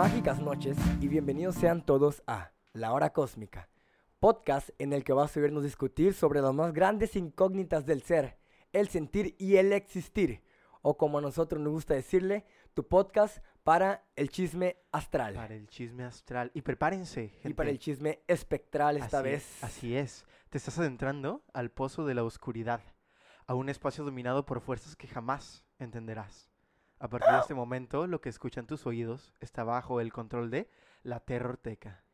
Mágicas 0.00 0.40
noches 0.40 0.78
y 1.02 1.08
bienvenidos 1.08 1.56
sean 1.56 1.84
todos 1.84 2.22
a 2.26 2.52
La 2.72 2.94
Hora 2.94 3.12
Cósmica, 3.12 3.68
podcast 4.18 4.70
en 4.78 4.94
el 4.94 5.04
que 5.04 5.12
vas 5.12 5.36
a 5.36 5.40
vernos 5.40 5.62
discutir 5.62 6.14
sobre 6.14 6.40
las 6.40 6.54
más 6.54 6.72
grandes 6.72 7.16
incógnitas 7.16 7.84
del 7.84 8.00
ser, 8.00 8.38
el 8.72 8.88
sentir 8.88 9.36
y 9.38 9.56
el 9.56 9.74
existir, 9.74 10.42
o 10.80 10.96
como 10.96 11.18
a 11.18 11.20
nosotros 11.20 11.60
nos 11.60 11.74
gusta 11.74 11.92
decirle, 11.92 12.46
tu 12.72 12.88
podcast 12.88 13.44
para 13.62 14.06
el 14.16 14.30
chisme 14.30 14.78
astral 14.90 15.34
Para 15.34 15.54
el 15.54 15.68
chisme 15.68 16.04
astral. 16.04 16.50
Y 16.54 16.62
prepárense, 16.62 17.28
gente. 17.28 17.50
y 17.50 17.52
para 17.52 17.68
el 17.68 17.78
chisme 17.78 18.22
espectral 18.26 18.96
esta 18.96 19.18
Así 19.18 19.28
vez. 19.28 19.42
es, 19.58 19.64
así 19.64 19.96
es. 19.98 20.24
Te 20.48 20.56
estás 20.56 20.78
adentrando 20.78 21.44
al 21.52 21.70
pozo 21.70 22.06
de 22.06 22.14
la 22.14 22.24
oscuridad, 22.24 22.80
a 23.46 23.54
un 23.54 23.68
espacio 23.68 24.02
dominado 24.02 24.46
por 24.46 24.62
fuerzas 24.62 24.96
que 24.96 25.08
jamás 25.08 25.66
entenderás. 25.78 26.49
A 27.02 27.08
partir 27.08 27.32
de 27.32 27.40
este 27.40 27.54
momento, 27.54 28.06
lo 28.06 28.20
que 28.20 28.28
escuchan 28.28 28.66
tus 28.66 28.86
oídos 28.86 29.32
está 29.40 29.64
bajo 29.64 30.02
el 30.02 30.12
control 30.12 30.50
de 30.50 30.68
la 31.02 31.20
terrorteca. 31.20 32.04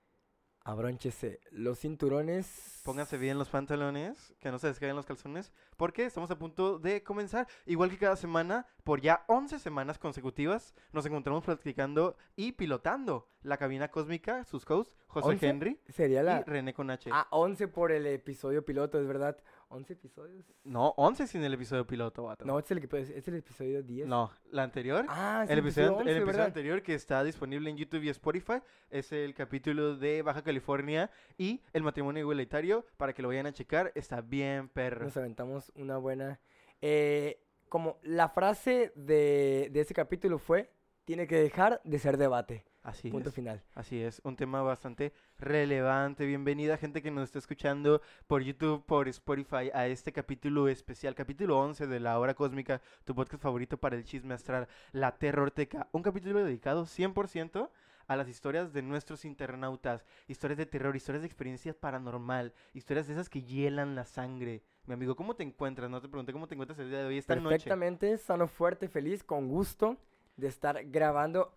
Abrónchese 0.62 1.40
los 1.50 1.80
cinturones. 1.80 2.82
Pónganse 2.84 3.18
bien 3.18 3.36
los 3.36 3.48
pantalones, 3.48 4.32
que 4.38 4.52
no 4.52 4.60
se 4.60 4.68
descaigan 4.68 4.94
los 4.94 5.04
calzones, 5.06 5.52
porque 5.76 6.04
estamos 6.04 6.30
a 6.30 6.38
punto 6.38 6.78
de 6.78 7.02
comenzar. 7.02 7.48
Igual 7.66 7.90
que 7.90 7.98
cada 7.98 8.14
semana, 8.14 8.66
por 8.84 9.00
ya 9.00 9.24
11 9.26 9.58
semanas 9.58 9.98
consecutivas, 9.98 10.72
nos 10.92 11.04
encontramos 11.04 11.42
practicando 11.44 12.16
y 12.36 12.52
pilotando 12.52 13.28
la 13.42 13.56
cabina 13.56 13.88
cósmica, 13.88 14.44
sus 14.44 14.68
hosts, 14.70 14.96
José. 15.08 15.38
Henry 15.40 15.80
Sería 15.88 16.20
y 16.20 16.24
la... 16.24 16.42
René 16.42 16.74
con 16.74 16.90
H. 16.90 17.10
Ah, 17.12 17.26
11 17.30 17.68
por 17.68 17.90
el 17.90 18.06
episodio 18.06 18.64
piloto, 18.64 19.00
es 19.00 19.06
verdad. 19.06 19.36
11 19.68 19.92
episodios. 19.94 20.44
No, 20.64 20.94
11 20.96 21.26
sin 21.26 21.42
el 21.42 21.52
episodio 21.54 21.86
piloto, 21.86 22.24
vato. 22.24 22.44
No, 22.44 22.58
este 22.58 22.74
es 22.74 22.78
el, 22.78 22.84
episodio- 22.84 23.02
este 23.04 23.18
es 23.18 23.28
el 23.28 23.34
episodio 23.36 23.82
10. 23.82 24.06
No, 24.06 24.30
la 24.50 24.62
anterior. 24.62 25.04
Ah, 25.08 25.42
es 25.44 25.50
el 25.50 25.58
episodio, 25.58 25.88
ante- 25.88 26.00
11, 26.02 26.10
el 26.10 26.16
episodio 26.18 26.32
¿verdad? 26.32 26.46
anterior 26.46 26.82
que 26.82 26.94
está 26.94 27.24
disponible 27.24 27.68
en 27.70 27.76
YouTube 27.76 28.02
y 28.04 28.08
Spotify 28.10 28.60
es 28.90 29.10
el 29.12 29.34
capítulo 29.34 29.96
de 29.96 30.22
Baja 30.22 30.42
California 30.42 31.10
y 31.36 31.62
el 31.72 31.82
matrimonio 31.82 32.20
igualitario 32.20 32.86
para 32.96 33.12
que 33.12 33.22
lo 33.22 33.28
vayan 33.28 33.46
a 33.46 33.52
checar. 33.52 33.92
Está 33.94 34.20
bien, 34.20 34.68
perro. 34.68 35.04
Nos 35.04 35.16
aventamos 35.16 35.72
una 35.74 35.96
buena. 35.98 36.40
eh, 36.80 37.42
como 37.68 37.98
la 38.02 38.28
frase 38.28 38.92
de, 38.94 39.68
de 39.72 39.80
ese 39.80 39.92
capítulo 39.94 40.38
fue: 40.38 40.70
Tiene 41.04 41.26
que 41.26 41.36
dejar 41.40 41.80
de 41.84 41.98
ser 41.98 42.16
debate. 42.16 42.64
Así 42.86 43.10
Punto 43.10 43.30
es. 43.30 43.34
final. 43.34 43.60
Así 43.74 44.00
es, 44.00 44.20
un 44.22 44.36
tema 44.36 44.62
bastante 44.62 45.12
relevante. 45.38 46.24
Bienvenida 46.24 46.76
gente 46.76 47.02
que 47.02 47.10
nos 47.10 47.24
está 47.24 47.40
escuchando 47.40 48.00
por 48.28 48.42
YouTube, 48.42 48.84
por 48.86 49.08
Spotify 49.08 49.72
a 49.74 49.88
este 49.88 50.12
capítulo 50.12 50.68
especial, 50.68 51.16
capítulo 51.16 51.58
11 51.58 51.88
de 51.88 51.98
La 51.98 52.16
Hora 52.16 52.34
Cósmica, 52.34 52.80
tu 53.04 53.12
podcast 53.12 53.42
favorito 53.42 53.76
para 53.76 53.96
el 53.96 54.04
chisme 54.04 54.34
astral, 54.34 54.68
La 54.92 55.18
Terrorteca. 55.18 55.88
Un 55.90 56.04
capítulo 56.04 56.44
dedicado 56.44 56.84
100% 56.86 57.70
a 58.06 58.14
las 58.14 58.28
historias 58.28 58.72
de 58.72 58.82
nuestros 58.82 59.24
internautas, 59.24 60.04
historias 60.28 60.58
de 60.58 60.66
terror, 60.66 60.94
historias 60.94 61.22
de 61.22 61.26
experiencias 61.26 61.74
paranormal, 61.74 62.54
historias 62.72 63.08
de 63.08 63.14
esas 63.14 63.28
que 63.28 63.42
hielan 63.42 63.96
la 63.96 64.04
sangre. 64.04 64.62
Mi 64.86 64.94
amigo, 64.94 65.16
¿cómo 65.16 65.34
te 65.34 65.42
encuentras? 65.42 65.90
No 65.90 66.00
te 66.00 66.08
pregunté 66.08 66.32
cómo 66.32 66.46
te 66.46 66.54
encuentras 66.54 66.78
el 66.78 66.90
día 66.90 67.00
de 67.00 67.06
hoy, 67.06 67.18
esta 67.18 67.34
noche. 67.34 67.48
Perfectamente, 67.48 68.16
sano, 68.18 68.46
fuerte, 68.46 68.88
feliz, 68.88 69.24
con 69.24 69.48
gusto 69.48 69.96
de 70.36 70.46
estar 70.46 70.84
grabando. 70.84 71.52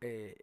eh, 0.00 0.34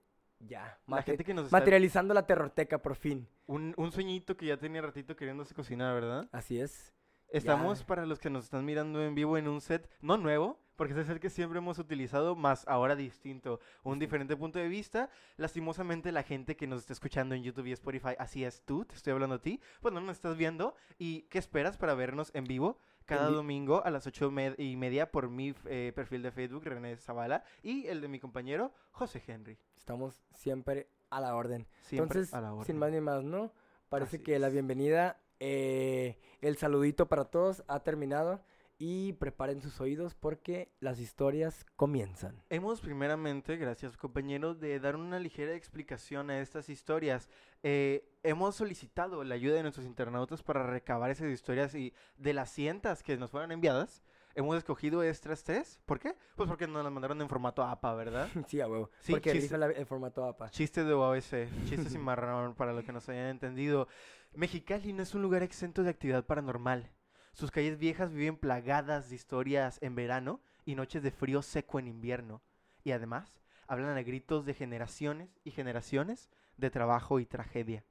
ya. 0.47 0.79
La 0.87 0.97
mate- 0.97 1.03
gente 1.11 1.23
que 1.23 1.33
nos 1.33 1.45
está... 1.45 1.57
materializando 1.57 2.13
la 2.13 2.25
terrorteca 2.25 2.77
por 2.81 2.95
fin. 2.95 3.27
Un, 3.47 3.73
un 3.77 3.91
sueñito 3.91 4.35
que 4.37 4.45
ya 4.47 4.57
tenía 4.57 4.81
ratito 4.81 5.15
queriéndose 5.15 5.53
cocinar, 5.53 5.93
¿verdad? 5.95 6.27
Así 6.31 6.59
es. 6.59 6.93
Estamos 7.29 7.79
Ya. 7.79 7.85
para 7.87 8.05
los 8.05 8.19
que 8.19 8.29
nos 8.29 8.43
están 8.45 8.63
mirando 8.63 9.03
en 9.03 9.15
vivo 9.15 9.37
en 9.37 9.47
un 9.47 9.59
set 9.59 9.89
no 10.01 10.17
nuevo, 10.17 10.59
porque 10.75 10.93
es 10.93 10.99
el 10.99 11.05
set 11.05 11.19
que 11.19 11.29
siempre 11.31 11.57
hemos 11.57 11.79
utilizado, 11.79 12.35
más 12.35 12.67
ahora 12.67 12.95
distinto, 12.95 13.59
un 13.83 13.97
diferente 13.97 14.35
punto 14.37 14.59
de 14.59 14.67
vista. 14.67 15.09
Lastimosamente 15.37 16.11
la 16.11 16.21
gente 16.23 16.55
que 16.55 16.67
nos 16.67 16.81
está 16.81 16.93
escuchando 16.93 17.33
en 17.33 17.41
YouTube 17.43 17.65
y 17.67 17.71
Spotify, 17.71 18.15
así 18.19 18.43
es 18.45 18.61
tú, 18.65 18.85
te 18.85 18.93
estoy 18.95 19.13
hablando 19.13 19.35
a 19.37 19.41
ti, 19.41 19.59
pues 19.81 19.93
no 19.93 20.01
nos 20.01 20.15
estás 20.17 20.37
viendo. 20.37 20.75
¿Y 20.99 21.23
qué 21.23 21.39
esperas 21.39 21.75
para 21.77 21.95
vernos 21.95 22.29
en 22.35 22.43
vivo? 22.43 22.79
Cada 23.05 23.29
domingo 23.29 23.83
a 23.85 23.89
las 23.91 24.07
ocho 24.07 24.31
me- 24.31 24.55
y 24.57 24.75
media 24.77 25.11
por 25.11 25.29
mi 25.29 25.53
eh, 25.65 25.91
perfil 25.95 26.21
de 26.23 26.31
Facebook, 26.31 26.63
René 26.65 26.95
Zavala, 26.97 27.43
y 27.61 27.87
el 27.87 28.01
de 28.01 28.07
mi 28.07 28.19
compañero, 28.19 28.71
José 28.91 29.21
Henry. 29.25 29.57
Estamos 29.77 30.21
siempre 30.33 30.87
a 31.09 31.19
la 31.21 31.35
orden. 31.35 31.67
Siempre 31.81 32.19
Entonces, 32.21 32.33
a 32.33 32.41
la 32.41 32.49
sin 32.49 32.57
orden. 32.59 32.77
más 32.79 32.91
ni 32.91 33.01
más, 33.01 33.23
¿no? 33.23 33.51
Parece 33.89 34.17
Así 34.17 34.23
que 34.23 34.39
la 34.39 34.47
es. 34.47 34.53
bienvenida, 34.53 35.19
eh, 35.39 36.17
el 36.41 36.57
saludito 36.57 37.07
para 37.07 37.25
todos 37.25 37.63
ha 37.67 37.81
terminado 37.81 38.41
y 38.79 39.13
preparen 39.13 39.61
sus 39.61 39.79
oídos 39.79 40.15
porque 40.15 40.71
las 40.79 40.99
historias 40.99 41.65
comienzan. 41.75 42.41
Hemos 42.49 42.81
primeramente, 42.81 43.55
gracias 43.57 43.95
compañero, 43.97 44.55
de 44.55 44.79
dar 44.79 44.95
una 44.95 45.19
ligera 45.19 45.53
explicación 45.53 46.29
a 46.31 46.39
estas 46.39 46.69
historias. 46.69 47.29
Eh, 47.63 48.09
hemos 48.23 48.55
solicitado 48.55 49.23
la 49.23 49.35
ayuda 49.35 49.55
de 49.55 49.61
nuestros 49.63 49.85
internautas 49.85 50.43
para 50.43 50.65
recabar 50.67 51.09
esas 51.11 51.29
historias 51.31 51.73
y 51.75 51.93
de 52.17 52.33
las 52.33 52.49
cientas 52.51 53.03
que 53.03 53.17
nos 53.17 53.31
fueron 53.31 53.51
enviadas, 53.51 54.03
hemos 54.35 54.57
escogido 54.57 55.01
estas 55.03 55.43
tres. 55.43 55.79
¿Por 55.85 55.99
qué? 55.99 56.15
Pues 56.35 56.49
porque 56.49 56.67
nos 56.67 56.83
las 56.83 56.91
mandaron 56.91 57.21
en 57.21 57.29
formato 57.29 57.63
APA, 57.63 57.93
¿verdad? 57.95 58.27
sí, 58.47 58.59
a 58.61 58.67
huevo. 58.67 58.89
Sí, 58.99 59.13
porque 59.13 59.31
chiste. 59.31 59.57
la- 59.57 59.67
el 59.67 59.85
formato 59.85 60.25
APA. 60.25 60.49
Chiste 60.49 60.83
de 60.83 60.93
OABC, 60.93 61.47
chiste 61.65 61.89
sin 61.89 62.01
marrón 62.01 62.53
para 62.55 62.73
los 62.73 62.83
que 62.83 62.91
nos 62.91 63.07
hayan 63.09 63.27
entendido. 63.27 63.87
Mexicali 64.33 64.93
no 64.93 65.03
es 65.03 65.13
un 65.15 65.21
lugar 65.21 65.43
exento 65.43 65.83
de 65.83 65.89
actividad 65.91 66.25
paranormal. 66.25 66.91
Sus 67.33 67.49
calles 67.51 67.77
viejas 67.77 68.11
viven 68.11 68.37
plagadas 68.37 69.09
de 69.09 69.15
historias 69.15 69.79
en 69.81 69.95
verano 69.95 70.41
y 70.65 70.75
noches 70.75 71.01
de 71.01 71.11
frío 71.11 71.41
seco 71.41 71.79
en 71.79 71.87
invierno. 71.87 72.41
Y 72.83 72.91
además, 72.91 73.41
hablan 73.67 73.97
a 73.97 74.03
gritos 74.03 74.45
de 74.45 74.53
generaciones 74.53 75.39
y 75.43 75.51
generaciones 75.51 76.29
de 76.63 76.71
trabajo 76.71 77.19
y 77.19 77.25
tragedia. 77.25 77.85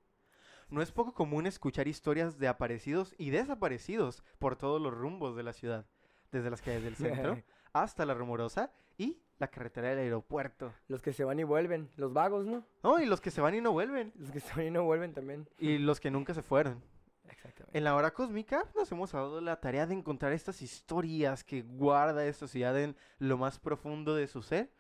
No 0.71 0.81
es 0.81 0.91
poco 0.91 1.13
común 1.13 1.47
escuchar 1.47 1.87
historias 1.87 2.39
de 2.39 2.49
aparecidos 2.49 3.15
y 3.19 3.29
desaparecidos 3.29 4.25
por 4.39 4.57
todos 4.57 4.81
los 4.81 4.95
rumbos 4.95 5.37
de 5.37 5.43
la 5.43 5.53
ciudad, 5.53 5.87
desde 6.33 6.51
las 6.51 6.63
calles 6.63 6.83
del 6.83 6.97
centro 6.97 7.43
hasta 7.75 8.07
la 8.07 8.15
rumorosa 8.15 8.73
y 8.97 9.21
la 9.39 9.49
carretera 9.49 9.91
del 9.91 9.99
aeropuerto. 9.99 10.73
Los 10.89 11.03
que 11.03 11.13
se 11.13 11.25
van 11.25 11.39
y 11.39 11.45
vuelven, 11.45 11.91
los 11.97 12.15
vagos, 12.15 12.47
¿no? 12.47 12.65
No, 12.83 12.99
y 13.01 13.05
los 13.05 13.21
que 13.21 13.31
se 13.31 13.43
van 13.43 13.55
y 13.55 13.61
no 13.61 13.73
vuelven. 13.73 14.13
Los 14.17 14.31
que 14.31 14.41
se 14.41 14.55
van 14.55 14.67
y 14.67 14.71
no 14.71 14.85
vuelven 14.85 15.13
también. 15.13 15.47
Y 15.59 15.77
los 15.77 16.01
que 16.01 16.11
nunca 16.11 16.33
se 16.33 16.43
fueron. 16.43 16.83
Exactamente. 17.29 17.77
En 17.77 17.85
la 17.85 17.95
hora 17.95 18.15
cósmica 18.15 18.65
nos 18.75 18.91
hemos 18.93 19.13
dado 19.13 19.43
la 19.43 19.61
tarea 19.61 19.87
de 19.87 19.95
encontrar 19.95 20.33
estas 20.33 20.63
historias 20.63 21.45
que 21.45 21.63
guarda 21.63 22.25
esta 22.25 22.47
sociedad 22.47 22.79
en 22.81 22.97
lo 23.19 23.37
más 23.37 23.59
profundo 23.59 24.15
de 24.15 24.27
su 24.27 24.43
ser 24.43 24.73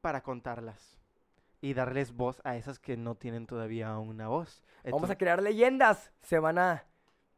para 0.00 0.22
contarlas. 0.22 1.01
Y 1.62 1.72
darles 1.74 2.12
voz 2.12 2.42
a 2.44 2.56
esas 2.56 2.78
que 2.78 2.96
no 2.98 3.14
tienen 3.14 3.46
todavía 3.46 3.96
una 3.96 4.28
voz. 4.28 4.62
Vamos 4.84 5.08
a 5.08 5.16
crear 5.16 5.42
leyendas. 5.42 6.12
Se 6.20 6.38
van 6.38 6.58
a 6.58 6.84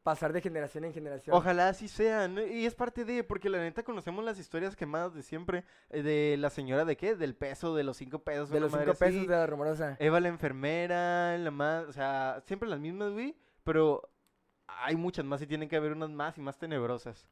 pasar 0.03 0.33
de 0.33 0.41
generación 0.41 0.85
en 0.85 0.93
generación. 0.93 1.37
Ojalá 1.37 1.69
así 1.69 1.89
sean. 1.89 2.39
Y 2.39 2.67
es 2.67 2.75
parte 2.75 3.05
de, 3.05 3.23
porque 3.23 3.49
la 3.49 3.59
neta 3.59 3.83
conocemos 3.83 4.25
las 4.25 4.39
historias 4.39 4.77
quemadas 4.77 5.15
de 5.15 5.23
siempre. 5.23 5.65
eh, 5.91 6.03
De 6.03 6.37
la 6.39 6.51
señora 6.51 6.85
de 6.85 6.97
qué? 6.97 7.15
Del 7.17 7.35
peso, 7.37 7.75
de 7.75 7.85
los 7.85 7.97
cinco 7.99 8.19
pesos. 8.25 8.51
de 8.51 8.61
los 8.61 8.73
madre 8.73 8.87
cinco 8.87 8.99
pesos 8.99 9.17
así. 9.21 9.27
de 9.27 9.37
la 9.37 9.47
rumorosa. 9.47 9.97
Eva 9.99 10.21
la 10.21 10.29
enfermera, 10.29 11.37
la 11.39 11.51
más, 11.51 11.85
o 11.87 11.93
sea, 11.93 12.43
siempre 12.47 12.69
las 12.69 12.81
mismas, 12.81 13.12
güey, 13.12 13.37
pero 13.62 14.11
hay 14.67 14.97
muchas 14.97 15.25
más 15.25 15.41
y 15.43 15.47
tienen 15.47 15.69
que 15.69 15.77
haber 15.77 15.93
unas 15.93 16.11
más 16.11 16.37
y 16.39 16.41
más 16.41 16.59
tenebrosas. 16.59 17.29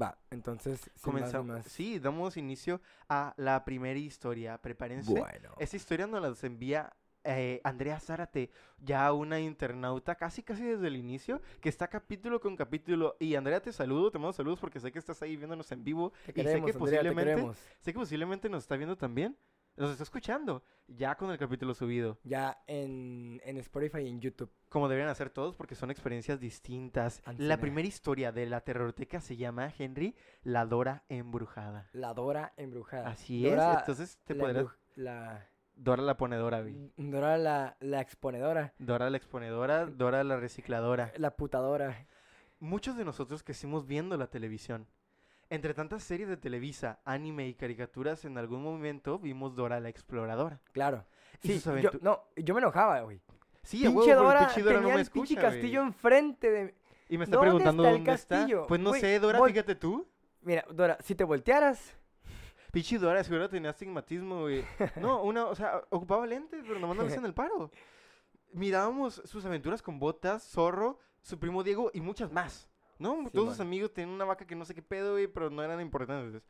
Va, 0.00 0.18
entonces, 0.30 0.90
más 0.94 1.02
Comenzamos. 1.02 1.56
más. 1.56 1.66
Sí, 1.66 1.98
damos 1.98 2.36
inicio 2.36 2.80
a 3.08 3.34
la 3.36 3.64
primera 3.64 3.98
historia. 3.98 4.58
Prepárense. 4.60 5.12
Bueno. 5.12 5.54
Esta 5.58 5.76
historia 5.76 6.06
nos 6.06 6.20
la 6.20 6.46
envía 6.46 6.92
eh, 7.24 7.60
Andrea 7.64 7.98
Zárate, 8.00 8.50
ya 8.78 9.10
una 9.12 9.40
internauta 9.40 10.14
casi 10.14 10.42
casi 10.42 10.62
desde 10.62 10.88
el 10.88 10.96
inicio, 10.96 11.40
que 11.60 11.70
está 11.70 11.88
capítulo 11.88 12.38
con 12.40 12.54
capítulo. 12.54 13.16
Y 13.18 13.34
Andrea, 13.34 13.60
te 13.60 13.72
saludo, 13.72 14.10
te 14.10 14.18
mando 14.18 14.32
saludos 14.32 14.60
porque 14.60 14.78
sé 14.78 14.92
que 14.92 14.98
estás 14.98 15.22
ahí 15.22 15.36
viéndonos 15.36 15.70
en 15.72 15.82
vivo. 15.82 16.12
Te 16.26 16.32
y 16.32 16.44
sé 16.44 16.50
que 16.62 16.72
Andrea, 16.72 16.78
posiblemente, 16.78 17.52
sé 17.80 17.92
que 17.92 17.98
posiblemente 17.98 18.48
nos 18.48 18.64
está 18.64 18.76
viendo 18.76 18.96
también. 18.96 19.36
Nos 19.76 19.90
está 19.90 20.04
escuchando, 20.04 20.62
ya 20.86 21.16
con 21.16 21.32
el 21.32 21.38
capítulo 21.38 21.74
subido. 21.74 22.18
Ya 22.22 22.62
en, 22.68 23.40
en 23.44 23.56
Spotify 23.56 24.02
y 24.02 24.08
en 24.08 24.20
YouTube. 24.20 24.50
Como 24.68 24.88
deberían 24.88 25.10
hacer 25.10 25.30
todos 25.30 25.56
porque 25.56 25.74
son 25.74 25.90
experiencias 25.90 26.38
distintas. 26.38 27.20
La 27.38 27.58
primera 27.58 27.88
historia 27.88 28.30
de 28.30 28.46
la 28.46 28.60
terrorteca 28.60 29.20
se 29.20 29.36
llama 29.36 29.72
Henry, 29.76 30.14
la 30.44 30.64
Dora 30.64 31.02
embrujada. 31.08 31.88
La 31.92 32.14
Dora 32.14 32.52
embrujada. 32.56 33.08
Así 33.08 33.42
Dora, 33.42 33.72
es, 33.72 33.78
entonces 33.80 34.18
te 34.24 34.34
la 34.34 34.44
podrás... 34.44 34.66
La, 34.94 35.48
Dora 35.74 36.02
la 36.04 36.16
ponedora, 36.16 36.60
vi. 36.60 36.92
Dora 36.96 37.36
la, 37.36 37.76
la 37.80 38.00
exponedora. 38.00 38.74
Dora 38.78 39.10
la 39.10 39.16
exponedora, 39.16 39.86
Dora 39.86 40.22
la 40.22 40.36
recicladora. 40.36 41.12
La 41.16 41.34
putadora. 41.34 42.06
Muchos 42.60 42.96
de 42.96 43.04
nosotros 43.04 43.42
crecimos 43.42 43.86
viendo 43.88 44.16
la 44.16 44.28
televisión. 44.28 44.86
Entre 45.54 45.72
tantas 45.72 46.02
series 46.02 46.28
de 46.28 46.36
Televisa, 46.36 46.98
anime 47.04 47.46
y 47.46 47.54
caricaturas, 47.54 48.24
en 48.24 48.38
algún 48.38 48.60
momento 48.64 49.20
vimos 49.20 49.54
Dora 49.54 49.78
la 49.78 49.88
exploradora. 49.88 50.60
Claro. 50.72 51.06
Y 51.44 51.46
Sí, 51.46 51.60
sus 51.60 51.80
yo, 51.80 51.90
no, 52.00 52.24
yo 52.34 52.54
me 52.54 52.60
enojaba, 52.60 53.02
güey. 53.02 53.20
Sí, 53.62 53.86
huevo, 53.86 54.00
pinche 54.00 54.10
el 54.10 54.18
Dora 54.18 54.40
pinche 54.40 54.62
Dora 54.62 54.76
tenía 54.78 54.88
no 54.88 54.94
me 54.96 55.00
el 55.00 55.10
pinche 55.10 55.34
escucha, 55.34 55.40
castillo 55.40 55.80
güey. 55.80 55.86
enfrente 55.92 56.50
de... 56.50 56.74
Y 57.08 57.18
me 57.18 57.24
está 57.24 57.36
¿Dónde 57.36 57.50
preguntando 57.50 57.84
está 57.84 57.92
dónde 57.94 58.12
está. 58.14 58.66
Pues 58.66 58.80
no 58.80 58.90
Güey, 58.90 59.00
sé, 59.00 59.20
Dora, 59.20 59.44
fíjate 59.44 59.76
tú. 59.76 60.08
Mira, 60.42 60.64
Dora, 60.72 60.98
si 61.00 61.14
te 61.14 61.22
voltearas... 61.22 61.96
Pichi 62.72 62.96
Dora 62.96 63.22
seguro 63.22 63.48
tenía 63.48 63.70
astigmatismo, 63.70 64.40
güey. 64.40 64.64
No, 64.96 65.22
una, 65.22 65.46
o 65.46 65.54
sea, 65.54 65.84
ocupaba 65.90 66.26
lentes, 66.26 66.64
pero 66.66 66.80
nomás 66.80 66.96
no 66.96 67.04
hacían 67.04 67.26
el 67.26 67.32
paro. 67.34 67.70
Mirábamos 68.52 69.22
sus 69.24 69.44
aventuras 69.44 69.82
con 69.82 70.00
Botas, 70.00 70.42
Zorro, 70.42 70.98
su 71.22 71.38
primo 71.38 71.62
Diego 71.62 71.92
y 71.94 72.00
muchas 72.00 72.32
más. 72.32 72.68
¿No? 72.98 73.22
Sí, 73.24 73.30
Todos 73.32 73.50
sus 73.50 73.60
amigos 73.60 73.92
tenían 73.92 74.14
una 74.14 74.24
vaca 74.24 74.46
que 74.46 74.54
no 74.54 74.64
sé 74.64 74.74
qué 74.74 74.82
pedo, 74.82 75.12
güey, 75.12 75.26
pero 75.26 75.50
no 75.50 75.62
eran 75.62 75.80
importantes. 75.80 76.42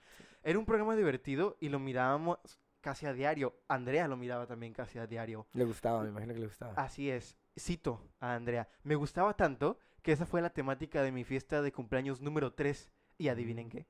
Era 0.42 0.58
un 0.58 0.66
programa 0.66 0.94
divertido 0.96 1.56
y 1.60 1.68
lo 1.68 1.78
mirábamos 1.78 2.38
casi 2.80 3.06
a 3.06 3.12
diario. 3.14 3.54
Andrea 3.68 4.06
lo 4.08 4.16
miraba 4.16 4.46
también 4.46 4.72
casi 4.74 4.98
a 4.98 5.06
diario. 5.06 5.46
Le 5.54 5.64
gustaba, 5.64 6.02
me 6.02 6.10
imagino 6.10 6.34
que 6.34 6.40
le 6.40 6.46
gustaba. 6.46 6.74
Así 6.76 7.10
es. 7.10 7.36
Cito 7.58 8.02
a 8.20 8.34
Andrea. 8.34 8.68
Me 8.82 8.94
gustaba 8.94 9.34
tanto 9.34 9.78
que 10.02 10.12
esa 10.12 10.26
fue 10.26 10.42
la 10.42 10.50
temática 10.50 11.02
de 11.02 11.12
mi 11.12 11.24
fiesta 11.24 11.62
de 11.62 11.72
cumpleaños 11.72 12.20
número 12.20 12.52
3. 12.52 12.90
Y 13.16 13.28
adivinen 13.28 13.68
Mm. 13.68 13.70
qué. 13.70 13.86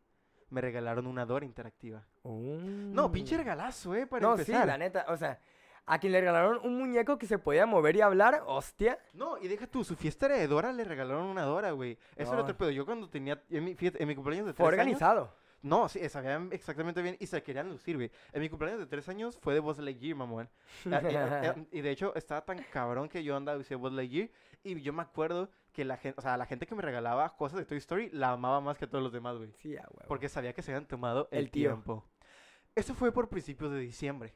Me 0.51 0.61
regalaron 0.61 1.07
una 1.07 1.25
Dora 1.27 1.45
interactiva. 1.47 2.07
Mm. 2.23 2.93
No, 2.93 3.11
pinche 3.11 3.37
regalazo, 3.37 3.95
¿eh? 3.97 4.07
Para 4.07 4.21
No, 4.27 4.33
empezar. 4.33 4.63
sí, 4.63 4.67
la 4.69 4.79
neta, 4.79 5.07
o 5.09 5.17
sea, 5.17 5.41
a 5.87 5.99
quien 5.99 6.13
le 6.13 6.21
regalaron 6.21 6.61
un 6.65 6.79
muñeco 6.79 7.19
que 7.19 7.27
se 7.27 7.39
podía 7.39 7.67
mover 7.67 7.97
y 7.97 8.01
hablar, 8.01 8.43
hostia. 8.47 8.99
No, 9.13 9.39
y 9.39 9.49
deja 9.49 9.67
tú, 9.67 9.85
su 9.85 9.97
fiesta 9.97 10.27
era 10.27 10.37
de 10.37 10.47
Dora, 10.49 10.73
le 10.73 10.85
regalaron 10.85 11.25
una 11.27 11.43
Dora, 11.43 11.73
güey. 11.73 11.99
Eso 12.17 12.31
era 12.31 12.37
No. 12.37 12.43
otro 12.43 12.57
pedo. 12.57 12.71
Yo 12.71 12.87
cuando 12.87 13.09
tenía, 13.09 13.43
en 13.51 13.65
mi, 13.65 13.75
fíjate, 13.75 14.03
en 14.03 14.09
mi 14.09 14.15
cumpleaños 14.15 14.47
de 14.47 14.55
Fue 14.55 14.67
tres 14.69 14.81
años- 14.81 14.95
organizado. 15.03 15.45
No, 15.63 15.89
sí, 15.89 16.07
sabían 16.11 16.51
exactamente 16.53 17.01
bien 17.01 17.17
y 17.19 17.27
se 17.27 17.43
querían 17.43 17.71
lucir, 17.71 17.97
güey. 17.97 18.11
En 18.35 18.43
mi 18.43 18.51
cumpleaños 18.51 18.81
de 18.81 18.87
tres 18.87 19.09
años 19.09 19.39
fue 19.41 19.55
de 19.55 19.61
Buzz 19.61 19.79
Lightyear, 19.79 20.15
mamón. 20.15 20.49
Ah, 20.93 21.01
y, 21.03 21.15
eh, 21.15 21.67
y 21.73 21.81
de 21.81 21.91
hecho, 21.91 22.15
estaba 22.17 22.43
tan 22.45 22.63
cabrón 22.65 23.09
que 23.09 23.25
yo 23.25 23.35
andaba 23.35 23.57
y 23.57 23.61
decía 23.61 23.79
Buzz 23.79 23.93
Lightyear. 23.95 24.29
Y 24.63 24.81
yo 24.83 24.93
me 24.93 25.01
acuerdo 25.03 25.49
que 25.73 25.85
la 25.87 25.97
gente, 25.97 26.19
o 26.19 26.23
sea, 26.23 26.37
la 26.37 26.45
gente 26.45 26.67
que 26.67 26.75
me 26.75 26.83
regalaba 26.83 27.35
cosas 27.37 27.59
de 27.59 27.65
Toy 27.65 27.79
Story 27.79 28.11
la 28.13 28.33
amaba 28.33 28.61
más 28.61 28.77
que 28.77 28.85
a 28.85 28.89
todos 28.91 29.03
los 29.03 29.13
demás, 29.13 29.37
güey. 29.39 29.53
Sí, 29.55 29.71
huevo. 29.75 30.03
Porque 30.07 30.29
sabía 30.29 30.53
que 30.53 30.61
se 30.61 30.71
habían 30.71 30.87
tomado 30.87 31.29
el, 31.31 31.51
tiempo. 31.51 32.05
Eso 32.75 32.95
fue 32.95 33.11
por 33.13 33.29
principios 33.31 33.71
de 33.73 33.79
diciembre. 33.81 34.35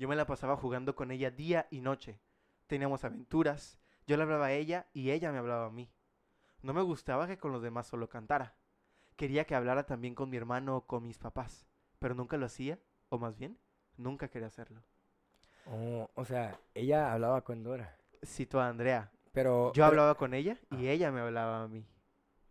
Yo 0.00 0.08
me 0.08 0.16
la 0.16 0.24
pasaba 0.26 0.56
jugando 0.56 0.94
con 0.96 1.10
ella 1.10 1.30
día 1.30 1.66
y 1.70 1.82
noche. 1.82 2.18
Teníamos 2.66 3.04
aventuras. 3.04 3.78
Yo 4.06 4.16
le 4.16 4.22
hablaba 4.22 4.46
a 4.46 4.52
ella 4.52 4.86
y 4.94 5.10
ella 5.10 5.30
me 5.30 5.36
hablaba 5.36 5.66
a 5.66 5.70
mí. 5.70 5.90
No 6.62 6.72
me 6.72 6.80
gustaba 6.80 7.26
que 7.26 7.36
con 7.36 7.52
los 7.52 7.60
demás 7.60 7.86
solo 7.86 8.08
cantara. 8.08 8.54
Quería 9.16 9.44
que 9.44 9.54
hablara 9.54 9.84
también 9.84 10.14
con 10.14 10.30
mi 10.30 10.38
hermano 10.38 10.74
o 10.78 10.86
con 10.86 11.06
mis 11.06 11.18
papás. 11.18 11.66
Pero 11.98 12.14
nunca 12.14 12.38
lo 12.38 12.46
hacía, 12.46 12.78
o 13.10 13.18
más 13.18 13.36
bien, 13.36 13.58
nunca 13.98 14.28
quería 14.28 14.46
hacerlo. 14.48 14.82
Oh, 15.66 16.08
o 16.14 16.24
sea, 16.24 16.58
ella 16.72 17.12
hablaba 17.12 17.44
con 17.44 17.62
Dora. 17.62 17.94
Cito 18.24 18.58
a 18.58 18.68
Andrea. 18.68 19.12
Pero. 19.32 19.66
Yo 19.68 19.72
pero- 19.82 19.84
hablaba 19.84 20.14
con 20.14 20.32
ella 20.32 20.56
y 20.70 20.86
Ah. 20.86 20.92
ella 20.92 21.12
me 21.12 21.20
hablaba 21.20 21.64
a 21.64 21.68
mí. 21.68 21.86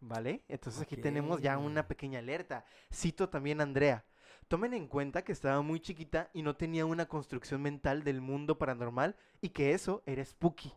¿Vale? 0.02 0.44
Entonces 0.50 0.84
aquí 0.84 0.98
tenemos 0.98 1.42
ya 1.42 1.58
una 1.58 1.88
pequeña 1.88 2.20
alerta. 2.20 2.64
Cito 2.94 3.28
también 3.28 3.60
a 3.60 3.64
Andrea. 3.64 4.06
Tomen 4.50 4.74
en 4.74 4.88
cuenta 4.88 5.22
que 5.24 5.32
estaba 5.32 5.62
muy 5.62 5.80
chiquita 5.80 6.32
y 6.34 6.42
no 6.42 6.56
tenía 6.56 6.84
una 6.84 7.08
construcción 7.08 7.62
mental 7.62 8.04
del 8.04 8.20
mundo 8.20 8.58
paranormal 8.58 9.16
y 9.42 9.50
que 9.50 9.74
eso 9.74 10.02
era 10.08 10.26
spooky. 10.26 10.74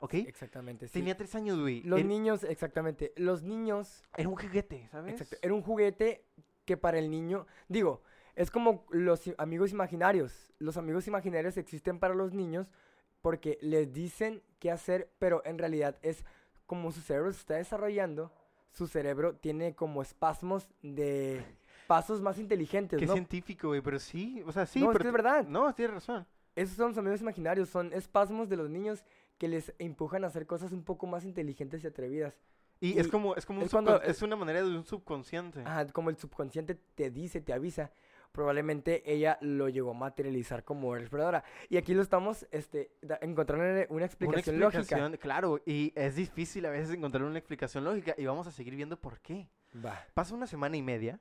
¿Ok? 0.00 0.14
Exactamente, 0.14 0.88
sí. 0.88 0.94
Tenía 0.94 1.16
tres 1.16 1.32
años, 1.36 1.60
güey. 1.60 1.82
Los 1.84 2.00
Era, 2.00 2.08
niños, 2.08 2.42
exactamente. 2.42 3.12
Los 3.16 3.44
niños. 3.44 4.02
era 4.16 4.28
un 4.28 4.34
juguete, 4.34 4.88
¿sabes? 4.90 5.12
Exacto. 5.12 5.36
Era 5.40 5.54
un 5.54 5.62
juguete 5.62 6.24
que 6.64 6.76
para 6.76 6.98
el 6.98 7.12
niño. 7.12 7.46
Digo, 7.68 8.02
es 8.34 8.50
como 8.50 8.84
los 8.90 9.22
amigos 9.38 9.70
imaginarios. 9.70 10.52
Los 10.58 10.76
amigos 10.76 11.06
imaginarios 11.06 11.56
existen 11.56 12.00
para 12.00 12.16
los 12.16 12.32
niños 12.34 12.72
porque 13.20 13.56
les 13.60 13.92
dicen 13.92 14.42
qué 14.58 14.72
hacer, 14.72 15.12
pero 15.20 15.42
en 15.44 15.58
realidad 15.58 15.96
es 16.02 16.24
como 16.66 16.90
su 16.90 17.00
cerebro 17.00 17.32
se 17.32 17.38
está 17.38 17.54
desarrollando. 17.54 18.32
Su 18.72 18.88
cerebro 18.88 19.36
tiene 19.36 19.76
como 19.76 20.02
espasmos 20.02 20.68
de 20.82 21.44
pasos 21.86 22.20
más 22.20 22.38
inteligentes, 22.38 22.98
Qué 22.98 23.06
¿no? 23.06 23.12
científico, 23.12 23.68
güey, 23.68 23.80
pero 23.80 23.98
sí, 23.98 24.42
o 24.46 24.52
sea, 24.52 24.66
sí, 24.66 24.80
No, 24.80 24.86
es 24.86 24.92
pero 24.92 25.02
que 25.02 25.08
es 25.08 25.12
verdad. 25.12 25.46
No, 25.46 25.74
tienes 25.74 25.94
razón. 25.94 26.26
Esos 26.54 26.76
son 26.76 26.88
los 26.88 26.98
amigos 26.98 27.20
imaginarios, 27.20 27.68
son 27.68 27.92
espasmos 27.92 28.48
de 28.48 28.56
los 28.56 28.68
niños 28.68 29.04
que 29.38 29.48
les 29.48 29.72
empujan 29.78 30.24
a 30.24 30.26
hacer 30.28 30.46
cosas 30.46 30.72
un 30.72 30.84
poco 30.84 31.06
más 31.06 31.24
inteligentes 31.24 31.82
y 31.82 31.86
atrevidas. 31.86 32.38
Y, 32.80 32.98
es 32.98 33.08
como, 33.08 33.34
es 33.36 33.46
como 33.46 33.60
un 33.60 33.64
es 33.66 33.70
cuando- 33.70 34.02
es 34.02 34.22
una 34.22 34.36
manera 34.36 34.60
de 34.62 34.76
un 34.76 34.84
subconsciente. 34.84 35.60
Ajá, 35.64 35.86
como 35.88 36.10
el 36.10 36.16
subconsciente 36.16 36.74
te 36.74 37.10
dice, 37.10 37.40
te 37.40 37.52
avisa. 37.52 37.92
Probablemente 38.32 39.02
ella 39.12 39.36
lo 39.42 39.68
llegó 39.68 39.90
a 39.90 39.94
materializar 39.94 40.64
como 40.64 40.96
exploradora. 40.96 41.44
Y 41.68 41.76
aquí 41.76 41.92
lo 41.94 42.00
estamos 42.02 42.46
este, 42.50 42.90
encontrando 43.20 43.64
una 43.66 43.86
Una 43.90 44.06
explicación, 44.06 44.58
lógica. 44.58 44.80
explicación, 44.80 45.16
claro, 45.18 45.60
y 45.66 45.92
es 45.94 46.16
difícil 46.16 46.64
a 46.66 46.70
veces 46.70 46.94
encontrar 46.94 47.24
una 47.24 47.38
explicación 47.38 47.84
lógica 47.84 48.14
y 48.16 48.24
vamos 48.24 48.46
a 48.46 48.50
seguir 48.50 48.74
viendo 48.74 48.98
por 48.98 49.20
qué. 49.20 49.48
Va. 49.84 50.04
Pasa 50.14 50.34
una 50.34 50.46
semana 50.46 50.76
y 50.76 50.82
media 50.82 51.20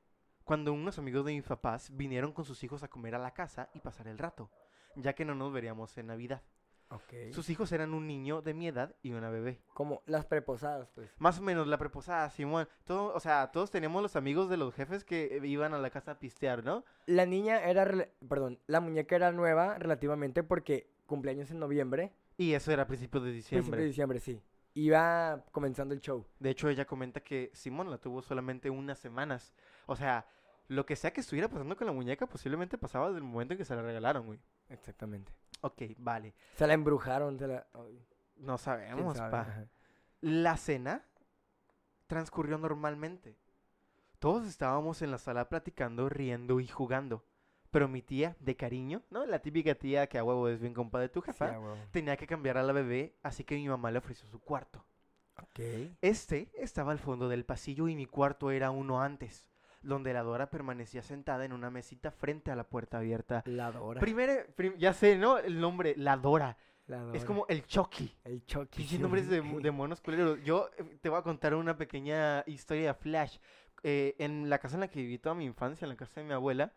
cuando 0.51 0.73
unos 0.73 0.99
amigos 0.99 1.23
de 1.23 1.31
mis 1.31 1.45
papás 1.45 1.95
vinieron 1.95 2.33
con 2.33 2.43
sus 2.43 2.61
hijos 2.65 2.83
a 2.83 2.89
comer 2.89 3.15
a 3.15 3.19
la 3.19 3.33
casa 3.33 3.69
y 3.73 3.79
pasar 3.79 4.09
el 4.09 4.17
rato, 4.17 4.51
ya 4.97 5.13
que 5.13 5.23
no 5.23 5.33
nos 5.33 5.53
veríamos 5.53 5.97
en 5.97 6.07
Navidad. 6.07 6.41
Ok. 6.89 7.31
Sus 7.31 7.49
hijos 7.49 7.71
eran 7.71 7.93
un 7.93 8.05
niño 8.05 8.41
de 8.41 8.53
mi 8.53 8.67
edad 8.67 8.93
y 9.01 9.13
una 9.13 9.29
bebé. 9.29 9.61
Como 9.73 10.03
las 10.07 10.25
preposadas, 10.25 10.89
pues. 10.93 11.09
Más 11.19 11.39
o 11.39 11.41
menos 11.41 11.67
la 11.67 11.77
preposada, 11.77 12.29
Simón. 12.31 12.67
Todo, 12.83 13.13
o 13.13 13.19
sea, 13.21 13.49
todos 13.53 13.71
teníamos 13.71 14.01
los 14.01 14.17
amigos 14.17 14.49
de 14.49 14.57
los 14.57 14.75
jefes 14.75 15.05
que 15.05 15.37
eh, 15.37 15.47
iban 15.47 15.73
a 15.73 15.77
la 15.77 15.89
casa 15.89 16.11
a 16.11 16.19
pistear, 16.19 16.65
¿no? 16.65 16.83
La 17.05 17.25
niña 17.25 17.63
era, 17.63 17.89
perdón, 18.27 18.59
la 18.67 18.81
muñeca 18.81 19.15
era 19.15 19.31
nueva 19.31 19.77
relativamente 19.79 20.43
porque 20.43 20.91
cumpleaños 21.05 21.49
en 21.51 21.59
noviembre. 21.59 22.11
Y 22.35 22.55
eso 22.55 22.73
era 22.73 22.83
a 22.83 22.87
principios 22.87 23.23
de 23.23 23.29
Principio 23.29 23.59
diciembre. 23.59 23.81
de 23.83 23.87
diciembre, 23.87 24.19
sí. 24.19 24.41
Iba 24.73 25.45
comenzando 25.53 25.93
el 25.93 26.01
show. 26.01 26.25
De 26.39 26.49
hecho, 26.49 26.67
ella 26.67 26.83
comenta 26.83 27.21
que 27.21 27.51
Simón 27.53 27.89
la 27.89 27.99
tuvo 27.99 28.21
solamente 28.21 28.69
unas 28.69 28.99
semanas. 28.99 29.53
O 29.85 29.95
sea, 29.95 30.25
lo 30.71 30.85
que 30.85 30.95
sea 30.95 31.11
que 31.11 31.19
estuviera 31.19 31.49
pasando 31.49 31.75
con 31.75 31.85
la 31.85 31.91
muñeca 31.91 32.27
posiblemente 32.27 32.77
pasaba 32.77 33.07
desde 33.07 33.17
el 33.17 33.25
momento 33.25 33.53
en 33.53 33.57
que 33.57 33.65
se 33.65 33.75
la 33.75 33.81
regalaron, 33.81 34.25
güey. 34.25 34.39
Exactamente. 34.69 35.33
Ok, 35.59 35.81
vale. 35.97 36.33
Se 36.55 36.65
la 36.65 36.73
embrujaron, 36.73 37.37
se 37.37 37.45
la... 37.45 37.67
No 38.37 38.57
sabemos, 38.57 39.17
sabe, 39.17 39.31
pa. 39.31 39.41
ajá. 39.41 39.67
La 40.21 40.55
cena 40.55 41.05
transcurrió 42.07 42.57
normalmente. 42.57 43.37
Todos 44.17 44.47
estábamos 44.47 45.01
en 45.01 45.11
la 45.11 45.17
sala 45.17 45.49
platicando, 45.49 46.07
riendo 46.07 46.61
y 46.61 46.67
jugando. 46.67 47.25
Pero 47.69 47.89
mi 47.89 48.01
tía, 48.01 48.37
de 48.39 48.55
cariño, 48.55 49.03
¿no? 49.09 49.25
La 49.25 49.39
típica 49.39 49.75
tía 49.75 50.07
que 50.07 50.19
a 50.19 50.23
huevo 50.23 50.47
es 50.47 50.61
bien 50.61 50.73
compa 50.73 51.01
de 51.01 51.09
tu 51.09 51.21
jefa, 51.21 51.53
tenía 51.91 52.15
que 52.15 52.27
cambiar 52.27 52.57
a 52.57 52.63
la 52.63 52.71
bebé, 52.71 53.17
así 53.23 53.43
que 53.43 53.55
mi 53.55 53.67
mamá 53.67 53.91
le 53.91 53.97
ofreció 53.97 54.25
su 54.29 54.39
cuarto. 54.39 54.85
Ok. 55.37 55.59
Este 56.01 56.49
estaba 56.53 56.93
al 56.93 56.99
fondo 56.99 57.27
del 57.27 57.43
pasillo 57.43 57.89
y 57.89 57.95
mi 57.95 58.05
cuarto 58.05 58.51
era 58.51 58.71
uno 58.71 59.01
antes, 59.01 59.50
donde 59.81 60.13
la 60.13 60.23
Dora 60.23 60.49
permanecía 60.49 61.01
sentada 61.01 61.45
en 61.45 61.53
una 61.53 61.69
mesita 61.69 62.11
frente 62.11 62.51
a 62.51 62.55
la 62.55 62.63
puerta 62.65 62.97
abierta. 62.97 63.43
La 63.45 63.71
Dora. 63.71 63.99
Primero, 63.99 64.33
prim- 64.55 64.75
ya 64.77 64.93
sé, 64.93 65.17
¿no? 65.17 65.37
El 65.37 65.59
nombre, 65.59 65.93
la 65.97 66.17
Dora. 66.17 66.57
La 66.87 67.11
Es 67.13 67.23
como 67.25 67.45
el 67.47 67.65
Chucky. 67.65 68.15
El 68.23 68.45
Chucky. 68.45 68.77
Pinches 68.77 68.99
nombres 68.99 69.29
de, 69.29 69.41
de 69.61 69.71
monos 69.71 70.01
culeros. 70.01 70.43
Yo 70.43 70.69
eh, 70.77 70.97
te 71.01 71.09
voy 71.09 71.19
a 71.19 71.21
contar 71.23 71.55
una 71.55 71.77
pequeña 71.77 72.43
historia 72.47 72.87
de 72.87 72.93
Flash. 72.93 73.37
Eh, 73.83 74.15
en 74.19 74.49
la 74.49 74.59
casa 74.59 74.75
en 74.75 74.81
la 74.81 74.87
que 74.89 74.99
viví 74.99 75.17
toda 75.17 75.33
mi 75.35 75.45
infancia, 75.45 75.85
en 75.85 75.89
la 75.89 75.95
casa 75.95 76.21
de 76.21 76.27
mi 76.27 76.33
abuela, 76.33 76.71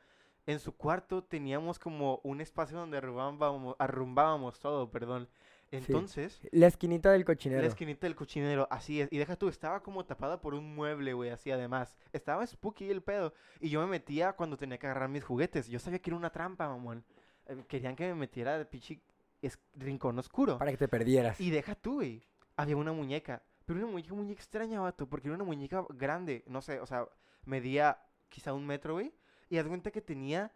en 0.46 0.58
su 0.58 0.74
cuarto 0.76 1.22
teníamos 1.24 1.78
como 1.78 2.20
un 2.22 2.40
espacio 2.40 2.78
donde 2.78 2.96
arrumbábamos, 2.98 3.76
arrumbábamos 3.78 4.58
todo, 4.60 4.90
perdón. 4.90 5.28
Entonces, 5.70 6.40
La 6.52 6.66
esquinita 6.68 7.10
del 7.10 7.24
cochinero. 7.24 7.60
la 7.62 7.68
esquinita 7.68 8.06
del 8.06 8.14
cochinero, 8.14 8.68
así 8.70 9.00
es. 9.00 9.08
Y 9.12 9.18
deja 9.18 9.36
tú, 9.36 9.48
estaba 9.48 9.82
como 9.82 10.04
tapada 10.04 10.40
por 10.40 10.54
un 10.54 10.74
mueble, 10.74 11.12
güey, 11.14 11.30
así 11.30 11.50
además. 11.50 11.96
Estaba 12.12 12.46
spooky 12.46 12.90
el 12.90 13.02
pedo. 13.02 13.34
Y 13.60 13.70
yo 13.70 13.80
me 13.80 13.86
metía 13.86 14.34
cuando 14.34 14.56
tenía 14.56 14.78
que 14.78 14.86
agarrar 14.86 15.08
mis 15.08 15.24
juguetes. 15.24 15.68
Yo 15.68 15.78
sabía 15.78 15.98
que 15.98 16.10
era 16.10 16.16
una 16.16 16.30
trampa, 16.30 16.68
mamón. 16.68 17.04
Eh, 17.46 17.64
Querían 17.68 17.96
que 17.96 18.06
me 18.06 18.14
metiera 18.14 18.56
de 18.58 18.64
pinche 18.66 19.00
es- 19.42 19.58
rincón 19.74 20.18
oscuro. 20.18 20.58
Para 20.58 20.70
que 20.70 20.76
te 20.76 20.88
perdieras. 20.88 21.40
Y 21.40 21.50
deja 21.50 21.74
tú, 21.74 21.94
güey. 21.94 22.22
Había 22.56 22.76
una 22.76 22.92
muñeca. 22.92 23.42
Pero 23.66 23.80
una 23.80 23.88
muñeca 23.90 24.14
muy 24.14 24.30
extraña, 24.30 24.80
vato. 24.80 25.08
Porque 25.08 25.28
era 25.28 25.34
una 25.34 25.44
muñeca 25.44 25.84
grande. 25.90 26.44
No 26.46 26.62
sé, 26.62 26.78
o 26.80 26.86
sea, 26.86 27.08
medía 27.44 27.98
quizá 28.28 28.52
un 28.52 28.66
metro, 28.66 28.94
güey. 28.94 29.12
Y 29.50 29.58
haz 29.58 29.66
cuenta 29.66 29.90
que 29.90 30.00
tenía 30.00 30.52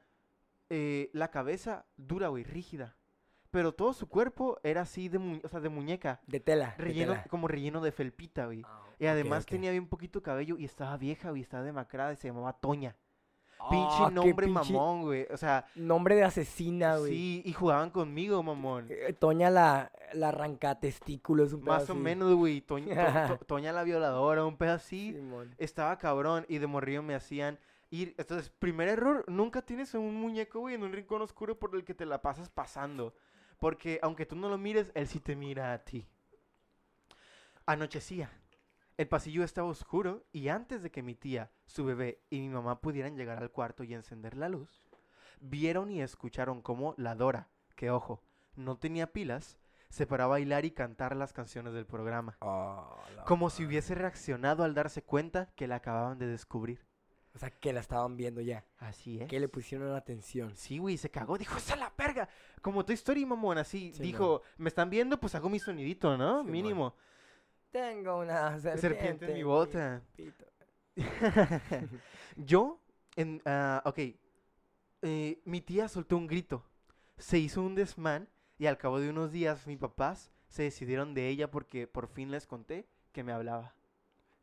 eh, 0.70 1.08
la 1.12 1.30
cabeza 1.30 1.86
dura, 1.96 2.28
güey, 2.28 2.44
rígida. 2.44 2.96
Pero 3.50 3.72
todo 3.72 3.92
su 3.94 4.08
cuerpo 4.08 4.58
era 4.62 4.82
así 4.82 5.08
de, 5.08 5.18
mu- 5.18 5.40
o 5.42 5.48
sea, 5.48 5.60
de 5.60 5.68
muñeca. 5.70 6.20
De 6.26 6.38
tela. 6.40 6.74
de 6.76 6.84
Relleno, 6.84 7.12
tela. 7.12 7.24
como 7.30 7.48
relleno 7.48 7.80
de 7.80 7.92
felpita, 7.92 8.46
güey. 8.46 8.62
Ah, 8.66 8.82
Y 8.98 9.06
además 9.06 9.46
tenía 9.46 9.70
bien 9.70 9.88
poquito 9.88 10.22
cabello 10.22 10.58
y 10.58 10.64
estaba 10.66 10.96
vieja, 10.98 11.30
güey. 11.30 11.42
Estaba 11.42 11.62
demacrada 11.62 12.12
y 12.12 12.16
se 12.16 12.28
llamaba 12.28 12.52
Toña. 12.52 12.94
Ah, 13.60 13.68
Pinche 13.70 14.14
nombre 14.14 14.46
pinche 14.46 14.72
mamón, 14.72 15.02
güey. 15.02 15.26
O 15.32 15.36
sea, 15.36 15.66
Nombre 15.74 16.14
de 16.14 16.22
asesina, 16.24 16.96
güey. 16.98 17.12
sí, 17.12 17.42
y 17.44 17.52
jugaban 17.54 17.90
conmigo, 17.90 18.40
mamón. 18.42 18.86
Eh, 18.88 19.12
Toña 19.18 19.50
la, 19.50 19.90
la 20.12 20.28
arranca 20.28 20.78
testículos, 20.78 21.52
un 21.54 21.62
pedo 21.62 21.72
Más 21.74 21.90
o 21.90 21.94
menos, 21.94 22.34
güey. 22.34 22.60
Toña, 22.60 22.94
to- 23.28 23.38
to- 23.38 23.44
Toña 23.46 23.72
la 23.72 23.82
violadora, 23.82 24.44
un 24.44 24.56
pedo 24.58 24.74
así. 24.74 25.12
Simón. 25.14 25.54
Estaba 25.58 25.96
cabrón 25.98 26.44
y 26.48 26.58
de 26.58 26.66
morrillo 26.68 27.02
me 27.02 27.14
hacían 27.16 27.58
ir. 27.90 28.14
Entonces, 28.18 28.48
primer 28.50 28.88
error, 28.88 29.24
nunca 29.26 29.62
tienes 29.62 29.92
un 29.94 30.14
muñeco, 30.14 30.60
güey, 30.60 30.76
en 30.76 30.84
un 30.84 30.92
rincón 30.92 31.22
oscuro 31.22 31.58
por 31.58 31.74
el 31.74 31.84
que 31.84 31.94
te 31.94 32.06
la 32.06 32.22
pasas 32.22 32.50
pasando. 32.50 33.14
Porque 33.58 33.98
aunque 34.02 34.26
tú 34.26 34.36
no 34.36 34.48
lo 34.48 34.58
mires, 34.58 34.90
él 34.94 35.08
sí 35.08 35.20
te 35.20 35.36
mira 35.36 35.72
a 35.72 35.84
ti. 35.84 36.06
Anochecía. 37.66 38.30
El 38.96 39.08
pasillo 39.08 39.44
estaba 39.44 39.68
oscuro 39.68 40.24
y 40.32 40.48
antes 40.48 40.82
de 40.82 40.90
que 40.90 41.02
mi 41.02 41.14
tía, 41.14 41.52
su 41.66 41.84
bebé 41.84 42.20
y 42.30 42.40
mi 42.40 42.48
mamá 42.48 42.80
pudieran 42.80 43.16
llegar 43.16 43.38
al 43.38 43.52
cuarto 43.52 43.84
y 43.84 43.94
encender 43.94 44.36
la 44.36 44.48
luz, 44.48 44.82
vieron 45.40 45.90
y 45.90 46.02
escucharon 46.02 46.62
cómo 46.62 46.94
la 46.96 47.14
Dora, 47.14 47.48
que 47.76 47.90
ojo, 47.92 48.24
no 48.56 48.76
tenía 48.78 49.12
pilas, 49.12 49.56
se 49.88 50.06
paró 50.06 50.24
a 50.24 50.28
bailar 50.28 50.64
y 50.64 50.72
cantar 50.72 51.14
las 51.14 51.32
canciones 51.32 51.74
del 51.74 51.86
programa. 51.86 52.36
Oh, 52.40 52.98
la 53.14 53.24
Como 53.24 53.50
si 53.50 53.64
hubiese 53.64 53.94
reaccionado 53.94 54.64
al 54.64 54.74
darse 54.74 55.02
cuenta 55.02 55.52
que 55.54 55.68
la 55.68 55.76
acababan 55.76 56.18
de 56.18 56.26
descubrir. 56.26 56.88
O 57.38 57.40
sea, 57.40 57.50
que 57.50 57.73
la 57.73 57.78
estaban 57.78 58.16
viendo 58.16 58.40
ya. 58.40 58.64
Así 58.78 59.21
es. 59.21 59.28
Que 59.28 59.38
le 59.38 59.49
pusieron 59.49 59.95
atención. 59.95 60.57
Sí, 60.57 60.78
güey, 60.78 60.97
se 60.97 61.09
cagó. 61.09 61.38
Dijo, 61.38 61.57
¡esa 61.57 61.76
la 61.76 61.92
verga! 61.97 62.28
Como 62.61 62.85
Toy 62.85 62.97
Story, 62.97 63.25
mamón, 63.25 63.59
así. 63.59 63.92
Sí, 63.95 64.02
dijo, 64.02 64.42
¿me 64.57 64.68
están 64.68 64.90
viendo? 64.90 65.21
Pues 65.21 65.37
hago 65.37 65.49
mi 65.49 65.61
sonidito, 65.61 66.16
¿no? 66.16 66.42
Sí, 66.42 66.50
Mínimo. 66.50 66.97
Tengo 67.71 68.18
una 68.18 68.59
serpiente, 68.59 68.80
Serpiente 68.80 69.26
en 69.26 69.35
mi 69.35 69.42
bota. 69.45 70.02
Yo, 72.37 72.80
en, 73.14 73.40
ah, 73.45 73.83
ok, 73.85 73.99
eh, 75.02 75.40
mi 75.45 75.61
tía 75.61 75.87
soltó 75.87 76.16
un 76.16 76.26
grito, 76.26 76.64
se 77.18 77.38
hizo 77.38 77.62
un 77.62 77.76
desmán 77.76 78.28
y 78.59 78.66
al 78.66 78.78
cabo 78.78 78.99
de 78.99 79.11
unos 79.11 79.30
días 79.30 79.64
mis 79.68 79.78
papás 79.78 80.33
se 80.49 80.64
decidieron 80.64 81.14
de 81.14 81.28
ella 81.28 81.52
porque 81.52 81.87
por 81.87 82.09
fin 82.09 82.33
les 82.33 82.49
conté 82.49 82.88
que 83.12 83.23
me 83.23 83.33
hablaba. 83.33 83.77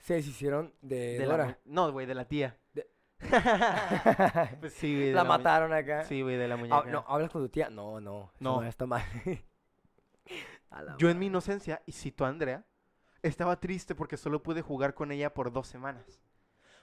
Se 0.06 0.14
deshicieron 0.14 0.72
de, 0.82 1.18
De 1.18 1.26
la 1.26 1.32
Dora. 1.38 1.60
no, 1.66 1.92
güey, 1.92 2.06
de 2.06 2.14
la 2.14 2.26
tía. 2.26 2.56
De- 2.74 2.88
Pues 4.60 4.74
sí, 4.74 4.96
güey. 4.96 5.14
la 5.14 5.24
mataron 5.24 5.74
acá. 5.74 6.04
Sí, 6.04 6.22
güey, 6.22 6.38
de 6.38 6.48
la 6.48 6.54
Ah, 6.54 6.58
muñeca. 6.58 6.84
no, 6.86 7.04
¿hablas 7.08 7.32
con 7.32 7.42
tu 7.42 7.50
tía? 7.50 7.70
No, 7.72 8.00
no. 8.00 8.32
No. 8.40 8.62
No, 8.62 8.64
está 8.64 8.86
mal. 8.86 9.02
Yo 11.00 11.10
en 11.10 11.18
mi 11.18 11.26
inocencia, 11.28 11.82
y 11.88 11.92
cito 11.94 12.24
a 12.26 12.30
Andrea, 12.30 12.66
estaba 13.24 13.60
triste 13.60 13.96
porque 13.96 14.16
solo 14.18 14.44
pude 14.44 14.62
jugar 14.62 14.94
con 14.94 15.12
ella 15.12 15.34
por 15.34 15.52
dos 15.52 15.68
semanas. 15.68 16.22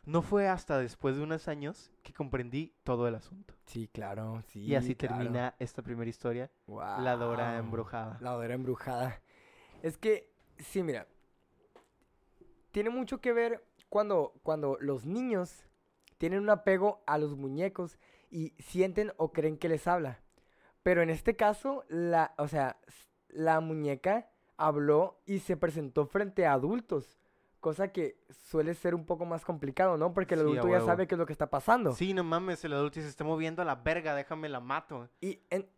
No 0.04 0.22
fue 0.22 0.48
hasta 0.48 0.78
después 0.78 1.14
de 1.16 1.22
unos 1.22 1.46
años 1.46 1.92
que 2.02 2.12
comprendí 2.12 2.74
todo 2.82 3.06
el 3.06 3.14
asunto. 3.14 3.54
Sí, 3.66 3.86
claro, 3.86 4.42
sí. 4.48 4.64
y 4.64 4.74
así 4.74 4.96
claro. 4.96 5.16
termina 5.18 5.54
esta 5.60 5.82
primera 5.82 6.10
historia, 6.10 6.50
La 6.66 7.14
Dora 7.14 7.56
embrujada. 7.58 8.18
La 8.20 8.32
Dora 8.32 8.54
embrujada. 8.54 9.20
Es 9.82 9.96
que, 9.98 10.28
sí, 10.58 10.82
mira. 10.82 11.06
Tiene 12.72 12.90
mucho 12.90 13.20
que 13.20 13.32
ver 13.32 13.64
cuando, 13.88 14.34
cuando 14.42 14.76
los 14.80 15.04
niños 15.06 15.66
tienen 16.18 16.40
un 16.40 16.50
apego 16.50 17.02
a 17.06 17.18
los 17.18 17.36
muñecos 17.36 17.98
y 18.30 18.54
sienten 18.58 19.12
o 19.16 19.32
creen 19.32 19.58
que 19.58 19.68
les 19.68 19.86
habla. 19.86 20.20
Pero 20.82 21.02
en 21.02 21.10
este 21.10 21.36
caso, 21.36 21.84
la, 21.88 22.34
o 22.38 22.48
sea, 22.48 22.78
la 23.28 23.60
muñeca 23.60 24.30
habló 24.56 25.20
y 25.26 25.40
se 25.40 25.56
presentó 25.56 26.06
frente 26.06 26.46
a 26.46 26.52
adultos. 26.54 27.18
Cosa 27.60 27.92
que 27.92 28.18
suele 28.30 28.74
ser 28.74 28.94
un 28.94 29.06
poco 29.06 29.24
más 29.24 29.44
complicado, 29.44 29.96
¿no? 29.96 30.12
Porque 30.12 30.34
el 30.34 30.40
Sí, 30.40 30.46
adulto 30.46 30.68
ya 30.68 30.80
sabe 30.80 31.06
qué 31.06 31.14
es 31.14 31.18
lo 31.18 31.26
que 31.26 31.32
está 31.32 31.50
pasando. 31.50 31.92
Sí, 31.92 32.12
no 32.12 32.24
mames, 32.24 32.64
el 32.64 32.72
adulto 32.72 33.00
se 33.00 33.06
está 33.06 33.22
moviendo 33.22 33.62
a 33.62 33.64
la 33.64 33.76
verga, 33.76 34.14
déjame 34.14 34.48
la 34.48 34.60
mato. 34.60 35.08
Y 35.20 35.40
en... 35.50 35.68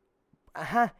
Ajá, 0.55 0.95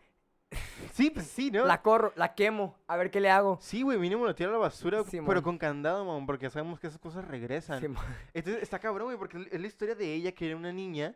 Sí, 0.93 1.11
pues 1.11 1.27
sí, 1.27 1.51
¿no? 1.51 1.65
la 1.65 1.83
corro, 1.83 2.13
la 2.17 2.35
quemo, 2.35 2.77
a 2.87 2.97
ver 2.97 3.11
qué 3.11 3.21
le 3.21 3.31
hago. 3.31 3.59
Sí, 3.61 3.83
güey, 3.83 3.99
mínimo 3.99 4.25
lo 4.25 4.35
tiro 4.35 4.51
a 4.51 4.53
la 4.53 4.59
basura, 4.59 5.03
pero 5.27 5.43
con 5.43 5.59
candado, 5.59 6.05
mamón, 6.05 6.27
porque 6.27 6.51
sabemos 6.51 6.79
que 6.81 6.87
esas 6.87 6.99
cosas 6.99 7.27
regresan. 7.27 7.81
Sí, 7.81 7.87
Entonces 8.33 8.63
está 8.63 8.79
cabrón, 8.79 9.09
güey, 9.09 9.19
porque 9.19 9.49
es 9.51 9.61
la 9.61 9.67
historia 9.67 9.95
de 9.95 10.13
ella 10.15 10.33
que 10.33 10.47
era 10.47 10.57
una 10.57 10.73
niña 10.73 11.15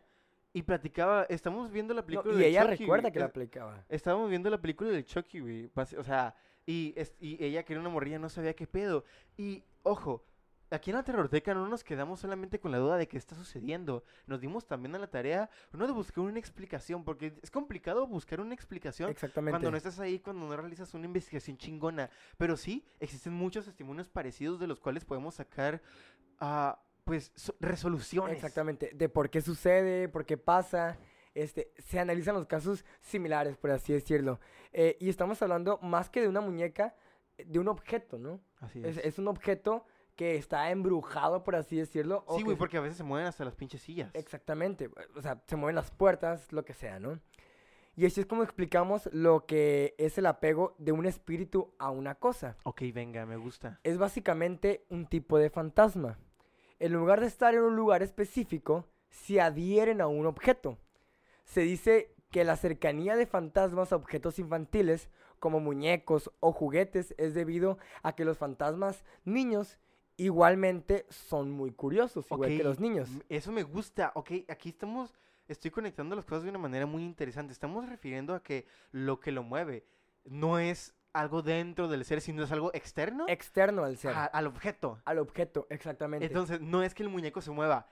y 0.51 0.63
platicaba, 0.63 1.23
estamos 1.29 1.71
viendo 1.71 1.93
la 1.93 2.01
No, 2.01 2.07
película 2.07 2.33
y 2.35 2.37
de 2.37 2.47
ella 2.47 2.63
Chucky, 2.63 2.77
recuerda 2.77 3.01
güey, 3.03 3.13
que 3.13 3.19
la 3.19 3.25
aplicaba. 3.25 3.85
Estábamos 3.87 4.29
viendo 4.29 4.49
la 4.49 4.59
película 4.59 4.89
de 4.89 5.03
Chucky, 5.05 5.39
güey. 5.39 5.71
O 5.75 6.03
sea, 6.03 6.35
y, 6.65 6.95
y 7.19 7.43
ella 7.43 7.63
que 7.63 7.73
era 7.73 7.79
una 7.79 7.89
morrilla 7.89 8.19
no 8.19 8.29
sabía 8.29 8.53
qué 8.55 8.67
pedo. 8.67 9.03
Y, 9.37 9.63
ojo, 9.83 10.23
aquí 10.71 10.91
en 10.91 10.97
la 10.97 11.03
Terrorteca 11.03 11.53
no 11.53 11.67
nos 11.67 11.83
quedamos 11.83 12.19
solamente 12.19 12.59
con 12.59 12.71
la 12.71 12.77
duda 12.77 12.97
de 12.97 13.07
qué 13.07 13.17
está 13.17 13.35
sucediendo. 13.35 14.03
Nos 14.27 14.39
dimos 14.41 14.65
también 14.65 14.95
a 14.95 14.99
la 14.99 15.07
tarea, 15.07 15.49
no 15.71 15.87
de 15.87 15.93
buscar 15.93 16.23
una 16.23 16.39
explicación, 16.39 17.03
porque 17.03 17.33
es 17.41 17.51
complicado 17.51 18.05
buscar 18.07 18.39
una 18.41 18.53
explicación 18.53 19.09
Exactamente. 19.09 19.53
cuando 19.53 19.71
no 19.71 19.77
estás 19.77 19.99
ahí, 19.99 20.19
cuando 20.19 20.47
no 20.47 20.55
realizas 20.55 20.93
una 20.93 21.05
investigación 21.05 21.57
chingona. 21.57 22.09
Pero 22.37 22.55
sí, 22.57 22.85
existen 22.99 23.33
muchos 23.33 23.65
testimonios 23.65 24.09
parecidos 24.09 24.59
de 24.59 24.67
los 24.67 24.79
cuales 24.79 25.05
podemos 25.05 25.35
sacar, 25.35 25.81
ah, 26.39 26.81
pues, 27.03 27.31
so- 27.35 27.55
resoluciones. 27.59 28.35
Exactamente. 28.35 28.91
De 28.93 29.09
por 29.09 29.29
qué 29.29 29.41
sucede, 29.41 30.09
por 30.09 30.25
qué 30.25 30.37
pasa. 30.37 30.97
Este, 31.35 31.71
se 31.77 31.99
analizan 31.99 32.35
los 32.35 32.47
casos 32.47 32.83
similares, 33.01 33.55
por 33.57 33.71
así 33.71 33.93
decirlo. 33.93 34.39
Eh, 34.73 34.97
y 34.99 35.09
estamos 35.09 35.41
hablando 35.41 35.77
más 35.81 36.09
que 36.09 36.21
de 36.21 36.27
una 36.27 36.41
muñeca, 36.41 36.95
de 37.37 37.59
un 37.59 37.67
objeto, 37.69 38.17
¿no? 38.17 38.41
Así 38.59 38.79
Es, 38.83 38.97
es. 38.97 39.05
es 39.05 39.19
un 39.19 39.27
objeto 39.29 39.85
que 40.19 40.35
está 40.35 40.69
embrujado, 40.69 41.45
por 41.45 41.55
así 41.55 41.77
decirlo. 41.77 42.25
Sí, 42.35 42.43
güey, 42.43 42.57
porque 42.57 42.75
a 42.75 42.81
veces 42.81 42.97
se 42.97 43.05
mueven 43.05 43.25
hasta 43.25 43.45
las 43.45 43.55
pinches 43.55 43.81
sillas. 43.81 44.13
Exactamente. 44.13 44.89
O 45.15 45.21
sea, 45.21 45.41
se 45.47 45.55
mueven 45.55 45.77
las 45.77 45.91
puertas, 45.91 46.51
lo 46.51 46.65
que 46.65 46.73
sea, 46.73 46.99
¿no? 46.99 47.21
Y 47.95 48.05
así 48.05 48.19
es 48.19 48.25
como 48.25 48.43
explicamos 48.43 49.07
lo 49.13 49.45
que 49.45 49.95
es 49.97 50.17
el 50.17 50.25
apego 50.25 50.75
de 50.77 50.91
un 50.91 51.05
espíritu 51.05 51.73
a 51.79 51.89
una 51.89 52.15
cosa. 52.15 52.57
Ok, 52.63 52.81
venga, 52.93 53.25
me 53.25 53.37
gusta. 53.37 53.79
es 53.85 53.97
básicamente 53.97 54.85
un 54.89 55.05
tipo 55.05 55.37
de 55.37 55.49
fantasma. 55.49 56.19
En 56.79 56.91
lugar 56.91 57.21
de 57.21 57.27
estar 57.27 57.53
en 57.53 57.61
un 57.61 57.77
lugar 57.77 58.03
específico, 58.03 58.89
se 59.09 59.39
adhieren 59.39 60.01
a 60.01 60.07
un 60.07 60.25
objeto. 60.25 60.77
Se 61.45 61.61
dice 61.61 62.13
que 62.29 62.43
la 62.43 62.57
cercanía 62.57 63.15
de 63.15 63.25
fantasmas 63.25 63.93
a 63.93 63.95
objetos 63.95 64.37
infantiles, 64.37 65.09
como 65.39 65.61
muñecos 65.61 66.29
o 66.41 66.51
juguetes, 66.51 67.15
es 67.17 67.33
debido 67.33 67.77
a 68.03 68.17
que 68.17 68.25
los 68.25 68.37
fantasmas 68.37 69.05
niños 69.23 69.79
igualmente 70.23 71.05
son 71.09 71.51
muy 71.51 71.71
curiosos, 71.71 72.25
igual 72.31 72.49
que 72.49 72.63
los 72.63 72.79
niños. 72.79 73.09
Eso 73.29 73.51
me 73.51 73.63
gusta. 73.63 74.11
Ok, 74.15 74.31
aquí 74.47 74.69
estamos. 74.69 75.13
Estoy 75.47 75.71
conectando 75.71 76.15
las 76.15 76.25
cosas 76.25 76.43
de 76.43 76.49
una 76.49 76.59
manera 76.59 76.85
muy 76.85 77.03
interesante. 77.03 77.51
Estamos 77.53 77.89
refiriendo 77.89 78.35
a 78.35 78.43
que 78.43 78.67
lo 78.91 79.19
que 79.19 79.31
lo 79.31 79.41
mueve 79.43 79.83
no 80.25 80.59
es 80.59 80.93
algo 81.13 81.41
dentro 81.41 81.87
del 81.87 82.05
ser, 82.05 82.21
sino 82.21 82.43
es 82.43 82.51
algo 82.51 82.69
externo 82.75 83.25
Externo 83.27 83.83
al 83.83 83.97
ser, 83.97 84.11
a- 84.13 84.25
al 84.25 84.45
objeto. 84.45 84.99
al 85.05 85.17
objeto, 85.17 85.65
exactamente. 85.71 86.27
Entonces, 86.27 86.61
no 86.61 86.83
es 86.83 86.93
que 86.93 87.01
el 87.01 87.09
muñeco 87.09 87.41
se 87.41 87.49
mueva, 87.49 87.89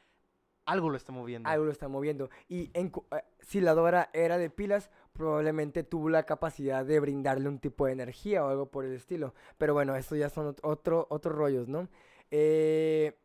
algo 0.66 0.92
lo 0.92 0.98
está 0.98 1.12
moviendo. 1.12 1.50
algo 1.50 1.66
lo 1.66 1.72
está 1.72 1.88
moviendo. 1.88 2.30
Y 2.48 2.70
en 2.76 2.92
eh, 3.12 3.24
si 3.40 3.60
la 3.60 3.74
Dora 3.74 4.12
era 4.14 4.38
de 4.38 4.52
pilas, 4.52 4.92
probablemente 5.14 5.84
tuvo 5.84 6.10
la 6.10 6.24
capacidad 6.28 6.86
de 6.86 7.00
brindarle 7.00 7.50
un 7.50 7.58
tipo 7.58 7.88
de 7.88 7.94
energía 7.94 8.46
o 8.46 8.50
algo 8.50 8.70
por 8.70 8.86
el 8.86 8.94
estilo. 8.94 9.34
Pero 9.58 9.74
bueno, 9.74 9.96
eso 9.96 10.16
ya 10.16 10.30
son 10.30 10.54
ot- 10.56 10.60
otro, 10.62 11.08
otros 11.10 11.34
rollos, 11.36 11.68
¿no? 11.68 11.88
Eh, 12.32 13.18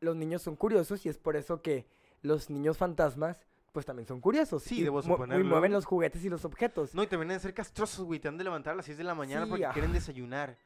los 0.00 0.16
niños 0.16 0.42
son 0.42 0.56
curiosos 0.56 1.04
y 1.06 1.08
es 1.08 1.18
por 1.18 1.36
eso 1.36 1.62
que 1.62 1.86
los 2.22 2.50
niños 2.50 2.78
fantasmas, 2.78 3.46
pues 3.72 3.86
también 3.86 4.06
son 4.06 4.20
curiosos. 4.20 4.62
Sí, 4.62 4.80
y 4.80 4.82
debo 4.84 5.00
y 5.02 5.42
mueven 5.42 5.72
los 5.72 5.84
juguetes 5.84 6.24
y 6.24 6.28
los 6.28 6.44
objetos. 6.44 6.94
No, 6.94 7.02
y 7.02 7.06
también 7.06 7.28
deben 7.28 7.40
ser 7.40 7.54
castrosos, 7.54 8.04
güey. 8.04 8.20
Te 8.20 8.28
han 8.28 8.38
de 8.38 8.44
levantar 8.44 8.74
a 8.74 8.76
las 8.76 8.86
6 8.86 8.98
de 8.98 9.04
la 9.04 9.14
mañana 9.14 9.44
Sí, 9.44 9.50
porque 9.50 9.66
ah. 9.66 9.72
quieren 9.72 9.92
desayunar. 9.92 10.56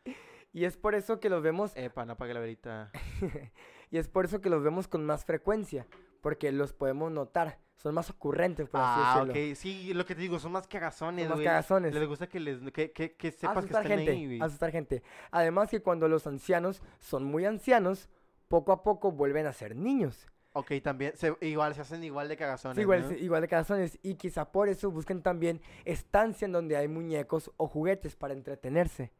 Y 0.52 0.64
es 0.64 0.76
por 0.76 0.94
eso 0.94 1.20
que 1.20 1.28
los 1.28 1.42
vemos 1.42 1.72
Epa, 1.76 2.04
no 2.04 2.14
apague 2.14 2.34
la 2.34 2.40
velita. 2.40 2.90
y 3.90 3.98
es 3.98 4.08
por 4.08 4.24
eso 4.24 4.40
que 4.40 4.50
los 4.50 4.62
vemos 4.62 4.88
con 4.88 5.04
más 5.04 5.24
frecuencia, 5.24 5.86
porque 6.20 6.52
los 6.52 6.72
podemos 6.72 7.12
notar, 7.12 7.58
son 7.78 7.94
más 7.94 8.10
ocurrentes, 8.10 8.68
por 8.68 8.80
así 8.80 9.00
Ah, 9.02 9.24
decirlo. 9.24 9.50
ok. 9.50 9.56
Sí, 9.56 9.94
lo 9.94 10.04
que 10.04 10.14
te 10.14 10.20
digo, 10.20 10.38
son 10.38 10.52
más 10.52 10.66
cagazones, 10.66 11.22
Son 11.24 11.30
más 11.30 11.36
güey. 11.38 11.46
cagazones. 11.46 11.94
Les 11.94 12.06
gusta 12.06 12.28
que 12.28 12.38
les 12.40 12.58
que, 12.72 12.90
que, 12.92 13.14
que 13.14 13.30
sepas 13.32 13.64
que 13.64 13.70
están 13.70 13.84
gente, 13.86 14.10
ahí, 14.10 14.26
güey. 14.26 14.40
asustar 14.42 14.70
gente. 14.70 15.02
Además 15.30 15.70
que 15.70 15.80
cuando 15.80 16.06
los 16.08 16.26
ancianos 16.26 16.82
son 16.98 17.24
muy 17.24 17.44
ancianos, 17.46 18.08
poco 18.48 18.72
a 18.72 18.82
poco 18.82 19.12
vuelven 19.12 19.46
a 19.46 19.52
ser 19.52 19.74
niños. 19.76 20.26
Ok, 20.54 20.72
también, 20.82 21.12
se, 21.16 21.36
igual, 21.42 21.74
se 21.74 21.82
hacen 21.82 22.02
igual 22.02 22.26
de 22.28 22.36
cagazones, 22.36 22.74
Sí, 22.76 22.80
igual, 22.82 23.16
igual 23.20 23.42
de 23.42 23.48
cagazones. 23.48 23.98
Y 24.02 24.14
quizá 24.14 24.50
por 24.50 24.68
eso 24.68 24.90
buscan 24.90 25.22
también 25.22 25.60
estancia 25.84 26.46
en 26.46 26.52
donde 26.52 26.76
hay 26.76 26.88
muñecos 26.88 27.52
o 27.58 27.68
juguetes 27.68 28.16
para 28.16 28.34
entretenerse. 28.34 29.12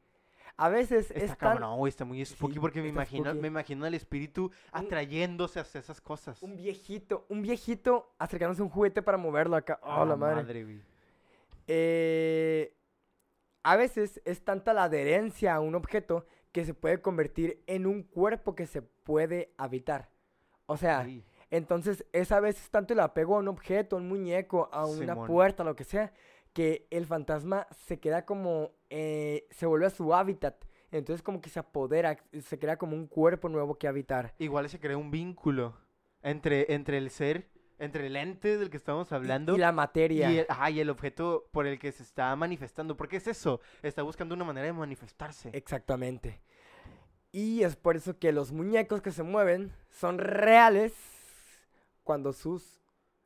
A 0.61 0.69
veces 0.69 1.11
Está 1.13 1.21
es 1.25 1.29
tan... 1.29 1.37
cabrón, 1.57 1.79
güey, 1.79 1.89
está 1.89 2.05
muy 2.05 2.25
spooky 2.25 2.55
Sí, 2.55 2.61
porque 2.61 2.83
me 2.83 2.89
imagino, 2.89 3.27
spooky. 3.31 3.41
me 3.41 3.49
imagino 3.49 3.87
al 3.87 3.95
espíritu 3.95 4.51
atrayéndose 4.73 5.61
hacia 5.61 5.79
esas 5.81 6.01
cosas. 6.01 6.43
Un 6.43 6.57
viejito, 6.57 7.25
un 7.29 7.43
viejito 7.43 8.13
acercándose 8.19 8.61
a 8.63 8.65
un 8.65 8.71
juguete 8.71 9.01
para 9.01 9.17
moverlo 9.19 9.55
acá. 9.57 9.79
¡Oh, 9.83 10.05
la 10.05 10.17
madre! 10.17 10.81
Eh, 11.69 12.75
a 13.63 13.77
veces 13.77 14.21
es 14.25 14.43
tanta 14.45 14.73
la 14.73 14.85
adherencia 14.85 15.55
a 15.55 15.61
un 15.61 15.75
objeto 15.75 16.27
que 16.53 16.65
se 16.65 16.75
puede 16.75 17.01
convertir 17.01 17.63
en 17.67 17.87
un 17.87 18.03
cuerpo 18.03 18.55
que 18.55 18.67
se 18.67 18.83
puede 18.83 19.53
habitar. 19.59 20.09
O 20.67 20.77
sea, 20.77 21.05
Sí. 21.05 21.23
entonces 21.51 22.05
es 22.13 22.33
a 22.33 22.41
veces 22.41 22.71
tanto 22.71 22.95
el 22.95 23.01
apego 23.01 23.37
a 23.37 23.41
un 23.41 23.49
objeto, 23.49 23.97
a 23.97 23.99
un 23.99 24.09
muñeco, 24.09 24.69
a 24.73 24.87
una 24.87 25.13
Simón. 25.15 25.27
puerta, 25.27 25.63
lo 25.65 25.77
que 25.77 25.85
sea, 25.85 26.13
que 26.53 26.87
el 26.91 27.07
fantasma 27.07 27.67
se 27.87 28.01
queda 28.01 28.25
como, 28.25 28.73
eh, 28.91 29.47
se 29.51 29.67
vuelve 29.67 29.87
a 29.87 29.91
su 29.91 30.15
hábitat. 30.15 30.65
Entonces 30.91 31.23
como 31.23 31.41
que 31.41 31.51
se 31.51 31.59
apodera, 31.59 32.17
se 32.41 32.59
crea 32.59 32.79
como 32.79 32.97
un 32.97 33.07
cuerpo 33.07 33.49
nuevo 33.49 33.77
que 33.77 33.89
habitar. 33.89 34.35
Igual 34.39 34.69
se 34.71 34.81
crea 34.81 34.97
un 34.97 35.11
vínculo 35.11 35.77
entre, 36.23 36.73
entre 36.73 36.97
el 36.99 37.11
ser, 37.11 37.51
entre 37.79 38.07
el 38.07 38.17
ente 38.17 38.57
del 38.57 38.71
que 38.71 38.77
estamos 38.79 39.13
hablando 39.13 39.55
Y 39.55 39.59
la 39.59 39.71
materia. 39.71 40.31
y 40.33 40.39
el, 40.39 40.47
ajá, 40.49 40.71
y 40.71 40.81
el 40.81 40.91
objeto 40.91 41.49
por 41.53 41.67
el 41.67 41.79
que 41.79 41.93
se 41.93 42.03
está 42.03 42.35
manifestando. 42.37 42.97
Porque 42.97 43.19
es 43.19 43.27
eso, 43.27 43.61
está 43.83 44.03
buscando 44.03 44.35
una 44.35 44.45
manera 44.45 44.67
de 44.67 44.73
manifestarse. 44.73 45.51
Exactamente. 45.53 46.41
Y 47.31 47.63
es 47.63 47.77
por 47.77 47.97
eso 47.97 48.19
que 48.19 48.33
los 48.33 48.53
muñecos 48.53 49.03
que 49.03 49.13
se 49.13 49.23
mueven 49.23 49.71
son 49.91 50.19
reales 50.19 50.95
cuando 52.03 52.33
sus 52.33 52.81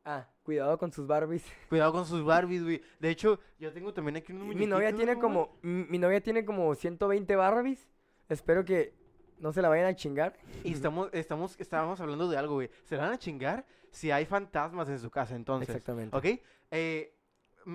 Ah, 0.04 0.26
cuidado 0.42 0.78
con 0.78 0.92
sus 0.92 1.06
Barbies. 1.06 1.44
Cuidado 1.68 1.92
con 1.92 2.06
sus 2.06 2.24
Barbies, 2.24 2.62
güey. 2.64 2.82
De 2.98 3.10
hecho, 3.10 3.38
yo 3.58 3.72
tengo 3.72 3.94
también 3.94 4.16
aquí 4.16 4.32
unos 4.32 4.54
Mi 4.54 4.66
novia 4.66 4.92
tiene 4.94 5.18
como 5.18 5.58
mi 5.62 5.98
novia 5.98 6.20
tiene 6.20 6.44
como 6.44 6.74
120 6.74 7.36
Barbies. 7.36 7.88
Espero 8.28 8.64
que 8.64 8.94
no 9.38 9.52
se 9.52 9.62
la 9.62 9.68
vayan 9.68 9.86
a 9.86 9.94
chingar. 9.94 10.34
Y 10.64 10.72
estamos, 10.72 11.08
estamos, 11.12 11.56
estábamos 11.58 12.00
hablando 12.00 12.28
de 12.28 12.36
algo, 12.36 12.54
güey. 12.54 12.70
Se 12.84 12.96
la 12.96 13.04
van 13.04 13.12
a 13.12 13.18
chingar 13.18 13.64
si 13.90 14.10
hay 14.10 14.24
fantasmas 14.24 14.88
en 14.88 14.98
su 14.98 15.10
casa, 15.10 15.34
entonces. 15.34 15.68
Exactamente. 15.68 16.16
¿Ok? 16.16 16.40
Eh, 16.70 17.14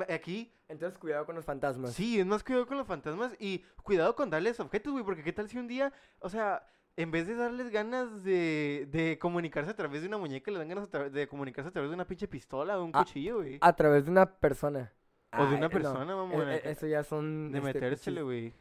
aquí, 0.09 0.51
Entonces, 0.67 0.97
cuidado 0.99 1.25
con 1.25 1.35
los 1.35 1.45
fantasmas. 1.45 1.93
sí, 1.93 2.19
es 2.19 2.25
más 2.25 2.43
cuidado 2.43 2.67
con 2.67 2.77
los 2.77 2.87
fantasmas 2.87 3.33
y 3.39 3.63
cuidado 3.83 4.15
con 4.15 4.29
darles 4.29 4.59
objetos, 4.59 4.91
güey. 4.91 5.05
Porque 5.05 5.23
qué 5.23 5.31
tal 5.31 5.47
si 5.47 5.57
un 5.57 5.67
día, 5.67 5.93
o 6.19 6.29
sea, 6.29 6.65
en 6.97 7.11
vez 7.11 7.27
de 7.27 7.35
darles 7.35 7.69
ganas 7.69 8.23
de, 8.23 8.87
de 8.91 9.17
comunicarse 9.19 9.71
a 9.71 9.75
través 9.75 10.01
de 10.01 10.07
una 10.07 10.17
muñeca, 10.17 10.51
le 10.51 10.57
dan 10.57 10.67
ganas 10.67 10.89
de 11.13 11.27
comunicarse 11.27 11.69
a 11.69 11.71
través 11.71 11.89
de 11.91 11.93
una 11.95 12.05
pinche 12.05 12.27
pistola 12.27 12.79
o 12.79 12.83
un 12.83 12.91
Ah, 12.93 13.03
cuchillo, 13.05 13.37
güey. 13.37 13.59
A 13.61 13.73
través 13.75 14.05
de 14.05 14.11
una 14.11 14.25
persona. 14.25 14.91
O 15.31 15.37
de 15.43 15.43
Ay, 15.49 15.53
una 15.53 15.59
no, 15.67 15.69
persona, 15.69 16.15
mamón, 16.15 16.49
eh, 16.49 16.55
eh. 16.55 16.61
Eso 16.71 16.87
ya 16.87 17.03
son. 17.03 17.51
de 17.51 17.59
este, 17.59 17.73
metérsele, 17.73 18.21
güey. 18.23 18.53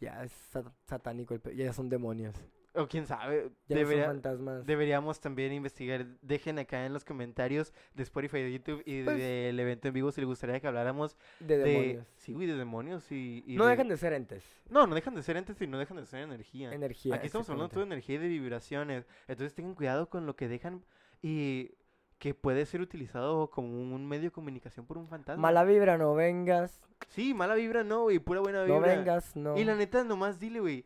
Ya 0.00 0.22
es 0.22 0.32
sat- 0.52 0.72
satánico, 0.84 1.34
el 1.34 1.40
pe- 1.40 1.56
ya 1.56 1.72
son 1.72 1.88
demonios. 1.88 2.36
O 2.74 2.86
quién 2.86 3.06
sabe. 3.06 3.50
Ya 3.66 3.76
debería- 3.76 4.04
son 4.04 4.14
fantasmas. 4.14 4.66
Deberíamos 4.66 5.20
también 5.20 5.52
investigar. 5.52 6.06
Dejen 6.22 6.58
acá 6.58 6.84
en 6.86 6.92
los 6.92 7.04
comentarios 7.04 7.72
de 7.94 8.02
Spotify, 8.02 8.38
de 8.42 8.52
YouTube 8.52 8.82
y 8.84 9.02
Pues- 9.02 9.18
del 9.18 9.58
evento 9.58 9.88
en 9.88 9.94
vivo 9.94 10.12
si 10.12 10.20
les 10.20 10.28
gustaría 10.28 10.60
que 10.60 10.66
habláramos 10.68 11.16
de 11.40 11.58
de. 11.58 11.64
demonios. 11.64 12.06
Sí, 12.16 12.34
güey, 12.34 12.46
de 12.46 12.54
demonios 12.56 13.10
y. 13.10 13.42
y 13.46 13.56
No 13.56 13.64
de- 13.64 13.70
dejan 13.70 13.88
de 13.88 13.96
ser 13.96 14.12
entes. 14.12 14.44
No, 14.68 14.86
no 14.86 14.94
dejan 14.94 15.14
de 15.14 15.22
ser 15.22 15.36
entes 15.36 15.60
y 15.60 15.66
no 15.66 15.78
dejan 15.78 15.96
de 15.96 16.06
ser 16.06 16.20
energía. 16.20 16.72
Energía. 16.72 17.14
Aquí 17.16 17.26
estamos 17.26 17.48
hablando 17.50 17.70
todo 17.70 17.80
de 17.80 17.86
energía 17.86 18.16
y 18.16 18.18
de 18.18 18.28
vibraciones. 18.28 19.08
Entonces 19.26 19.54
tengan 19.54 19.74
cuidado 19.74 20.08
con 20.08 20.26
lo 20.26 20.36
que 20.36 20.46
dejan 20.48 20.84
y 21.22 21.72
que 22.18 22.34
puede 22.34 22.66
ser 22.66 22.80
utilizado 22.80 23.48
como 23.50 23.68
un 23.94 24.06
medio 24.06 24.24
de 24.24 24.30
comunicación 24.30 24.86
por 24.86 24.98
un 24.98 25.08
fantasma. 25.08 25.40
Mala 25.40 25.64
vibra, 25.64 25.96
no 25.98 26.14
vengas. 26.14 26.80
Sí, 27.08 27.32
mala 27.32 27.54
vibra 27.54 27.84
no, 27.84 28.02
güey, 28.02 28.18
pura 28.18 28.40
buena 28.40 28.62
vibra. 28.64 28.80
No 28.80 28.86
vengas, 28.86 29.36
no. 29.36 29.56
Y 29.56 29.64
la 29.64 29.74
neta, 29.76 30.02
nomás 30.04 30.38
dile, 30.40 30.60
güey. 30.60 30.84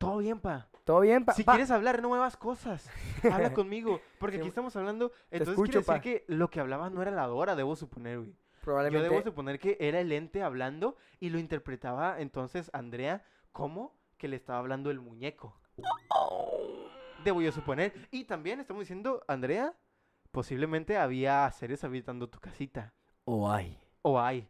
Todo 0.00 0.16
bien, 0.16 0.40
pa. 0.40 0.66
¿Todo 0.84 1.00
bien, 1.00 1.26
pa? 1.26 1.34
Si 1.34 1.44
pa? 1.44 1.52
quieres 1.52 1.70
hablar, 1.70 2.00
no 2.00 2.08
muevas 2.08 2.34
cosas. 2.38 2.88
Habla 3.30 3.52
conmigo. 3.54 4.00
Porque 4.18 4.36
Sí, 4.36 4.40
aquí 4.40 4.48
estamos 4.48 4.74
hablando. 4.74 5.12
Entonces 5.30 5.48
escucho, 5.52 5.72
quiere 5.72 5.78
decir 5.80 5.94
pa. 5.94 6.00
que 6.00 6.24
lo 6.26 6.48
que 6.48 6.58
hablaba 6.58 6.88
no 6.88 7.02
era 7.02 7.10
la 7.10 7.26
Dora, 7.26 7.54
debo 7.54 7.76
suponer, 7.76 8.18
güey. 8.20 8.30
Yo 8.30 8.64
Probablemente. 8.64 9.08
debo 9.10 9.22
suponer 9.22 9.58
que 9.58 9.76
era 9.78 10.00
el 10.00 10.10
ente 10.12 10.42
hablando 10.42 10.96
y 11.18 11.28
lo 11.28 11.38
interpretaba 11.38 12.18
entonces 12.20 12.70
Andrea 12.74 13.24
como 13.52 13.94
que 14.16 14.28
le 14.28 14.36
estaba 14.36 14.58
hablando 14.58 14.90
el 14.90 15.00
muñeco. 15.00 15.54
Debo 17.22 17.42
yo 17.42 17.52
suponer. 17.52 17.92
Y 18.10 18.24
también 18.24 18.60
estamos 18.60 18.80
diciendo, 18.80 19.22
Andrea, 19.28 19.74
posiblemente 20.30 20.96
había 20.96 21.50
seres 21.52 21.84
habitando 21.84 22.28
tu 22.28 22.38
casita. 22.40 22.94
O 23.24 23.50
hay. 23.50 23.78
O 24.02 24.18
hay. 24.18 24.48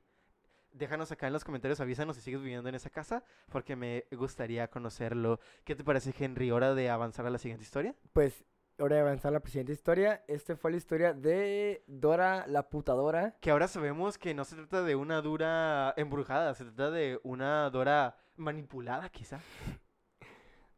Déjanos 0.72 1.10
acá 1.10 1.26
en 1.26 1.32
los 1.32 1.44
comentarios, 1.44 1.80
avísanos 1.80 2.16
si 2.16 2.22
sigues 2.22 2.40
viviendo 2.40 2.68
en 2.68 2.74
esa 2.74 2.90
casa, 2.90 3.24
porque 3.50 3.76
me 3.76 4.06
gustaría 4.12 4.68
conocerlo. 4.68 5.40
¿Qué 5.64 5.74
te 5.74 5.84
parece, 5.84 6.14
Henry? 6.16 6.50
¿Hora 6.50 6.74
de 6.74 6.90
avanzar 6.90 7.26
a 7.26 7.30
la 7.30 7.38
siguiente 7.38 7.64
historia? 7.64 7.94
Pues, 8.12 8.44
hora 8.78 8.96
de 8.96 9.02
avanzar 9.02 9.34
a 9.34 9.38
la 9.38 9.46
siguiente 9.46 9.72
historia. 9.72 10.24
Esta 10.28 10.56
fue 10.56 10.70
la 10.70 10.76
historia 10.76 11.12
de 11.12 11.82
Dora 11.86 12.46
la 12.46 12.68
putadora. 12.68 13.36
Que 13.40 13.50
ahora 13.50 13.68
sabemos 13.68 14.16
que 14.16 14.32
no 14.34 14.44
se 14.44 14.56
trata 14.56 14.82
de 14.82 14.94
una 14.94 15.20
Dora 15.22 15.92
embrujada, 15.96 16.54
se 16.54 16.64
trata 16.64 16.90
de 16.90 17.20
una 17.24 17.68
Dora 17.70 18.16
manipulada, 18.36 19.08
quizá. 19.08 19.40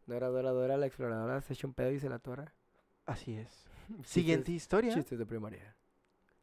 Dora, 0.06 0.28
Dora, 0.28 0.50
Dora, 0.50 0.76
la 0.76 0.86
exploradora 0.86 1.40
se 1.40 1.52
echa 1.52 1.66
un 1.66 1.74
pedo 1.74 1.90
y 1.90 1.98
se 1.98 2.08
la 2.08 2.18
tora. 2.18 2.52
Así 3.06 3.36
es. 3.36 3.64
Siguiente 4.04 4.52
historia. 4.52 4.94
Chistes 4.94 5.18
de 5.18 5.26
primaria. 5.26 5.76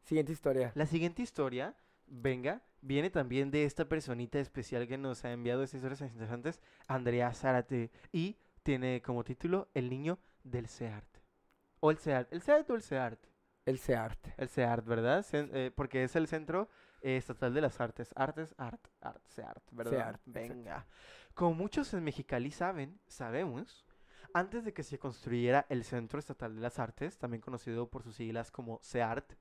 Siguiente 0.02 0.32
historia. 0.32 0.72
La 0.74 0.86
siguiente 0.86 1.22
historia, 1.22 1.74
venga, 2.06 2.62
viene 2.80 3.10
también 3.10 3.50
de 3.50 3.64
esta 3.64 3.88
personita 3.88 4.38
especial 4.38 4.86
que 4.86 4.98
nos 4.98 5.24
ha 5.24 5.32
enviado 5.32 5.62
estas 5.62 5.78
historias 5.78 6.00
interesantes, 6.12 6.60
Andrea 6.86 7.32
Zárate, 7.34 7.90
y 8.12 8.36
tiene 8.62 9.02
como 9.02 9.24
título 9.24 9.68
El 9.74 9.90
niño 9.90 10.18
del 10.44 10.66
SEART. 10.66 11.06
O 11.80 11.90
el 11.90 11.98
SEART, 11.98 12.32
el 12.32 12.42
SEART 12.42 12.70
o 12.70 12.74
el 12.74 12.82
SEART. 12.82 13.30
El 13.66 13.78
Seart. 13.78 14.26
El 14.36 14.48
SEART, 14.48 14.84
¿verdad? 14.86 15.24
Eh, 15.32 15.70
porque 15.74 16.02
es 16.04 16.16
el 16.16 16.26
Centro 16.26 16.68
eh, 17.02 17.16
Estatal 17.16 17.54
de 17.54 17.60
las 17.60 17.80
Artes. 17.80 18.12
Artes, 18.16 18.54
Art, 18.58 18.84
Art, 19.00 19.22
SEART, 19.26 19.62
¿verdad? 19.70 19.92
SEART. 19.92 20.20
Venga. 20.24 20.86
Como 21.34 21.54
muchos 21.54 21.92
en 21.94 22.02
Mexicali 22.02 22.50
saben, 22.50 22.98
sabemos, 23.06 23.86
antes 24.32 24.64
de 24.64 24.72
que 24.72 24.82
se 24.82 24.98
construyera 24.98 25.66
el 25.68 25.84
Centro 25.84 26.18
Estatal 26.18 26.54
de 26.54 26.60
las 26.60 26.78
Artes, 26.78 27.18
también 27.18 27.40
conocido 27.40 27.88
por 27.88 28.02
sus 28.02 28.16
siglas 28.16 28.50
como 28.50 28.80
SEART, 28.82 29.34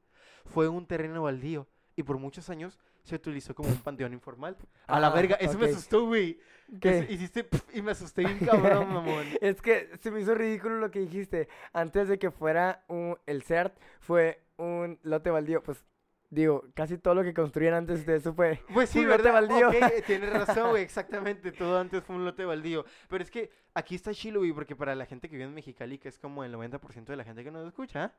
fue 0.45 0.67
un 0.67 0.85
terreno 0.85 1.23
baldío 1.23 1.67
y 1.95 2.03
por 2.03 2.17
muchos 2.17 2.49
años 2.49 2.79
se 3.03 3.15
utilizó 3.15 3.53
como 3.55 3.69
un 3.69 3.77
panteón 3.77 4.13
informal. 4.13 4.55
A 4.87 4.99
la 4.99 5.07
Ah, 5.07 5.09
verga, 5.11 5.35
eso 5.37 5.57
me 5.57 5.65
ok. 5.65 5.71
asustó, 5.71 6.05
güey. 6.05 6.39
¿Qué? 6.79 6.99
Eso- 6.99 7.11
Hiciste 7.11 7.47
y 7.73 7.81
me 7.81 7.91
asusté 7.91 8.23
bien 8.23 8.39
cabrón, 8.39 8.93
mamón. 8.93 9.25
Es 9.41 9.61
que 9.61 9.89
se 9.99 10.11
me 10.11 10.21
hizo 10.21 10.35
ridículo 10.35 10.77
lo 10.79 10.91
que 10.91 10.99
dijiste. 10.99 11.47
Antes 11.73 12.07
de 12.07 12.19
que 12.19 12.29
fuera 12.31 12.83
un, 12.87 13.17
el 13.25 13.41
CERT, 13.43 13.75
fue 13.99 14.43
un 14.57 14.99
lote 15.03 15.31
baldío. 15.31 15.63
Pues 15.63 15.83
digo, 16.29 16.65
casi 16.75 16.99
todo 16.99 17.15
lo 17.15 17.23
que 17.23 17.33
construían 17.33 17.73
antes 17.73 18.05
de 18.05 18.17
eso 18.17 18.33
fue. 18.35 18.61
Pues 18.71 18.89
sí, 18.91 18.99
Un 18.99 19.07
lote 19.07 19.23
¿verdad? 19.23 19.33
baldío. 19.47 19.69
Ok, 19.69 19.75
tienes 20.05 20.31
razón, 20.31 20.69
güey, 20.69 20.83
exactamente. 20.83 21.51
Todo 21.51 21.79
antes 21.79 22.03
fue 22.03 22.15
un 22.15 22.25
lote 22.25 22.45
baldío. 22.45 22.85
Pero 23.07 23.23
es 23.23 23.31
que 23.31 23.49
aquí 23.73 23.95
está 23.95 24.13
chilo, 24.13 24.39
güey, 24.41 24.53
porque 24.53 24.75
para 24.75 24.93
la 24.93 25.07
gente 25.07 25.27
que 25.27 25.37
vive 25.37 25.47
en 25.47 25.55
Mexicali, 25.55 25.97
que 25.97 26.09
es 26.09 26.19
como 26.19 26.43
el 26.43 26.53
90% 26.53 27.05
de 27.05 27.15
la 27.17 27.23
gente 27.23 27.43
que 27.43 27.49
nos 27.49 27.65
escucha, 27.65 28.05
eh, 28.05 28.11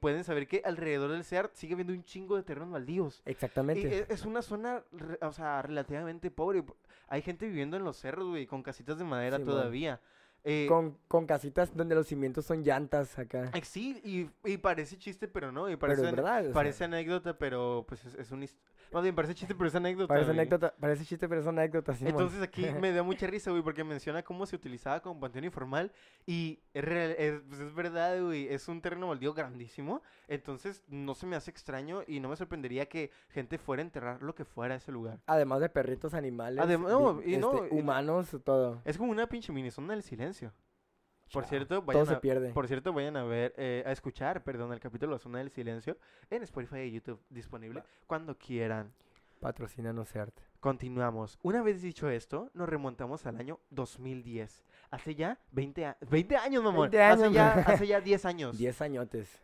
pueden 0.00 0.24
saber 0.24 0.46
que 0.46 0.62
alrededor 0.64 1.10
del 1.12 1.24
CEART 1.24 1.54
sigue 1.54 1.74
habiendo 1.74 1.92
un 1.92 2.04
chingo 2.04 2.36
de 2.36 2.42
terrenos 2.42 2.70
baldíos. 2.70 3.22
Y 3.26 3.30
Exactamente. 3.30 3.98
e- 3.98 4.06
es 4.08 4.24
una 4.24 4.42
zona, 4.42 4.82
o 5.22 5.32
sea, 5.32 5.62
relativamente 5.62 6.30
pobre. 6.30 6.62
Hay 7.08 7.22
gente 7.22 7.46
viviendo 7.46 7.76
en 7.76 7.84
los 7.84 7.96
cerros, 7.96 8.28
güey, 8.28 8.46
con 8.46 8.62
casitas 8.62 8.98
de 8.98 9.04
madera 9.04 9.38
todavía. 9.38 10.00
Eh, 10.42 10.64
con, 10.68 10.96
con 11.06 11.26
casitas 11.26 11.76
donde 11.76 11.94
los 11.94 12.06
cimientos 12.06 12.46
son 12.46 12.62
llantas 12.62 13.18
acá. 13.18 13.50
eh, 13.52 13.60
sí, 13.62 14.00
y, 14.02 14.30
y 14.50 14.56
parece 14.56 14.96
chiste, 14.96 15.28
pero 15.28 15.52
no. 15.52 15.68
Y 15.68 15.72
Pero 15.76 15.80
parece, 15.80 16.04
es 16.06 16.10
verdad. 16.12 16.40
o 16.40 16.44
sea, 16.44 16.52
parece 16.54 16.84
anécdota, 16.84 17.36
pero 17.36 17.84
pues 17.86 18.04
es, 18.06 18.14
es 18.14 18.30
un... 18.30 18.46
Más 18.92 19.02
bien, 19.02 19.14
parece 19.14 19.34
chiste, 19.34 19.54
pero 19.54 19.68
es 19.68 19.74
anécdota. 19.74 20.08
parece 20.08 20.26
güey. 20.26 20.38
anécdota, 20.40 20.74
parece 20.80 21.04
chiste, 21.04 21.28
pero 21.28 21.40
es 21.40 21.46
anécdota. 21.46 21.94
Simón. 21.94 22.12
Entonces 22.12 22.42
aquí 22.42 22.62
me 22.80 22.92
da 22.92 23.02
mucha 23.02 23.26
risa, 23.26 23.50
güey, 23.50 23.62
porque 23.62 23.84
menciona 23.84 24.22
cómo 24.22 24.46
se 24.46 24.56
utilizaba 24.56 25.00
como 25.00 25.20
panteón 25.20 25.44
informal 25.44 25.92
y 26.26 26.60
es, 26.74 26.84
real- 26.84 27.14
es, 27.18 27.40
pues, 27.48 27.60
es 27.60 27.74
verdad, 27.74 28.20
güey, 28.22 28.48
es 28.48 28.66
un 28.68 28.80
terreno 28.80 29.08
baldío 29.08 29.32
grandísimo, 29.34 30.02
entonces 30.28 30.82
no 30.88 31.14
se 31.14 31.26
me 31.26 31.36
hace 31.36 31.50
extraño 31.50 32.02
y 32.06 32.20
no 32.20 32.28
me 32.28 32.36
sorprendería 32.36 32.86
que 32.86 33.10
gente 33.28 33.58
fuera 33.58 33.82
a 33.82 33.84
enterrar 33.86 34.22
lo 34.22 34.34
que 34.34 34.44
fuera 34.44 34.74
a 34.74 34.76
ese 34.78 34.90
lugar. 34.92 35.20
Además 35.26 35.60
de 35.60 35.68
perritos, 35.68 36.14
animales, 36.14 36.64
Adem- 36.64 36.80
no, 36.88 37.14
vi- 37.16 37.34
y 37.34 37.36
no, 37.36 37.62
este, 37.64 37.74
humanos, 37.74 38.36
todo. 38.44 38.82
Es 38.84 38.98
como 38.98 39.12
una 39.12 39.26
pinche 39.28 39.52
mini 39.52 39.70
zona 39.70 39.94
del 39.94 40.02
silencio. 40.02 40.52
Por 41.32 41.44
cierto, 41.46 41.76
todo 41.76 41.82
vayan 41.82 42.06
se 42.06 42.14
a, 42.14 42.20
pierde. 42.20 42.52
por 42.52 42.66
cierto, 42.66 42.92
vayan 42.92 43.16
a 43.16 43.24
ver, 43.24 43.54
eh, 43.56 43.82
a 43.86 43.92
escuchar, 43.92 44.42
perdón, 44.42 44.72
el 44.72 44.80
capítulo 44.80 45.12
La 45.12 45.18
Zona 45.18 45.38
del 45.38 45.50
Silencio 45.50 45.96
en 46.30 46.42
Spotify 46.42 46.80
y 46.80 46.92
YouTube 46.92 47.20
disponible 47.30 47.82
cuando 48.06 48.36
quieran. 48.36 48.92
Patrocínanos 49.40 50.10
CERT. 50.10 50.38
Continuamos. 50.60 51.38
Una 51.42 51.62
vez 51.62 51.80
dicho 51.80 52.10
esto, 52.10 52.50
nos 52.52 52.68
remontamos 52.68 53.24
al 53.24 53.36
año 53.38 53.58
2010. 53.70 54.62
Hace 54.90 55.14
ya 55.14 55.38
20, 55.52 55.86
a- 55.86 55.96
20 56.10 56.36
años, 56.36 56.62
mamón. 56.62 56.90
20 56.90 57.02
Hace 57.02 57.22
años, 57.24 57.34
ya, 57.34 57.46
mamón. 57.56 57.64
hace 57.66 57.86
ya 57.86 58.00
10 58.02 58.24
años. 58.26 58.58
Diez 58.58 58.82
añotes. 58.82 59.40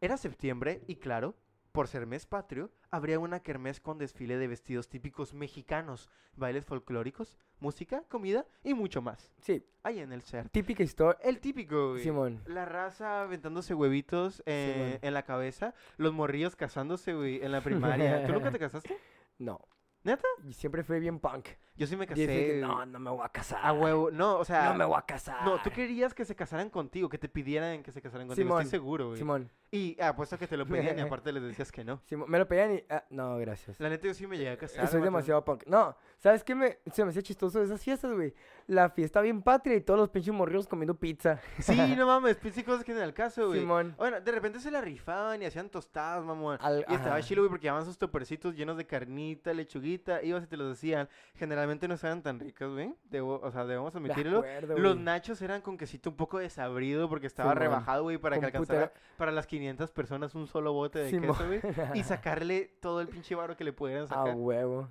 Era 0.00 0.16
septiembre 0.16 0.82
y 0.86 0.96
claro, 0.96 1.34
por 1.72 1.88
ser 1.88 2.06
mes 2.06 2.26
patrio, 2.26 2.70
habría 2.90 3.18
una 3.18 3.40
kermés 3.40 3.80
con 3.80 3.98
desfile 3.98 4.36
de 4.38 4.48
vestidos 4.48 4.88
típicos 4.88 5.34
mexicanos, 5.34 6.08
bailes 6.36 6.64
folclóricos, 6.64 7.38
música, 7.60 8.02
comida 8.08 8.46
y 8.64 8.74
mucho 8.74 9.02
más. 9.02 9.30
Sí, 9.40 9.64
Ahí 9.82 10.00
en 10.00 10.12
el 10.12 10.20
CERT. 10.22 10.50
típica 10.52 10.82
historia. 10.82 11.18
El 11.22 11.40
típico, 11.40 11.90
güey. 11.90 12.02
Simón. 12.02 12.42
La 12.46 12.64
raza 12.66 13.22
aventándose 13.22 13.74
huevitos 13.74 14.42
eh, 14.46 14.98
en 15.00 15.14
la 15.14 15.22
cabeza, 15.22 15.74
los 15.96 16.12
morrillos 16.12 16.54
casándose, 16.56 17.14
güey, 17.14 17.42
en 17.42 17.52
la 17.52 17.60
primaria. 17.62 18.26
¿Tú 18.26 18.32
nunca 18.32 18.50
te 18.50 18.58
casaste? 18.58 18.98
No. 19.38 19.58
¿Neta? 20.02 20.26
Y 20.44 20.52
siempre 20.54 20.82
fue 20.82 20.98
bien 20.98 21.18
punk. 21.18 21.46
Yo 21.80 21.86
sí 21.86 21.96
me 21.96 22.06
casé. 22.06 22.58
no, 22.60 22.84
no 22.84 22.98
me 22.98 23.10
voy 23.10 23.24
a 23.24 23.30
casar. 23.30 23.58
A 23.62 23.72
huevo. 23.72 24.10
No, 24.10 24.36
o 24.36 24.44
sea. 24.44 24.68
No 24.68 24.74
me 24.74 24.84
voy 24.84 24.98
a 24.98 25.02
casar. 25.02 25.42
No, 25.46 25.62
tú 25.62 25.70
querías 25.70 26.12
que 26.14 26.24
se 26.24 26.34
casaran 26.36 26.68
contigo, 26.70 27.08
que 27.08 27.18
te 27.18 27.28
pidieran 27.28 27.82
que 27.82 27.90
se 27.90 28.02
casaran 28.02 28.26
contigo. 28.28 28.46
Simón, 28.46 28.62
Estoy 28.62 28.78
seguro, 28.78 29.06
güey. 29.08 29.18
Simón, 29.18 29.50
Y 29.70 30.00
apuesto 30.00 30.36
que 30.38 30.46
te 30.46 30.56
lo 30.56 30.66
pedían 30.68 30.98
y 30.98 31.00
aparte 31.00 31.32
les 31.32 31.42
decías 31.42 31.72
que 31.72 31.82
no. 31.84 32.00
Simón, 32.04 32.30
me 32.30 32.38
lo 32.38 32.46
pedían 32.46 32.74
y... 32.74 32.84
ah, 32.90 33.04
no, 33.10 33.38
gracias. 33.38 33.80
La 33.80 33.88
neta, 33.88 34.06
yo 34.06 34.14
sí 34.14 34.26
me 34.26 34.36
llegué 34.36 34.50
a 34.50 34.58
casar. 34.58 34.86
Soy 34.88 35.00
demasiado 35.00 35.44
punk. 35.44 35.64
No, 35.66 35.96
¿sabes 36.18 36.44
qué 36.44 36.54
me, 36.54 36.78
se 36.92 37.02
me 37.04 37.10
hacía 37.10 37.22
chistoso 37.22 37.58
de 37.60 37.64
esas 37.64 37.82
fiestas, 37.82 38.12
güey? 38.12 38.34
La 38.66 38.90
fiesta 38.90 39.20
bien 39.20 39.40
patria 39.42 39.76
y 39.76 39.80
todos 39.80 39.98
los 40.00 40.10
pinches 40.10 40.34
morrillos 40.34 40.66
comiendo 40.68 40.94
pizza. 40.94 41.40
Sí, 41.60 41.74
no 41.96 42.06
mames, 42.06 42.36
pinche 42.36 42.62
cosas 42.62 42.84
que 42.84 42.92
en 42.92 42.98
el 42.98 43.14
caso, 43.14 43.48
güey. 43.48 43.60
Simón. 43.60 43.94
Bueno, 43.96 44.20
de 44.20 44.32
repente 44.32 44.60
se 44.60 44.70
la 44.70 44.80
rifaban 44.82 45.40
y 45.42 45.46
hacían 45.46 45.70
tostadas, 45.70 46.22
mamón. 46.24 46.58
Al- 46.60 46.84
Y 46.88 46.94
estaba 46.94 47.16
ajá. 47.16 47.22
chilo, 47.22 47.40
güey, 47.42 47.48
porque 47.48 47.64
llevaban 47.64 47.86
sus 47.86 47.96
topercitos 47.96 48.54
llenos 48.54 48.76
de 48.76 48.86
carnita, 48.86 49.52
abuelita, 50.00 50.22
ibas 50.22 50.44
y 50.44 50.46
te 50.46 50.56
los 50.56 50.68
decían. 50.68 51.08
Generalmente 51.34 51.69
no 51.88 51.94
estaban 51.94 52.22
tan 52.22 52.38
ricos, 52.40 52.72
güey. 52.72 52.94
Debo, 53.04 53.40
o 53.40 53.50
sea, 53.50 53.64
debemos 53.64 53.92
De 53.92 53.98
admitirlo. 54.00 54.38
acuerdo, 54.38 54.78
Los 54.78 54.96
nachos 54.96 55.40
eran 55.42 55.60
con 55.62 55.76
quesito 55.78 56.10
un 56.10 56.16
poco 56.16 56.38
desabrido 56.38 57.08
porque 57.08 57.26
estaba 57.26 57.50
Simón. 57.50 57.62
rebajado, 57.62 58.02
güey, 58.04 58.18
para 58.18 58.38
que 58.38 58.46
alcanzara 58.46 58.92
para 59.16 59.32
las 59.32 59.46
500 59.46 59.90
personas 59.90 60.34
un 60.34 60.46
solo 60.46 60.72
bote 60.72 60.98
de 61.00 61.10
Simón. 61.10 61.36
queso, 61.36 61.46
güey. 61.46 61.60
Y 61.98 62.02
sacarle 62.04 62.76
todo 62.80 63.00
el 63.00 63.08
pinche 63.08 63.34
varo 63.34 63.56
que 63.56 63.64
le 63.64 63.72
pudieran 63.72 64.04
A 64.04 64.08
sacar. 64.08 64.34
huevo. 64.36 64.88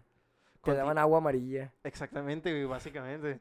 Te 0.63 0.73
daban 0.73 0.97
agua 0.97 1.19
amarilla. 1.19 1.73
Exactamente, 1.83 2.51
güey, 2.51 2.65
básicamente. 2.65 3.39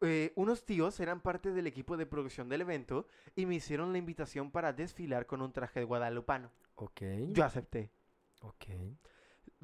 Eh, 0.00 0.32
unos 0.36 0.64
tíos 0.64 1.00
eran 1.00 1.20
parte 1.20 1.52
del 1.52 1.66
equipo 1.66 1.96
de 1.96 2.06
producción 2.06 2.48
del 2.48 2.60
evento 2.60 3.08
y 3.34 3.46
me 3.46 3.56
hicieron 3.56 3.90
la 3.92 3.98
invitación 3.98 4.52
para 4.52 4.72
desfilar 4.72 5.26
con 5.26 5.42
un 5.42 5.52
traje 5.52 5.80
de 5.80 5.84
guadalupano. 5.86 6.52
Ok. 6.76 7.02
Yo 7.32 7.44
acepté. 7.44 7.90
Ok. 8.42 8.66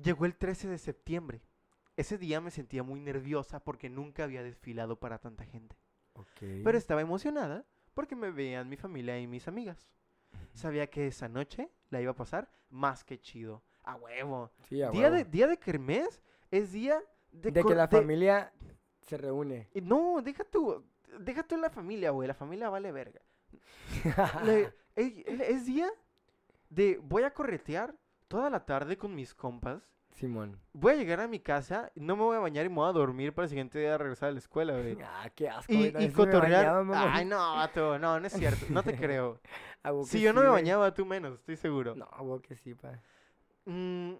Llegó 0.02 0.26
el 0.26 0.34
13 0.34 0.66
de 0.68 0.78
septiembre. 0.78 1.40
Ese 1.96 2.18
día 2.18 2.40
me 2.40 2.50
sentía 2.50 2.82
muy 2.82 3.00
nerviosa 3.00 3.60
porque 3.60 3.88
nunca 3.88 4.24
había 4.24 4.42
desfilado 4.42 4.96
para 4.98 5.18
tanta 5.18 5.44
gente. 5.44 5.76
Pero 6.40 6.76
estaba 6.78 7.00
emocionada 7.00 7.64
porque 7.94 8.16
me 8.16 8.30
veían 8.30 8.68
mi 8.68 8.76
familia 8.76 9.18
y 9.20 9.26
mis 9.26 9.46
amigas. 9.48 9.88
Sabía 10.52 10.88
que 10.88 11.06
esa 11.06 11.28
noche 11.28 11.70
la 11.90 12.00
iba 12.00 12.12
a 12.12 12.16
pasar 12.16 12.50
más 12.70 13.04
que 13.04 13.20
chido. 13.20 13.62
A 13.84 13.96
huevo. 13.96 14.50
Sí, 14.68 14.82
a 14.82 14.90
Día 14.90 15.02
huevo. 15.08 15.16
de, 15.16 15.24
día 15.24 15.46
de 15.46 15.58
Kermés 15.58 16.20
es 16.50 16.72
día 16.72 17.00
de... 17.32 17.50
De 17.50 17.62
que 17.64 17.74
la 17.74 17.86
de- 17.86 17.96
familia 17.98 18.52
se 19.02 19.16
reúne. 19.16 19.68
No, 19.82 20.20
deja 20.22 20.44
tú, 20.44 20.84
deja 21.20 21.42
tú 21.42 21.56
la 21.56 21.70
familia, 21.70 22.10
güey. 22.10 22.26
La 22.28 22.34
familia 22.34 22.68
vale 22.70 22.90
verga. 22.92 23.20
Es, 24.96 25.12
es 25.26 25.66
día 25.66 25.90
de 26.70 27.00
voy 27.02 27.24
a 27.24 27.32
corretear 27.34 27.96
toda 28.28 28.48
la 28.48 28.64
tarde 28.64 28.96
con 28.96 29.12
mis 29.14 29.34
compas. 29.34 29.82
Simón. 30.14 30.60
Voy 30.72 30.92
a 30.92 30.96
llegar 30.96 31.20
a 31.20 31.26
mi 31.26 31.40
casa, 31.40 31.90
no 31.96 32.14
me 32.16 32.22
voy 32.22 32.36
a 32.36 32.40
bañar 32.40 32.64
y 32.64 32.68
me 32.68 32.76
voy 32.76 32.88
a 32.88 32.92
dormir 32.92 33.34
para 33.34 33.44
el 33.44 33.48
siguiente 33.48 33.80
día 33.80 33.98
regresar 33.98 34.28
a 34.28 34.32
la 34.32 34.38
escuela, 34.38 34.72
güey. 34.74 34.96
Ah, 35.04 35.28
qué 35.34 35.48
asco. 35.48 35.72
Y, 35.72 35.90
no, 35.92 36.00
y 36.00 36.06
me 36.06 36.12
cotorrear. 36.12 36.86
bañaba. 36.86 37.14
Ay, 37.14 37.24
no, 37.24 37.36
vato, 37.56 37.98
no, 37.98 38.20
no 38.20 38.26
es 38.26 38.32
cierto. 38.32 38.66
No 38.70 38.82
te 38.84 38.96
creo. 38.96 39.40
Si 40.04 40.20
yo 40.20 40.32
no 40.32 40.40
sí, 40.40 40.44
me 40.44 40.50
güey. 40.50 40.62
bañaba, 40.62 40.94
tú 40.94 41.04
menos, 41.04 41.34
estoy 41.40 41.56
seguro. 41.56 41.96
No, 41.96 42.04
a 42.04 42.42
que 42.42 42.56
sí, 42.56 42.74
pa. 42.74 43.00
Mm, 43.64 44.14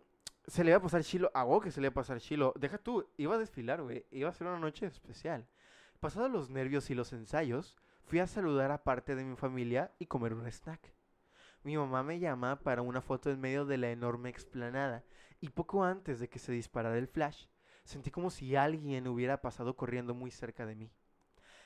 se 0.47 0.65
le 0.65 0.71
iba 0.71 0.79
a 0.79 0.83
pasar 0.83 1.03
chilo. 1.05 1.31
A 1.33 1.45
vos 1.45 1.63
que 1.63 1.71
se 1.71 1.81
le 1.81 1.87
iba 1.87 1.93
a 1.93 1.95
pasar 1.95 2.19
chilo. 2.21 2.53
Deja 2.57 2.79
tú, 2.79 3.09
iba 3.17 3.37
a 3.37 3.39
desfilar, 3.39 3.81
güey. 3.81 4.05
Iba 4.11 4.31
a 4.31 4.35
ser 4.35 4.49
una 4.49 4.59
noche 4.59 4.87
especial. 4.87 5.47
Pasados 6.01 6.31
los 6.31 6.51
nervios 6.51 6.91
y 6.91 6.95
los 6.95 7.13
ensayos, 7.13 7.77
fui 8.05 8.19
a 8.19 8.27
saludar 8.27 8.73
a 8.73 8.83
parte 8.83 9.15
de 9.15 9.25
mi 9.25 9.37
familia 9.37 9.93
y 10.01 10.07
comer 10.07 10.35
un 10.35 10.47
snack. 10.51 10.93
Mi 11.63 11.77
mamá 11.79 12.03
me 12.03 12.19
llama 12.19 12.57
para 12.59 12.83
una 12.83 13.01
foto 13.01 13.31
en 13.31 13.41
medio 13.41 13.65
de 13.65 13.79
la 13.79 13.91
enorme 13.91 14.29
explanada. 14.29 15.03
Y 15.45 15.51
poco 15.51 15.85
antes 15.85 16.21
de 16.21 16.31
que 16.31 16.39
se 16.39 16.53
disparara 16.53 16.97
el 16.97 17.07
flash, 17.07 17.49
sentí 17.85 18.11
como 18.11 18.31
si 18.31 18.57
alguien 18.57 19.07
hubiera 19.09 19.43
pasado 19.43 19.77
corriendo 19.77 20.15
muy 20.15 20.31
cerca 20.31 20.65
de 20.65 20.75
mí. 20.75 20.91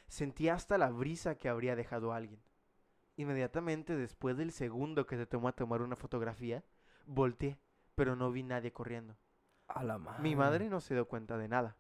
Sentí 0.08 0.48
hasta 0.48 0.78
la 0.78 0.90
brisa 0.90 1.36
que 1.36 1.48
habría 1.48 1.76
dejado 1.76 2.12
alguien. 2.12 2.42
Inmediatamente 3.14 3.94
después 3.94 4.36
del 4.36 4.50
segundo 4.50 5.06
que 5.06 5.16
te 5.16 5.26
tomó 5.26 5.46
a 5.46 5.52
tomar 5.52 5.80
una 5.80 5.94
fotografía, 5.94 6.64
volteé, 7.06 7.56
pero 7.94 8.16
no 8.16 8.32
vi 8.32 8.42
nadie 8.42 8.72
corriendo. 8.72 9.16
A 9.68 9.84
la 9.84 9.96
madre. 9.96 10.24
Mi 10.24 10.34
madre 10.34 10.68
no 10.68 10.80
se 10.80 10.94
dio 10.94 11.06
cuenta 11.06 11.38
de 11.38 11.46
nada. 11.46 11.76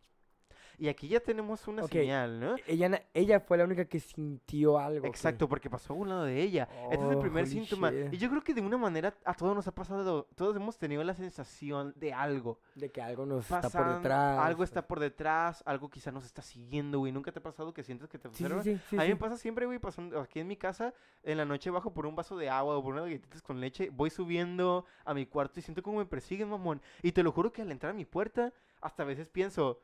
Y 0.80 0.86
aquí 0.88 1.08
ya 1.08 1.18
tenemos 1.18 1.66
una 1.66 1.82
Ok, 1.82 1.90
señal, 1.90 2.38
¿no? 2.38 2.54
Ella, 2.66 2.88
na- 2.88 3.02
ella 3.12 3.40
fue 3.40 3.58
la 3.58 3.64
única 3.64 3.84
que 3.86 3.98
sintió 3.98 4.78
algo. 4.78 5.06
Exacto, 5.06 5.48
porque 5.48 5.68
pasó 5.68 5.92
a 5.92 5.96
un 5.96 6.08
lado 6.08 6.22
de 6.24 6.40
ella. 6.40 6.68
este 6.90 7.04
es 7.04 7.10
el 7.10 7.16
Oh, 7.16 7.20
primer 7.20 7.46
síntoma. 7.48 7.90
shit. 7.90 8.14
Y 8.14 8.16
yo 8.18 8.30
creo 8.30 8.44
que 8.44 8.54
de 8.54 8.60
una 8.60 8.76
manera 8.78 9.12
a 9.24 9.34
todos 9.34 9.56
nos 9.56 9.66
ha 9.66 9.74
pasado, 9.74 10.28
todos 10.36 10.54
hemos 10.54 10.78
tenido 10.78 11.02
la 11.02 11.14
sensación 11.14 11.92
de 11.96 12.12
algo. 12.12 12.60
De 12.76 12.90
que 12.90 13.02
algo 13.02 13.26
nos 13.26 13.50
está 13.50 13.68
por 13.68 13.96
detrás. 13.96 14.38
Algo 14.38 14.62
está 14.62 14.86
por 14.86 15.00
detrás, 15.00 15.62
algo 15.66 15.90
quizá 15.90 16.12
nos 16.12 16.24
está 16.24 16.42
siguiendo, 16.42 17.00
güey. 17.00 17.10
¿Nunca 17.12 17.32
te 17.32 17.40
ha 17.40 17.42
pasado 17.42 17.74
que 17.74 17.82
sientes 17.82 18.08
que 18.08 18.18
te 18.18 18.28
Sí, 18.28 18.44
sí, 18.44 18.54
sí. 18.62 18.80
sí, 18.90 18.96
a 18.96 19.02
mí 19.02 19.08
me 19.08 19.16
pasa 19.16 19.36
siempre, 19.36 19.66
güey, 19.66 19.80
pasando 19.80 20.20
aquí 20.20 20.38
en 20.38 20.46
mi 20.46 20.56
casa, 20.56 20.94
en 21.24 21.38
la 21.38 21.44
noche 21.44 21.70
bajo 21.70 21.92
por 21.92 22.06
un 22.06 22.14
vaso 22.14 22.36
de 22.36 22.50
agua 22.50 22.76
o 22.76 22.82
por 22.84 22.92
unas 22.92 23.06
galletitas 23.06 23.42
con 23.42 23.60
leche, 23.60 23.90
voy 23.90 24.10
subiendo 24.10 24.84
a 25.04 25.12
mi 25.12 25.26
cuarto 25.26 25.58
y 25.58 25.62
siento 25.62 25.82
como 25.82 25.98
me 25.98 26.06
persiguen, 26.06 26.48
mamón. 26.50 26.80
Y 27.02 27.10
te 27.10 27.24
lo 27.24 27.32
juro 27.32 27.52
que 27.52 27.62
al 27.62 27.72
entrar 27.72 27.90
a 27.90 27.94
mi 27.96 28.04
puerta, 28.04 28.52
hasta 28.80 29.02
a 29.02 29.06
veces 29.06 29.28
pienso, 29.28 29.80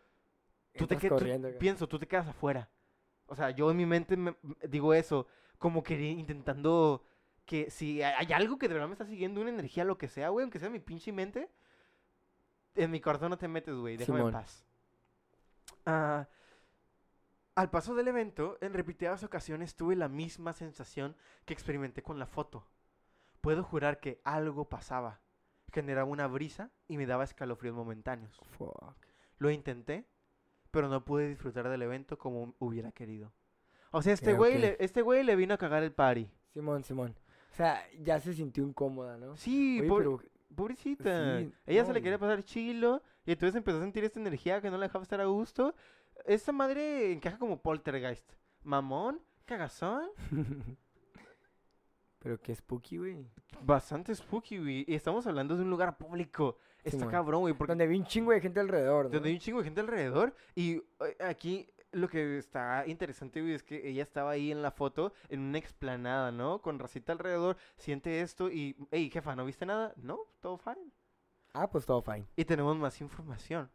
tú 0.76 0.87
te 0.87 0.94
Entras 0.94 1.00
que- 1.00 1.08
tú- 1.08 1.14
corriendo, 1.14 1.48
güey. 1.48 1.58
pienso, 1.58 1.88
tú 1.88 1.98
te 1.98 2.06
quedas 2.06 2.26
afuera. 2.28 2.68
O 3.26 3.34
sea, 3.34 3.50
yo 3.50 3.70
en 3.70 3.76
mi 3.76 3.87
mente 3.87 4.16
me- 4.16 4.37
digo 4.68 4.92
eso, 4.94 5.26
como 5.58 5.82
que 5.82 6.00
intentando 6.00 7.04
que 7.46 7.70
si 7.70 8.02
hay 8.02 8.32
algo 8.32 8.58
que 8.58 8.68
de 8.68 8.74
verdad 8.74 8.88
me 8.88 8.94
está 8.94 9.06
siguiendo, 9.06 9.40
una 9.40 9.50
energía, 9.50 9.84
lo 9.84 9.98
que 9.98 10.08
sea, 10.08 10.28
güey, 10.30 10.42
aunque 10.44 10.58
sea 10.58 10.70
mi 10.70 10.80
pinche 10.80 11.12
mente, 11.12 11.50
en 12.74 12.90
mi 12.90 13.00
corazón 13.00 13.30
no 13.30 13.38
te 13.38 13.48
metes, 13.48 13.74
güey, 13.74 13.96
déjame 13.96 14.18
en 14.18 14.26
Simón. 14.26 14.32
paz. 14.32 14.64
Ah, 15.87 16.28
al 17.54 17.70
paso 17.70 17.94
del 17.94 18.08
evento, 18.08 18.58
en 18.60 18.74
repetidas 18.74 19.22
ocasiones 19.22 19.76
tuve 19.76 19.94
la 19.94 20.08
misma 20.08 20.52
sensación 20.52 21.16
que 21.44 21.52
experimenté 21.54 22.02
con 22.02 22.18
la 22.18 22.26
foto. 22.26 22.66
Puedo 23.40 23.62
jurar 23.62 24.00
que 24.00 24.20
algo 24.24 24.68
pasaba. 24.68 25.20
Generaba 25.72 26.08
una 26.08 26.26
brisa 26.26 26.70
y 26.88 26.96
me 26.96 27.06
daba 27.06 27.24
escalofríos 27.24 27.74
momentáneos. 27.76 28.37
Fuck. 28.58 28.94
Lo 29.38 29.50
intenté, 29.50 30.06
pero 30.74 30.88
no 30.88 31.04
pude 31.04 31.28
disfrutar 31.28 31.68
del 31.68 31.80
evento 31.82 32.18
como 32.18 32.54
hubiera 32.58 32.92
querido. 32.92 33.32
O 33.92 34.02
sea, 34.02 34.12
este 34.12 34.34
güey 34.34 34.54
ok. 34.54 34.60
le, 34.60 34.76
este 34.80 35.02
güey 35.02 35.22
le 35.22 35.37
vino 35.37 35.54
a 35.54 35.56
cagar 35.56 35.82
el 35.84 35.92
party. 35.92 36.28
Simón, 36.52 36.82
Simón. 36.84 37.14
O 37.52 37.54
sea, 37.56 37.80
ya 38.00 38.18
se 38.20 38.34
sintió 38.34 38.64
incómoda, 38.64 39.16
¿no? 39.16 39.37
Sí, 39.37 39.78
Oye, 39.80 39.88
pobre- 39.88 40.04
pero 40.04 40.20
pobrecita. 40.54 41.38
sí, 41.38 41.52
Ella 41.66 41.82
se 41.82 41.88
no, 41.88 41.94
le 41.94 42.02
quería 42.02 42.18
pasar 42.18 42.42
chilo 42.44 43.00
y 43.24 43.32
entonces 43.32 43.54
empezó 43.56 43.78
a 43.78 43.82
sentir 43.82 44.02
esta 44.04 44.18
energía 44.20 44.60
que 44.60 44.70
no 44.70 44.76
le 44.76 44.87
dejaba 44.87 45.04
estar 45.04 45.20
a 45.20 45.26
gusto. 45.26 45.74
Esta 46.26 46.52
madre 46.52 47.12
encaja 47.12 47.38
como 47.38 47.62
poltergeist. 47.62 48.32
Mamón, 48.64 49.20
cagazón, 49.44 50.08
pero 52.18 52.40
qué 52.40 52.54
spooky, 52.54 52.96
güey. 52.98 53.26
bastante 53.62 54.14
spooky, 54.14 54.58
güey. 54.58 54.84
Y 54.88 54.94
estamos 54.94 55.26
hablando 55.26 55.56
de 55.56 55.62
un 55.62 55.70
lugar 55.70 55.96
público. 55.98 56.58
Está 56.84 57.08
cabrón, 57.08 57.40
güey, 57.40 57.54
porque 57.54 57.70
Donde 57.72 57.86
vi 57.86 57.98
un 57.98 58.04
chingo 58.04 58.32
de 58.32 58.40
gente 58.40 58.60
alrededor, 58.60 59.06
¿no? 59.06 59.10
donde 59.10 59.28
hay 59.30 59.34
un 59.34 59.40
chingo 59.40 59.58
de 59.58 59.64
gente 59.64 59.80
alrededor. 59.80 60.34
Y 60.54 60.76
eh, 60.76 61.16
aquí 61.20 61.68
lo 61.92 62.08
que 62.08 62.38
está 62.38 62.84
interesante, 62.86 63.40
güey, 63.40 63.54
es 63.54 63.62
que 63.62 63.88
ella 63.88 64.02
estaba 64.02 64.32
ahí 64.32 64.50
en 64.50 64.62
la 64.62 64.70
foto, 64.70 65.12
en 65.28 65.40
una 65.40 65.58
explanada, 65.58 66.30
¿no? 66.30 66.60
Con 66.60 66.78
racita 66.78 67.12
alrededor, 67.12 67.56
siente 67.76 68.20
esto 68.20 68.50
y, 68.50 68.76
hey, 68.90 69.10
jefa, 69.10 69.34
¿no 69.34 69.44
viste 69.44 69.64
nada? 69.64 69.94
No, 69.96 70.18
todo 70.40 70.58
fine. 70.58 70.92
Ah, 71.52 71.70
pues 71.70 71.86
todo 71.86 72.02
fine. 72.02 72.26
Y 72.36 72.44
tenemos 72.44 72.76
más 72.76 73.00
información. 73.00 73.70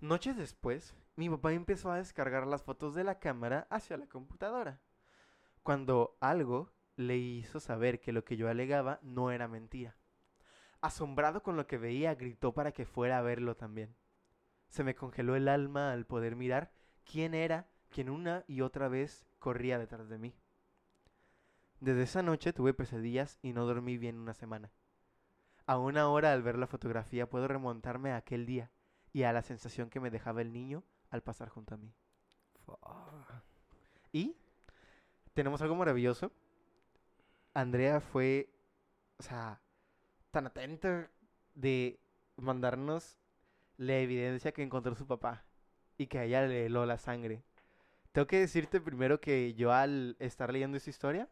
Noches 0.00 0.36
después, 0.36 0.96
mi 1.16 1.28
papá 1.28 1.52
empezó 1.52 1.90
a 1.90 1.98
descargar 1.98 2.46
las 2.46 2.62
fotos 2.62 2.94
de 2.94 3.04
la 3.04 3.18
cámara 3.18 3.66
hacia 3.70 3.96
la 3.96 4.06
computadora. 4.06 4.80
Cuando 5.62 6.16
algo 6.20 6.72
le 6.96 7.16
hizo 7.16 7.60
saber 7.60 8.00
que 8.00 8.12
lo 8.12 8.24
que 8.24 8.36
yo 8.36 8.48
alegaba 8.48 8.98
no 9.02 9.30
era 9.30 9.46
mentira. 9.46 9.96
Asombrado 10.80 11.42
con 11.42 11.56
lo 11.56 11.66
que 11.66 11.78
veía, 11.78 12.14
gritó 12.14 12.52
para 12.52 12.72
que 12.72 12.86
fuera 12.86 13.18
a 13.18 13.22
verlo 13.22 13.56
también. 13.56 13.94
Se 14.68 14.84
me 14.84 14.94
congeló 14.94 15.36
el 15.36 15.48
alma 15.48 15.92
al 15.92 16.06
poder 16.06 16.36
mirar 16.36 16.72
quién 17.04 17.34
era 17.34 17.66
quien 17.90 18.08
una 18.08 18.44
y 18.46 18.60
otra 18.62 18.88
vez 18.88 19.26
corría 19.38 19.78
detrás 19.78 20.08
de 20.08 20.18
mí. 20.18 20.34
Desde 21.80 22.02
esa 22.02 22.22
noche 22.22 22.52
tuve 22.52 22.72
pesadillas 22.72 23.38
y 23.42 23.52
no 23.52 23.66
dormí 23.66 23.98
bien 23.98 24.18
una 24.18 24.34
semana. 24.34 24.70
Aún 25.66 25.98
ahora 25.98 26.32
al 26.32 26.42
ver 26.42 26.56
la 26.56 26.66
fotografía 26.66 27.28
puedo 27.28 27.48
remontarme 27.48 28.12
a 28.12 28.16
aquel 28.16 28.46
día 28.46 28.70
y 29.12 29.24
a 29.24 29.32
la 29.32 29.42
sensación 29.42 29.90
que 29.90 30.00
me 30.00 30.10
dejaba 30.10 30.40
el 30.40 30.52
niño 30.52 30.84
al 31.10 31.22
pasar 31.22 31.48
junto 31.48 31.74
a 31.74 31.78
mí. 31.78 31.92
Y 34.12 34.36
tenemos 35.34 35.60
algo 35.62 35.74
maravilloso. 35.74 36.32
Andrea 37.54 38.00
fue, 38.00 38.48
o 39.18 39.22
sea, 39.22 39.60
tan 40.30 40.46
atenta 40.46 41.10
de 41.54 42.00
mandarnos 42.36 43.18
la 43.76 43.98
evidencia 43.98 44.52
que 44.52 44.62
encontró 44.62 44.94
su 44.94 45.06
papá 45.06 45.44
y 45.96 46.06
que 46.06 46.18
a 46.18 46.24
ella 46.24 46.46
le 46.46 46.66
heló 46.66 46.86
la 46.86 46.98
sangre. 46.98 47.42
Tengo 48.12 48.26
que 48.26 48.40
decirte 48.40 48.80
primero 48.80 49.20
que 49.20 49.54
yo 49.54 49.72
al 49.72 50.16
estar 50.18 50.52
leyendo 50.52 50.76
esa 50.76 50.90
historia, 50.90 51.28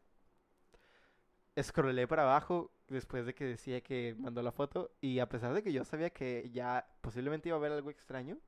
escrolé 1.56 2.06
para 2.06 2.22
abajo 2.22 2.70
después 2.88 3.26
de 3.26 3.34
que 3.34 3.44
decía 3.44 3.80
que 3.80 4.14
mandó 4.18 4.42
la 4.42 4.52
foto 4.52 4.92
y 5.00 5.18
a 5.18 5.28
pesar 5.28 5.52
de 5.54 5.62
que 5.62 5.72
yo 5.72 5.84
sabía 5.84 6.10
que 6.10 6.50
ya 6.50 6.88
posiblemente 7.00 7.48
iba 7.48 7.56
a 7.56 7.58
haber 7.58 7.72
algo 7.72 7.90
extraño, 7.90 8.38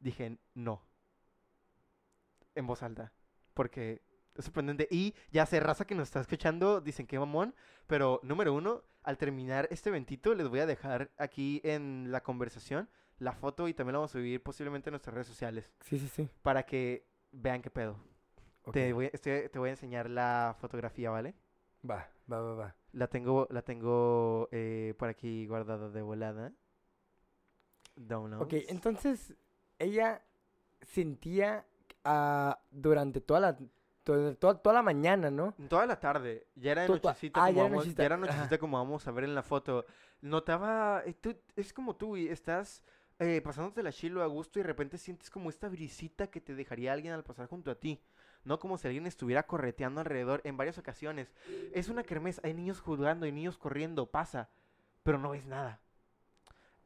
dije 0.00 0.38
no. 0.54 0.82
En 2.54 2.66
voz 2.66 2.82
alta. 2.82 3.12
Porque 3.54 4.02
es 4.36 4.44
sorprendente. 4.44 4.88
Y 4.90 5.14
ya 5.30 5.46
sé, 5.46 5.60
raza 5.60 5.86
que 5.86 5.94
nos 5.94 6.08
está 6.08 6.20
escuchando, 6.20 6.80
dicen 6.80 7.06
que 7.06 7.18
mamón. 7.18 7.54
Pero 7.86 8.20
número 8.22 8.52
uno, 8.54 8.82
al 9.02 9.18
terminar 9.18 9.68
este 9.70 9.90
eventito, 9.90 10.34
les 10.34 10.48
voy 10.48 10.60
a 10.60 10.66
dejar 10.66 11.10
aquí 11.18 11.60
en 11.64 12.10
la 12.10 12.22
conversación 12.22 12.88
la 13.18 13.32
foto 13.32 13.68
y 13.68 13.74
también 13.74 13.92
la 13.92 13.98
vamos 14.00 14.10
a 14.10 14.18
subir 14.18 14.42
posiblemente 14.42 14.90
en 14.90 14.92
nuestras 14.92 15.14
redes 15.14 15.28
sociales. 15.28 15.70
Sí, 15.82 15.98
sí, 15.98 16.08
sí. 16.08 16.28
Para 16.42 16.64
que 16.64 17.06
vean 17.30 17.62
qué 17.62 17.70
pedo. 17.70 17.96
Te, 18.72 18.92
voy, 18.92 19.06
a- 19.06 19.10
este- 19.12 19.48
te 19.50 19.58
voy 19.58 19.68
a 19.68 19.72
enseñar 19.72 20.08
la 20.10 20.56
fotografía, 20.58 21.10
¿vale? 21.10 21.34
Va, 21.88 22.08
va, 22.32 22.40
va, 22.40 22.54
va. 22.54 22.76
La 22.92 23.06
tengo, 23.08 23.46
la 23.50 23.62
tengo 23.62 24.48
eh, 24.52 24.94
por 24.98 25.08
aquí 25.10 25.46
guardada 25.46 25.90
de 25.90 26.02
volada. 26.02 26.52
Know. 27.96 28.42
Ok, 28.42 28.54
entonces 28.68 29.34
ella 29.78 30.24
sentía 30.82 31.66
ah, 32.04 32.60
durante 32.70 33.20
toda 33.20 33.40
la, 33.40 33.58
toda, 34.04 34.34
toda 34.34 34.74
la 34.74 34.82
mañana, 34.82 35.30
¿no? 35.30 35.54
Toda 35.68 35.86
la 35.86 35.98
tarde, 35.98 36.46
ya 36.54 36.72
era 36.72 36.82
de 36.82 36.88
nochecita, 36.88 37.40
ah, 37.42 37.46
como 37.46 37.56
ya 37.56 37.62
vamos, 37.64 37.76
nochecita, 37.78 38.02
ya 38.02 38.06
era 38.06 38.14
ajá. 38.14 38.26
nochecita 38.26 38.58
como 38.58 38.76
vamos 38.78 39.06
a 39.08 39.10
ver 39.10 39.24
en 39.24 39.34
la 39.34 39.42
foto. 39.42 39.84
Notaba, 40.20 41.02
eh, 41.04 41.14
tú- 41.14 41.36
es 41.56 41.72
como 41.72 41.96
tú, 41.96 42.08
güey, 42.08 42.28
estás 42.28 42.84
eh, 43.20 43.40
pasándote 43.42 43.82
la 43.82 43.92
chilo 43.92 44.22
a 44.22 44.26
gusto 44.26 44.58
y 44.58 44.62
de 44.62 44.66
repente 44.68 44.98
sientes 44.98 45.30
como 45.30 45.48
esta 45.48 45.68
brisita 45.68 46.26
que 46.26 46.40
te 46.40 46.54
dejaría 46.54 46.92
alguien 46.92 47.14
al 47.14 47.22
pasar 47.24 47.46
junto 47.48 47.70
a 47.70 47.76
ti. 47.76 48.02
No 48.42 48.58
como 48.58 48.76
si 48.76 48.88
alguien 48.88 49.06
estuviera 49.06 49.44
correteando 49.44 50.00
alrededor 50.00 50.40
en 50.44 50.56
varias 50.56 50.78
ocasiones. 50.78 51.32
Es 51.72 51.88
una 51.88 52.02
kermés, 52.02 52.40
hay 52.42 52.52
niños 52.54 52.80
jugando, 52.80 53.24
hay 53.24 53.32
niños 53.32 53.56
corriendo, 53.56 54.06
pasa, 54.10 54.50
pero 55.02 55.18
no 55.18 55.30
ves 55.30 55.46
nada. 55.46 55.80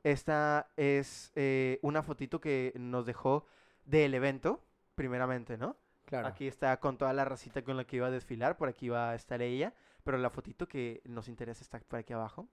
Esta 0.04 0.68
es 0.76 1.32
eh, 1.34 1.78
una 1.82 2.02
fotito 2.02 2.40
que 2.40 2.72
nos 2.76 3.06
dejó 3.06 3.46
del 3.84 4.14
evento, 4.14 4.62
primeramente, 4.94 5.56
¿no? 5.58 5.76
Claro. 6.08 6.26
Aquí 6.26 6.46
está 6.46 6.80
con 6.80 6.96
toda 6.96 7.12
la 7.12 7.26
racita 7.26 7.62
con 7.62 7.76
la 7.76 7.84
que 7.84 7.96
iba 7.96 8.06
a 8.06 8.10
desfilar, 8.10 8.56
por 8.56 8.70
aquí 8.70 8.88
va 8.88 9.10
a 9.10 9.14
estar 9.14 9.42
ella, 9.42 9.74
pero 10.04 10.16
la 10.16 10.30
fotito 10.30 10.66
que 10.66 11.02
nos 11.04 11.28
interesa 11.28 11.62
está 11.62 11.78
por 11.80 11.98
aquí 11.98 12.14
abajo. 12.14 12.48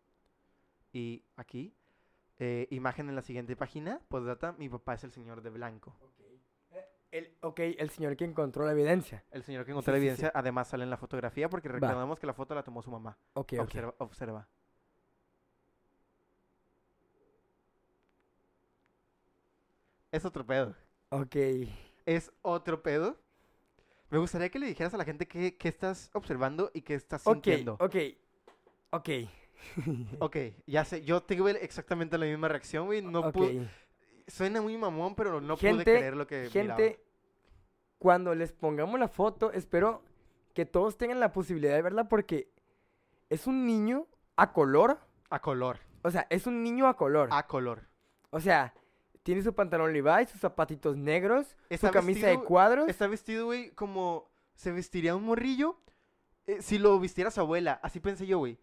Y 0.92 1.24
aquí, 1.38 1.74
eh, 2.38 2.68
imagen 2.70 3.08
en 3.08 3.16
la 3.16 3.22
siguiente 3.22 3.56
página, 3.56 4.02
postdata, 4.10 4.52
mi 4.58 4.68
papá 4.68 4.96
es 4.96 5.06
el 5.06 5.12
señor 5.14 5.42
de 5.42 5.52
blanco. 5.52 5.96
El, 7.12 7.34
ok, 7.40 7.60
el 7.78 7.90
señor 7.92 8.18
que 8.18 8.26
encontró 8.26 8.66
la 8.66 8.74
evidencia. 8.74 9.24
El 9.32 9.44
señor 9.44 9.64
que 9.64 9.72
encontró 9.72 9.94
Sí, 9.94 9.96
la 9.96 10.02
sí, 10.02 10.02
sí. 10.02 10.08
evidencia, 10.10 10.32
además 10.36 10.68
sale 10.68 10.84
en 10.84 10.90
la 10.90 10.98
fotografía, 10.98 11.48
porque 11.50 11.70
recordamos 11.70 12.20
que 12.20 12.28
la 12.28 12.34
foto 12.34 12.54
la 12.56 12.64
tomó 12.64 12.82
su 12.82 12.92
mamá. 12.92 13.18
Ok, 13.36 13.54
ok. 13.54 13.60
Observa, 13.62 13.96
observa. 14.00 14.48
Es 20.12 20.26
otro 20.26 20.46
pedo. 20.46 20.76
Ok. 21.10 21.36
Es 22.06 22.32
otro 22.42 22.82
pedo. 22.84 23.18
Me 24.16 24.20
gustaría 24.20 24.48
que 24.50 24.60
le 24.60 24.68
dijeras 24.68 24.94
a 24.94 24.98
la 24.98 25.04
gente 25.04 25.28
qué, 25.28 25.58
qué 25.58 25.68
estás 25.68 26.10
observando 26.14 26.72
y 26.74 26.84
qué 26.84 26.94
estás 26.94 27.28
Ok, 27.28 27.34
sintiendo. 27.34 27.74
ok. 27.82 27.96
Ok. 28.92 29.10
Ok, 30.20 30.38
ya 30.68 30.86
sé, 30.86 31.02
yo 31.04 31.22
tengo 31.24 31.50
exactamente 31.50 32.18
la 32.18 32.26
misma 32.26 32.48
reacción, 32.48 32.86
güey. 32.86 33.02
No 33.02 33.20
ok. 33.20 33.34
pude- 33.34 33.68
Suena 34.28 34.62
muy 34.62 34.78
mamón, 34.78 35.16
pero 35.16 35.42
no 35.42 35.58
pude 35.58 35.84
creer 35.84 36.16
lo 36.16 36.26
que 36.28 36.50
Gente, 36.50 36.62
miraba. 36.84 36.96
cuando 37.98 38.36
les 38.36 38.54
pongamos 38.54 38.98
la 39.02 39.10
foto, 39.10 39.52
espero 39.52 40.02
que 40.54 40.66
todos 40.66 40.98
tengan 40.98 41.20
la 41.20 41.34
posibilidad 41.34 41.76
de 41.76 41.82
verla 41.82 42.08
porque 42.08 42.48
es 43.30 43.48
un 43.48 43.66
niño 43.66 44.08
a 44.38 44.54
color. 44.54 44.98
A 45.30 45.42
color, 45.42 45.80
O 46.04 46.10
sea, 46.12 46.26
es 46.30 46.48
un 46.48 46.64
niño 46.64 46.88
a 46.88 46.96
color. 46.96 47.28
a 47.34 47.46
color. 47.48 47.82
O 48.30 48.40
sea, 48.40 48.74
tiene 49.26 49.42
su 49.42 49.56
pantalón 49.56 49.92
Levi's, 49.92 50.30
sus 50.30 50.40
zapatitos 50.40 50.96
negros, 50.96 51.58
su 51.82 51.90
camisa 51.90 52.28
de 52.28 52.38
cuadros. 52.38 52.88
Está 52.88 53.08
vestido, 53.08 53.48
güey, 53.48 53.72
como 53.72 54.30
se 54.54 54.72
vestiría 54.72 55.16
un 55.16 55.24
morrillo 55.24 55.80
eh, 56.46 56.62
si 56.62 56.78
lo 56.78 57.00
vistiera 57.00 57.32
su 57.32 57.42
abuela. 57.42 57.80
Así 57.82 58.00
pensé 58.00 58.28
yo, 58.28 58.38
güey. 58.38 58.60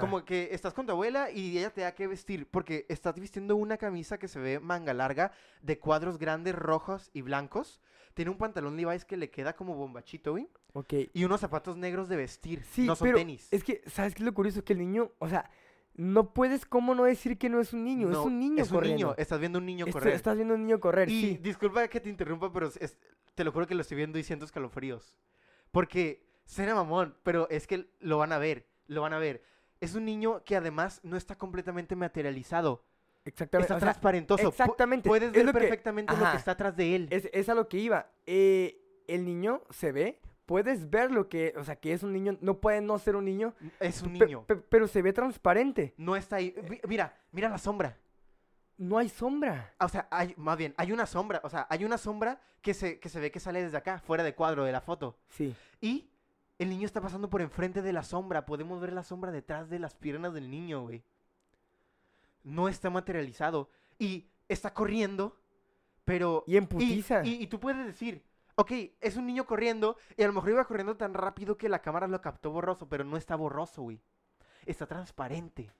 Como 0.00 0.22
que 0.26 0.50
estás 0.52 0.74
con 0.74 0.84
tu 0.84 0.92
abuela 0.92 1.30
y 1.30 1.56
ella 1.56 1.70
te 1.70 1.80
da 1.80 1.94
que 1.94 2.06
vestir. 2.06 2.46
Porque 2.46 2.84
estás 2.90 3.14
vistiendo 3.14 3.56
una 3.56 3.78
camisa 3.78 4.18
que 4.18 4.28
se 4.28 4.38
ve 4.38 4.60
manga 4.60 4.92
larga, 4.92 5.32
de 5.62 5.78
cuadros 5.78 6.18
grandes, 6.18 6.54
rojos 6.54 7.08
y 7.14 7.22
blancos. 7.22 7.80
Tiene 8.12 8.30
un 8.30 8.36
pantalón 8.36 8.76
Levi's 8.76 9.06
que 9.06 9.16
le 9.16 9.30
queda 9.30 9.54
como 9.54 9.76
bombachito, 9.76 10.32
güey. 10.32 10.46
Ok. 10.74 10.92
Y 11.14 11.24
unos 11.24 11.40
zapatos 11.40 11.78
negros 11.78 12.10
de 12.10 12.16
vestir. 12.16 12.62
Sí, 12.64 12.84
no 12.84 12.96
son 12.96 13.06
pero 13.06 13.16
tenis. 13.16 13.48
es 13.50 13.64
que, 13.64 13.82
¿sabes 13.86 14.14
qué 14.14 14.20
es 14.20 14.26
lo 14.26 14.34
curioso? 14.34 14.62
Que 14.62 14.74
el 14.74 14.78
niño, 14.80 15.10
o 15.18 15.26
sea, 15.26 15.50
no 15.94 16.32
puedes 16.32 16.64
cómo 16.66 16.94
no 16.94 17.04
decir 17.04 17.38
que 17.38 17.48
no 17.48 17.60
es 17.60 17.72
un 17.72 17.84
niño. 17.84 18.08
es 18.08 18.14
No, 18.14 18.24
un 18.24 18.38
niño 18.38 18.62
Es 18.62 18.70
un 18.70 18.76
corriendo. 18.78 19.06
niño. 19.08 19.14
Estás 19.18 19.38
viendo 19.40 19.58
un 19.58 19.66
niño 19.66 19.86
Esto- 19.86 19.98
correr. 19.98 20.14
Estás 20.14 20.36
viendo 20.36 20.54
un 20.54 20.62
niño 20.66 20.80
correr, 20.80 21.08
Y 21.10 21.20
sí. 21.20 21.38
disculpa 21.42 21.86
que 21.88 22.00
te 22.00 22.08
interrumpa, 22.08 22.52
pero 22.52 22.68
es- 22.80 22.98
te 23.34 23.44
lo 23.44 23.52
juro 23.52 23.66
que 23.66 23.74
lo 23.74 23.82
estoy 23.82 23.96
viendo 23.96 24.18
y 24.18 24.22
siento 24.24 24.44
escalofríos. 24.44 25.16
Porque 25.70 26.26
suena 26.44 26.74
mamón, 26.74 27.16
pero 27.22 27.48
es 27.50 27.66
que 27.66 27.90
lo 28.00 28.18
van 28.18 28.32
a 28.32 28.38
ver, 28.38 28.66
lo 28.86 29.02
van 29.02 29.12
a 29.12 29.18
ver. 29.18 29.42
Es 29.80 29.94
un 29.94 30.04
niño 30.04 30.42
que 30.44 30.56
además 30.56 31.00
no 31.02 31.16
está 31.16 31.36
completamente 31.36 31.96
materializado. 31.96 32.84
Exactamente. 33.24 33.64
Está 33.66 33.76
o 33.76 33.78
sea, 33.80 33.86
transparentoso. 33.86 34.48
Exactamente. 34.48 35.08
Puedes 35.08 35.28
es 35.28 35.34
ver 35.34 35.44
lo 35.46 35.52
que- 35.52 35.58
perfectamente 35.60 36.12
lo 36.12 36.22
ajá. 36.22 36.32
que 36.32 36.38
está 36.38 36.50
atrás 36.52 36.76
de 36.76 36.96
él. 36.96 37.08
Es, 37.10 37.28
es 37.32 37.48
a 37.48 37.54
lo 37.54 37.68
que 37.68 37.78
iba. 37.78 38.10
Eh, 38.26 38.78
el 39.06 39.24
niño 39.24 39.62
se 39.70 39.92
ve, 39.92 40.20
puedes 40.46 40.90
ver 40.90 41.10
lo 41.10 41.28
que, 41.28 41.54
o 41.56 41.64
sea, 41.64 41.76
que 41.76 41.92
es 41.92 42.02
un 42.02 42.12
niño, 42.12 42.36
no 42.40 42.58
puede 42.60 42.80
no 42.80 42.98
ser 42.98 43.16
un 43.16 43.24
niño, 43.24 43.54
Es 43.80 44.02
un 44.02 44.12
niño. 44.14 44.44
pe- 44.46 44.56
pero 44.56 44.86
se 44.86 45.02
ve 45.02 45.12
transparente. 45.12 45.94
No 45.96 46.16
está 46.16 46.36
ahí. 46.36 46.54
Mi- 46.68 46.80
Mira, 46.88 47.16
mira 47.32 47.48
la 47.48 47.58
sombra. 47.58 47.96
No 48.78 48.98
hay 48.98 49.08
sombra. 49.08 49.74
O 49.78 49.88
sea, 49.88 50.08
hay, 50.10 50.34
más 50.36 50.56
bien, 50.58 50.74
hay 50.76 50.92
una 50.92 51.06
sombra. 51.06 51.40
O 51.44 51.48
sea, 51.48 51.66
hay 51.70 51.84
una 51.84 51.98
sombra 51.98 52.40
que 52.60 52.74
se, 52.74 52.98
que 52.98 53.08
se 53.08 53.20
ve 53.20 53.30
que 53.30 53.38
sale 53.40 53.62
desde 53.62 53.76
acá, 53.76 53.98
fuera 54.00 54.24
de 54.24 54.34
cuadro 54.34 54.64
de 54.64 54.72
la 54.72 54.80
foto. 54.80 55.16
Sí. 55.28 55.54
Y 55.80 56.08
el 56.58 56.68
niño 56.70 56.86
está 56.86 57.00
pasando 57.00 57.30
por 57.30 57.42
enfrente 57.42 57.80
de 57.82 57.92
la 57.92 58.02
sombra. 58.02 58.44
Podemos 58.46 58.80
ver 58.80 58.92
la 58.92 59.02
sombra 59.04 59.30
detrás 59.30 59.68
de 59.70 59.78
las 59.78 59.94
piernas 59.94 60.34
del 60.34 60.50
niño, 60.50 60.82
güey. 60.82 61.02
No 62.44 62.68
está 62.68 62.90
materializado. 62.90 63.70
Y 63.98 64.26
está 64.48 64.74
corriendo, 64.74 65.36
pero... 66.04 66.42
Y 66.46 66.56
en 66.56 66.66
putiza. 66.66 67.24
Y, 67.24 67.42
y 67.42 67.46
tú 67.46 67.60
puedes 67.60 67.86
decir, 67.86 68.22
ok, 68.56 68.72
es 69.00 69.16
un 69.16 69.26
niño 69.26 69.46
corriendo 69.46 69.96
y 70.16 70.22
a 70.22 70.26
lo 70.26 70.32
mejor 70.32 70.50
iba 70.50 70.64
corriendo 70.64 70.96
tan 70.96 71.14
rápido 71.14 71.56
que 71.56 71.68
la 71.68 71.80
cámara 71.82 72.06
lo 72.08 72.20
captó 72.20 72.50
borroso, 72.50 72.88
pero 72.88 73.04
no 73.04 73.16
está 73.16 73.36
borroso, 73.36 73.82
güey. 73.82 74.00
Está 74.66 74.86
transparente. 74.86 75.72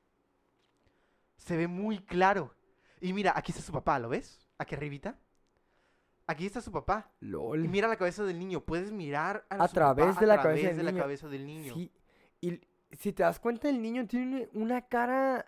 Se 1.37 1.57
ve 1.57 1.67
muy 1.69 1.99
claro. 2.01 2.55
Y 3.01 3.13
mira, 3.13 3.33
aquí 3.37 3.53
está 3.53 3.63
su 3.63 3.73
papá, 3.73 3.99
¿lo 3.99 4.09
ves? 4.09 4.47
Aquí 4.59 4.75
arribita. 4.75 5.19
Aquí 6.27 6.47
está 6.47 6.61
su 6.61 6.71
papá. 6.71 7.11
LOL. 7.21 7.65
Y 7.65 7.69
mira 7.69 7.89
la 7.89 7.97
cabeza 7.97 8.23
del 8.25 8.39
niño. 8.39 8.61
Puedes 8.61 8.93
mirar 8.93 9.45
A 9.51 9.55
su 9.69 9.75
papá 9.75 9.95
través 9.97 10.19
de 10.19 10.25
a 10.25 10.29
la 10.29 10.37
cabeza 10.37 10.43
través 10.43 10.65
del 10.69 10.77
de 10.77 10.83
la 10.85 10.91
niño. 10.93 11.03
cabeza 11.03 11.29
del 11.29 11.47
niño. 11.47 11.75
Sí. 11.75 11.93
Y 12.41 12.61
si 12.97 13.13
te 13.13 13.23
das 13.25 13.41
cuenta, 13.41 13.69
el 13.69 13.83
niño 13.83 14.07
tiene 14.07 14.49
una 14.53 14.83
cara, 14.83 15.47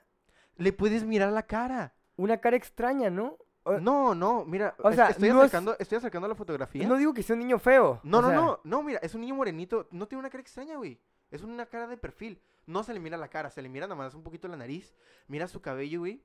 Le 0.56 0.72
puedes 0.72 1.04
mirar 1.04 1.32
la 1.32 1.44
cara. 1.46 1.94
una 2.16 2.38
cara 2.38 2.56
extraña, 2.56 3.08
¿no? 3.10 3.38
O- 3.64 3.80
No, 3.80 4.14
no, 4.14 4.44
mira. 4.44 4.74
o 4.78 4.92
sea, 4.92 5.08
estoy, 5.08 5.28
no 5.30 5.36
es- 5.38 5.44
acercando, 5.46 5.76
estoy 5.78 5.98
acercando 5.98 6.28
la 6.28 6.34
fotografía. 6.34 6.86
No 6.86 6.96
digo 6.96 7.12
que 7.14 7.22
sea 7.22 7.34
un 7.34 7.40
niño 7.40 7.58
feo. 7.58 8.00
No, 8.02 8.20
no, 8.22 8.28
sea, 8.28 8.36
no, 8.36 8.60
no, 8.62 8.82
mira, 8.82 8.98
es 9.02 9.14
un 9.14 9.22
niño 9.22 9.34
morenito, 9.34 9.88
no 9.90 10.06
tiene 10.06 10.20
una 10.20 10.30
cara 10.30 10.42
extraña, 10.42 10.76
güey. 10.76 10.98
Es 11.30 11.42
una 11.42 11.66
cara 11.66 11.86
de 11.86 11.96
perfil. 11.96 12.40
No 12.66 12.82
se 12.84 12.94
le 12.94 13.00
mira 13.00 13.16
la 13.16 13.28
cara, 13.28 13.50
se 13.50 13.60
le 13.62 13.68
mira 13.68 13.86
nada 13.86 13.96
más 13.96 14.14
un 14.14 14.22
poquito 14.22 14.48
la 14.48 14.56
nariz. 14.56 14.94
Mira 15.28 15.48
su 15.48 15.60
cabello, 15.60 16.00
güey. 16.00 16.22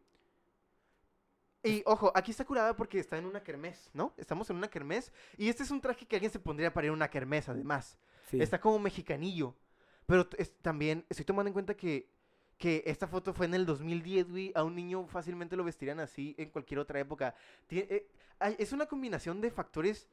Y 1.64 1.84
ojo, 1.86 2.12
aquí 2.16 2.32
está 2.32 2.46
curada 2.46 2.76
porque 2.76 3.00
está 3.00 3.18
en 3.18 3.26
una 3.26 3.44
kermés, 3.44 3.90
¿no? 3.94 4.14
Estamos 4.18 4.50
en 4.50 4.56
una 4.56 4.70
kermés. 4.70 5.12
Y 5.38 5.50
este 5.50 5.64
es 5.64 5.72
un 5.72 5.82
traje 5.82 6.06
que 6.06 6.16
alguien 6.16 6.32
se 6.32 6.40
pondría 6.40 6.74
para 6.74 6.86
ir 6.88 6.92
a 6.92 6.94
una 6.94 7.10
kermés, 7.10 7.50
además. 7.50 7.98
sí. 8.30 8.42
Está 8.42 8.62
como 8.62 8.80
mexicanillo. 8.80 9.56
Pero 10.06 10.28
es- 10.38 10.54
también 10.62 11.06
estoy 11.10 11.26
tomando 11.26 11.48
en 11.50 11.54
cuenta 11.54 11.76
que, 11.76 12.10
que 12.60 12.84
esta 12.86 13.08
foto 13.08 13.34
fue 13.34 13.46
en 13.46 13.56
el 13.56 13.66
2010, 13.66 14.30
güey. 14.30 14.52
A 14.54 14.64
un 14.64 14.76
niño 14.76 15.08
fácilmente 15.08 15.56
lo 15.56 15.64
vestirían 15.64 16.02
así 16.02 16.36
en 16.38 16.50
cualquier 16.50 16.80
otra 16.82 17.00
época. 17.00 17.34
Eh, 17.70 18.06
es 18.60 18.74
una 18.74 18.86
combinación 18.86 19.40
de 19.40 19.50
factores 19.50 20.08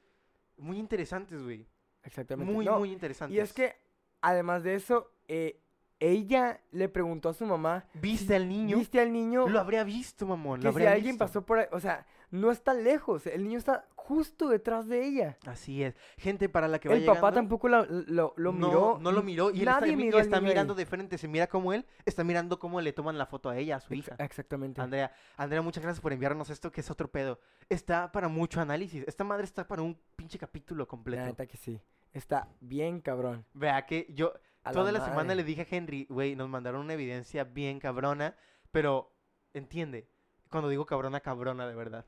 muy 0.56 0.78
interesantes, 0.78 1.42
güey. 1.42 1.66
Exactamente. 2.04 2.50
Muy, 2.50 2.64
No, 2.64 2.78
muy 2.78 2.92
interesantes. 2.92 3.36
Y 3.36 3.40
es 3.40 3.52
que, 3.52 3.74
además 4.20 4.62
de 4.62 4.76
eso, 4.76 5.10
eh, 5.26 5.60
ella 5.98 6.60
le 6.70 6.88
preguntó 6.88 7.30
a 7.30 7.34
su 7.34 7.44
mamá, 7.46 7.84
¿Viste 7.94 8.36
al 8.36 8.48
niño? 8.48 8.78
¿viste 8.78 9.00
al 9.00 9.12
niño? 9.12 9.48
Lo 9.48 9.58
habría 9.58 9.82
visto, 9.82 10.24
mamón. 10.24 10.60
que 10.60 10.66
Lo 10.66 10.72
si 10.72 10.76
habría 10.76 10.92
alguien 10.92 11.18
pasó 11.18 11.44
por 11.44 11.58
ahí, 11.58 11.66
o 11.72 11.80
sea, 11.80 12.06
no 12.30 12.52
está 12.52 12.74
lejos, 12.74 13.26
el 13.26 13.42
niño 13.42 13.58
está 13.58 13.88
justo 14.06 14.48
detrás 14.48 14.86
de 14.86 15.04
ella. 15.04 15.36
Así 15.46 15.82
es. 15.82 15.94
Gente 16.16 16.48
para 16.48 16.68
la 16.68 16.78
que 16.78 16.88
va 16.88 16.94
El 16.94 17.04
papá 17.04 17.32
tampoco 17.32 17.68
la- 17.68 17.84
lo, 17.88 18.32
lo 18.36 18.52
no, 18.52 18.68
miró. 18.68 18.98
No 19.00 19.10
lo 19.12 19.22
miró. 19.22 19.50
Y 19.50 19.54
él 19.62 19.68
está, 19.68 19.80
nadie 19.80 19.96
mi- 19.96 20.04
miró 20.04 20.18
está 20.20 20.40
mirando 20.40 20.74
de 20.74 20.86
frente. 20.86 21.18
Se 21.18 21.26
mira 21.28 21.48
como 21.48 21.72
él 21.72 21.84
está 22.04 22.22
mirando 22.22 22.58
cómo 22.58 22.80
le 22.80 22.92
toman 22.92 23.18
la 23.18 23.26
foto 23.26 23.50
a 23.50 23.56
ella, 23.56 23.76
a 23.76 23.80
su 23.80 23.94
hija. 23.94 24.14
Exactamente. 24.18 24.80
Andrea, 24.80 25.12
Andrea, 25.36 25.60
muchas 25.62 25.82
gracias 25.82 26.00
por 26.00 26.12
enviarnos 26.12 26.50
esto, 26.50 26.70
que 26.70 26.80
es 26.80 26.90
otro 26.90 27.10
pedo. 27.10 27.40
Está 27.68 28.12
para 28.12 28.28
mucho 28.28 28.60
análisis. 28.60 29.04
Esta 29.08 29.24
madre 29.24 29.44
está 29.44 29.66
para 29.66 29.82
un 29.82 29.98
pinche 30.14 30.38
capítulo 30.38 30.84
La 30.84 30.88
completo. 30.88 31.24
neta 31.26 31.46
que 31.46 31.56
sí. 31.56 31.80
Está 32.12 32.48
bien 32.60 33.00
cabrón. 33.00 33.44
Vea 33.54 33.84
que 33.86 34.06
yo 34.14 34.32
A 34.62 34.72
toda 34.72 34.92
la, 34.92 35.00
semana 35.00 35.24
madre. 35.24 35.36
le 35.36 35.44
dije 35.44 35.62
a 35.62 35.66
Henry, 35.76 36.06
güey, 36.08 36.36
nos 36.36 36.48
mandaron 36.48 36.80
una 36.82 36.94
evidencia 36.94 37.44
bien 37.44 37.78
cabrona, 37.80 38.36
pero 38.70 39.12
entiende, 39.52 40.08
cuando 40.50 40.68
digo 40.68 40.86
cabrona, 40.86 41.20
cabrona 41.20 41.66
de 41.66 41.74
verdad. 41.74 42.06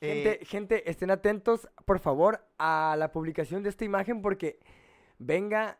Eh, 0.00 0.22
Gente, 0.22 0.44
gente, 0.44 0.90
estén 0.90 1.10
atentos, 1.10 1.68
por 1.84 1.98
favor, 2.00 2.46
a 2.58 2.96
la 2.98 3.12
publicación 3.12 3.62
de 3.62 3.70
esta 3.70 3.84
imagen 3.84 4.20
porque 4.22 4.58
venga, 5.18 5.78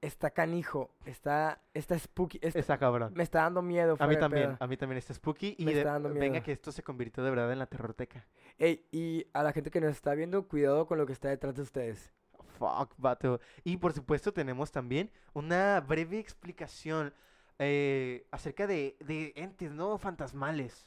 está 0.00 0.30
canijo, 0.30 0.90
está, 1.04 1.60
está 1.74 1.98
spooky, 1.98 2.38
está- 2.42 2.58
está 2.58 2.78
cabrón. 2.78 3.12
me 3.14 3.22
está 3.22 3.42
dando 3.42 3.62
miedo. 3.62 3.96
A 4.00 4.06
mí 4.06 4.16
también, 4.16 4.56
a 4.58 4.66
mí 4.66 4.76
también 4.76 4.98
está 4.98 5.12
spooky 5.14 5.54
y 5.58 5.64
Me 5.66 5.72
está 5.72 5.92
dando 5.92 6.08
venga 6.08 6.30
miedo. 6.30 6.44
que 6.44 6.52
esto 6.52 6.72
se 6.72 6.82
convirtió 6.82 7.22
de 7.22 7.30
verdad 7.30 7.52
en 7.52 7.58
la 7.58 7.66
terrorteca. 7.66 8.26
Ey, 8.58 8.86
y 8.90 9.26
a 9.32 9.42
la 9.42 9.52
gente 9.52 9.70
que 9.70 9.80
nos 9.80 9.90
está 9.92 10.14
viendo, 10.14 10.48
cuidado 10.48 10.86
con 10.86 10.98
lo 10.98 11.06
que 11.06 11.12
está 11.12 11.28
detrás 11.28 11.54
de 11.54 11.62
ustedes. 11.62 12.12
Fuck, 12.58 12.94
vato. 12.96 13.40
Y 13.64 13.76
por 13.76 13.92
supuesto 13.92 14.32
tenemos 14.32 14.72
también 14.72 15.10
una 15.34 15.80
breve 15.80 16.18
explicación 16.18 17.12
eh, 17.58 18.26
acerca 18.30 18.66
de, 18.66 18.96
de 19.00 19.32
entes, 19.36 19.70
¿no? 19.72 19.98
Fantasmales. 19.98 20.86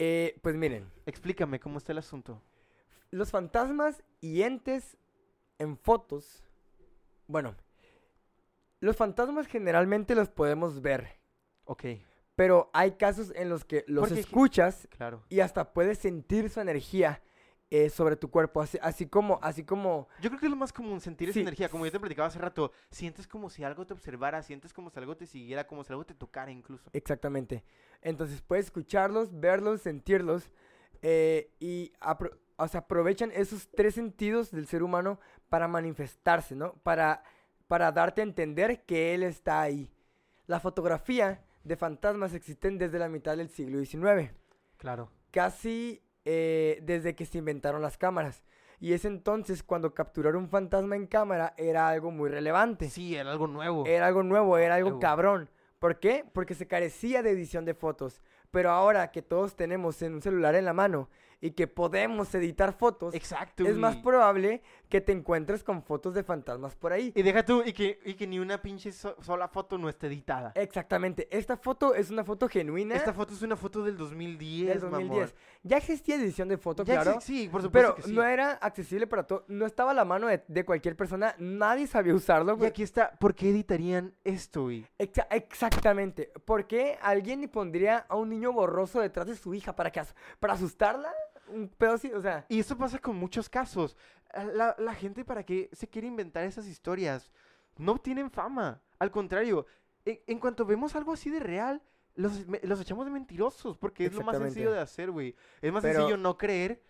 Eh, 0.00 0.38
pues 0.42 0.54
miren, 0.54 0.88
Explícame 1.06 1.58
cómo 1.58 1.78
está 1.78 1.90
el 1.90 1.98
asunto. 1.98 2.40
los 3.10 3.30
fantasmas 3.32 4.00
y 4.20 4.42
entes 4.42 4.96
en 5.58 5.76
fotos, 5.76 6.44
bueno, 7.26 7.56
los 8.80 8.94
fantasmas 8.96 9.48
generalmente 9.48 10.14
los 10.14 10.28
podemos 10.28 10.80
ver, 10.82 11.18
Ok, 11.64 11.84
pero 12.36 12.70
hay 12.72 12.92
casos 12.92 13.32
en 13.34 13.48
los 13.48 13.64
que 13.64 13.84
los 13.88 14.06
Porque- 14.08 14.20
escuchas 14.20 14.86
claro. 14.96 15.24
y 15.28 15.40
hasta 15.40 15.72
puedes 15.72 15.98
sentir 15.98 16.48
su 16.48 16.60
energía 16.60 17.20
eh, 17.70 17.90
sobre 17.90 18.16
tu 18.16 18.30
cuerpo, 18.30 18.60
así, 18.62 18.78
así 18.80 19.06
como, 19.06 19.38
así 19.42 19.62
como, 19.64 20.08
Yo 20.20 20.30
creo 20.30 20.40
que 20.40 20.46
es 20.46 20.50
lo 20.50 20.56
más 20.56 20.72
común, 20.72 21.00
sentir 21.00 21.28
esa 21.28 21.40
energía. 21.40 21.68
Como 21.68 21.84
yo 21.84 21.92
te 21.92 22.00
platicaba 22.00 22.28
hace 22.28 22.38
rato, 22.38 22.72
sientes 22.90 23.26
como 23.26 23.50
si 23.50 23.62
algo 23.64 23.84
te 23.86 23.92
observara, 23.92 24.42
sientes 24.42 24.72
como 24.72 24.88
si 24.90 24.98
algo 24.98 25.16
te 25.16 25.26
siguiera, 25.26 25.66
como 25.66 25.84
si 25.84 25.92
algo 25.92 26.06
te 26.06 26.14
tocara 26.14 26.50
incluso. 26.50 26.88
exactamente. 26.92 27.64
Entonces 28.00 28.40
puedes 28.40 28.66
escucharlos, 28.66 29.38
verlos, 29.38 29.82
sentirlos 29.82 30.50
eh, 31.02 31.50
y 31.60 31.92
apro- 32.00 32.36
o 32.56 32.66
sea, 32.68 32.80
aprovechan 32.80 33.30
esos 33.34 33.68
tres 33.70 33.94
sentidos 33.94 34.50
del 34.50 34.66
ser 34.66 34.82
humano 34.82 35.20
para 35.48 35.68
manifestarse, 35.68 36.56
¿no? 36.56 36.72
Para, 36.82 37.22
para 37.68 37.92
darte 37.92 38.20
a 38.22 38.24
entender 38.24 38.84
que 38.84 39.14
él 39.14 39.22
está 39.22 39.60
ahí. 39.60 39.90
La 40.46 40.58
fotografía 40.58 41.44
de 41.64 41.76
fantasmas 41.76 42.32
existen 42.32 42.78
desde 42.78 42.98
la 42.98 43.08
mitad 43.10 43.36
del 43.36 43.50
siglo 43.50 43.78
XIX. 43.84 44.32
Claro. 44.78 45.10
casi 45.30 46.02
eh, 46.30 46.80
desde 46.82 47.14
que 47.14 47.24
se 47.24 47.38
inventaron 47.38 47.80
las 47.80 47.96
cámaras. 47.96 48.42
Y 48.80 48.92
es 48.92 49.06
entonces 49.06 49.62
cuando 49.62 49.94
capturar 49.94 50.36
un 50.36 50.48
fantasma 50.50 50.94
en 50.94 51.06
cámara 51.06 51.54
era 51.56 51.88
algo 51.88 52.10
muy 52.10 52.28
relevante. 52.28 52.90
Sí, 52.90 53.16
era 53.16 53.30
algo 53.32 53.46
nuevo. 53.46 53.86
Era 53.86 54.06
algo 54.06 54.22
nuevo, 54.22 54.58
era 54.58 54.74
algo 54.74 54.90
Nuevo. 54.90 55.00
cabrón. 55.00 55.50
¿Por 55.78 55.98
qué? 55.98 56.24
Porque 56.34 56.54
se 56.54 56.66
carecía 56.68 57.22
de 57.22 57.30
edición 57.30 57.64
de 57.64 57.72
fotos. 57.72 58.20
Pero 58.50 58.70
ahora 58.70 59.10
que 59.10 59.22
todos 59.22 59.56
tenemos 59.56 60.02
en 60.02 60.14
un 60.14 60.22
celular 60.22 60.54
en 60.54 60.64
la 60.66 60.74
mano 60.74 61.08
y 61.40 61.52
que 61.52 61.66
podemos 61.66 62.34
editar 62.34 62.72
fotos, 62.74 63.14
Exacto. 63.14 63.64
es 63.64 63.76
más 63.76 63.96
probable 63.96 64.60
que 64.88 65.00
te 65.00 65.12
encuentres 65.12 65.62
con 65.62 65.82
fotos 65.82 66.14
de 66.14 66.22
fantasmas 66.22 66.74
por 66.74 66.92
ahí. 66.92 67.12
Y 67.14 67.22
deja 67.22 67.44
tú, 67.44 67.62
y 67.64 67.72
que, 67.72 68.00
y 68.04 68.14
que 68.14 68.26
ni 68.26 68.38
una 68.38 68.60
pinche 68.62 68.90
so- 68.92 69.16
sola 69.20 69.48
foto 69.48 69.76
no 69.78 69.88
esté 69.88 70.06
editada. 70.06 70.52
Exactamente. 70.54 71.28
Esta 71.30 71.56
foto 71.56 71.94
es 71.94 72.10
una 72.10 72.24
foto 72.24 72.48
genuina 72.48 72.94
Esta 72.94 73.12
foto 73.12 73.34
es 73.34 73.42
una 73.42 73.56
foto 73.56 73.82
del 73.82 73.96
2010, 73.96 74.68
del 74.68 74.80
2010. 74.80 75.10
mamón. 75.10 75.32
Ya 75.62 75.76
existía 75.76 76.16
edición 76.16 76.48
de 76.48 76.56
foto, 76.56 76.84
Ya 76.84 77.02
claro. 77.02 77.20
sí, 77.20 77.48
por 77.50 77.62
supuesto 77.62 77.88
Pero 77.92 77.94
que 77.96 78.02
sí. 78.02 78.12
no 78.14 78.22
era 78.24 78.52
accesible 78.52 79.06
para 79.06 79.26
todo, 79.26 79.44
no 79.48 79.66
estaba 79.66 79.90
a 79.90 79.94
la 79.94 80.04
mano 80.04 80.26
de, 80.28 80.42
de 80.48 80.64
cualquier 80.64 80.96
persona, 80.96 81.34
nadie 81.38 81.86
sabía 81.86 82.14
usarlo. 82.14 82.52
Y 82.54 82.56
güey. 82.56 82.70
aquí 82.70 82.82
está, 82.82 83.10
¿por 83.18 83.34
qué 83.34 83.50
editarían 83.50 84.14
esto, 84.24 84.62
güey? 84.64 84.86
Exa- 84.98 85.26
exactamente. 85.30 86.32
¿Por 86.44 86.66
qué 86.66 86.98
alguien 87.02 87.48
pondría 87.48 88.06
a 88.08 88.16
un 88.16 88.28
niño 88.30 88.52
borroso 88.52 89.00
detrás 89.00 89.26
de 89.26 89.36
su 89.36 89.52
hija 89.54 89.74
para 89.74 89.90
que 89.90 90.00
as- 90.00 90.14
para 90.40 90.54
asustarla? 90.54 91.12
Un 91.48 91.68
pedo 91.68 91.92
así, 91.94 92.12
o 92.12 92.20
sea, 92.20 92.44
Y 92.50 92.60
esto 92.60 92.76
pasa 92.76 92.98
con 92.98 93.16
muchos 93.16 93.48
casos. 93.48 93.96
La, 94.34 94.74
la 94.78 94.94
gente, 94.94 95.24
¿para 95.24 95.44
qué 95.44 95.68
se 95.72 95.88
quiere 95.88 96.06
inventar 96.08 96.44
esas 96.44 96.66
historias? 96.66 97.30
No 97.76 97.98
tienen 97.98 98.30
fama. 98.30 98.82
Al 98.98 99.10
contrario, 99.10 99.66
en, 100.04 100.20
en 100.26 100.38
cuanto 100.38 100.64
vemos 100.66 100.94
algo 100.96 101.12
así 101.12 101.30
de 101.30 101.40
real, 101.40 101.82
los, 102.14 102.46
me- 102.46 102.60
los 102.62 102.80
echamos 102.80 103.06
de 103.06 103.12
mentirosos, 103.12 103.78
porque 103.78 104.06
es 104.06 104.12
lo 104.12 104.22
más 104.22 104.36
sencillo 104.38 104.72
de 104.72 104.80
hacer, 104.80 105.10
güey. 105.10 105.34
Es 105.62 105.72
más 105.72 105.82
Pero- 105.82 106.00
sencillo 106.00 106.16
no 106.16 106.36
creer, 106.36 106.82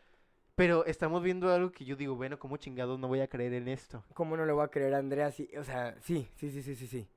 pero 0.55 0.85
estamos 0.87 1.23
viendo 1.23 1.53
algo 1.53 1.71
que 1.71 1.85
yo 1.85 1.95
digo, 1.95 2.17
bueno, 2.17 2.39
¿cómo 2.39 2.57
chingados 2.57 2.99
no 2.99 3.07
voy 3.07 3.21
a 3.21 3.29
creer 3.29 3.53
en 3.53 3.69
esto? 3.69 4.03
¿cómo 4.15 4.37
no 4.37 4.45
le 4.45 4.53
voy 4.53 4.65
a 4.65 4.69
creer 4.69 4.95
a 4.95 4.99
Andrea? 4.99 5.31
Sí, 5.31 5.49
o 5.57 5.63
sea, 5.63 5.95
sí, 6.01 6.29
sí, 6.35 6.51
sí, 6.51 6.63
sí, 6.63 6.75
sí, 6.75 6.87
sí. 6.87 7.09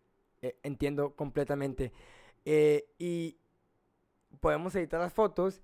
Eh, 0.43 0.57
entiendo 0.63 1.15
completamente. 1.15 1.91
Eh, 2.45 2.85
y 2.99 3.37
podemos 4.39 4.75
editar 4.75 4.99
las 4.99 5.13
fotos, 5.13 5.61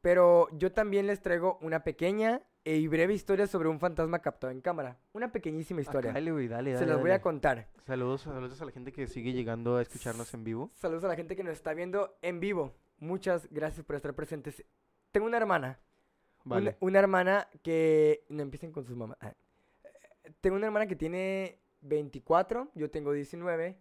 pero 0.00 0.48
yo 0.52 0.72
también 0.72 1.06
les 1.06 1.20
traigo 1.20 1.58
una 1.60 1.82
pequeña 1.84 2.42
y 2.76 2.86
breve 2.88 3.14
historia 3.14 3.46
sobre 3.46 3.68
un 3.68 3.78
fantasma 3.80 4.18
captado 4.18 4.50
en 4.50 4.60
cámara. 4.60 4.98
Una 5.12 5.32
pequeñísima 5.32 5.80
historia. 5.80 6.10
Ah, 6.10 6.14
dale, 6.14 6.32
güey, 6.32 6.48
dale, 6.48 6.72
Se 6.72 6.80
dale, 6.80 6.92
las 6.92 7.00
voy 7.00 7.10
a 7.10 7.14
dale. 7.14 7.22
contar. 7.22 7.68
Saludos, 7.86 8.22
saludos 8.22 8.60
a 8.60 8.64
la 8.64 8.72
gente 8.72 8.92
que 8.92 9.06
sigue 9.06 9.32
llegando 9.32 9.76
a 9.76 9.82
escucharnos 9.82 10.32
en 10.34 10.44
vivo. 10.44 10.70
Saludos 10.74 11.04
a 11.04 11.08
la 11.08 11.16
gente 11.16 11.36
que 11.36 11.44
nos 11.44 11.54
está 11.54 11.72
viendo 11.74 12.18
en 12.22 12.40
vivo. 12.40 12.74
Muchas 12.98 13.48
gracias 13.50 13.84
por 13.86 13.96
estar 13.96 14.14
presentes. 14.14 14.64
Tengo 15.12 15.26
una 15.26 15.36
hermana. 15.36 15.78
Vale. 16.44 16.76
Una, 16.80 16.98
hermana 16.98 17.48
que... 17.62 18.24
No 18.28 18.42
empiecen 18.42 18.72
con 18.72 18.84
sus 18.84 18.96
mamás. 18.96 19.18
Ah. 19.20 19.32
Tengo 20.40 20.56
una 20.56 20.66
hermana 20.66 20.86
que 20.86 20.96
tiene 20.96 21.58
24. 21.82 22.70
Yo 22.74 22.90
tengo 22.90 23.12
19. 23.12 23.78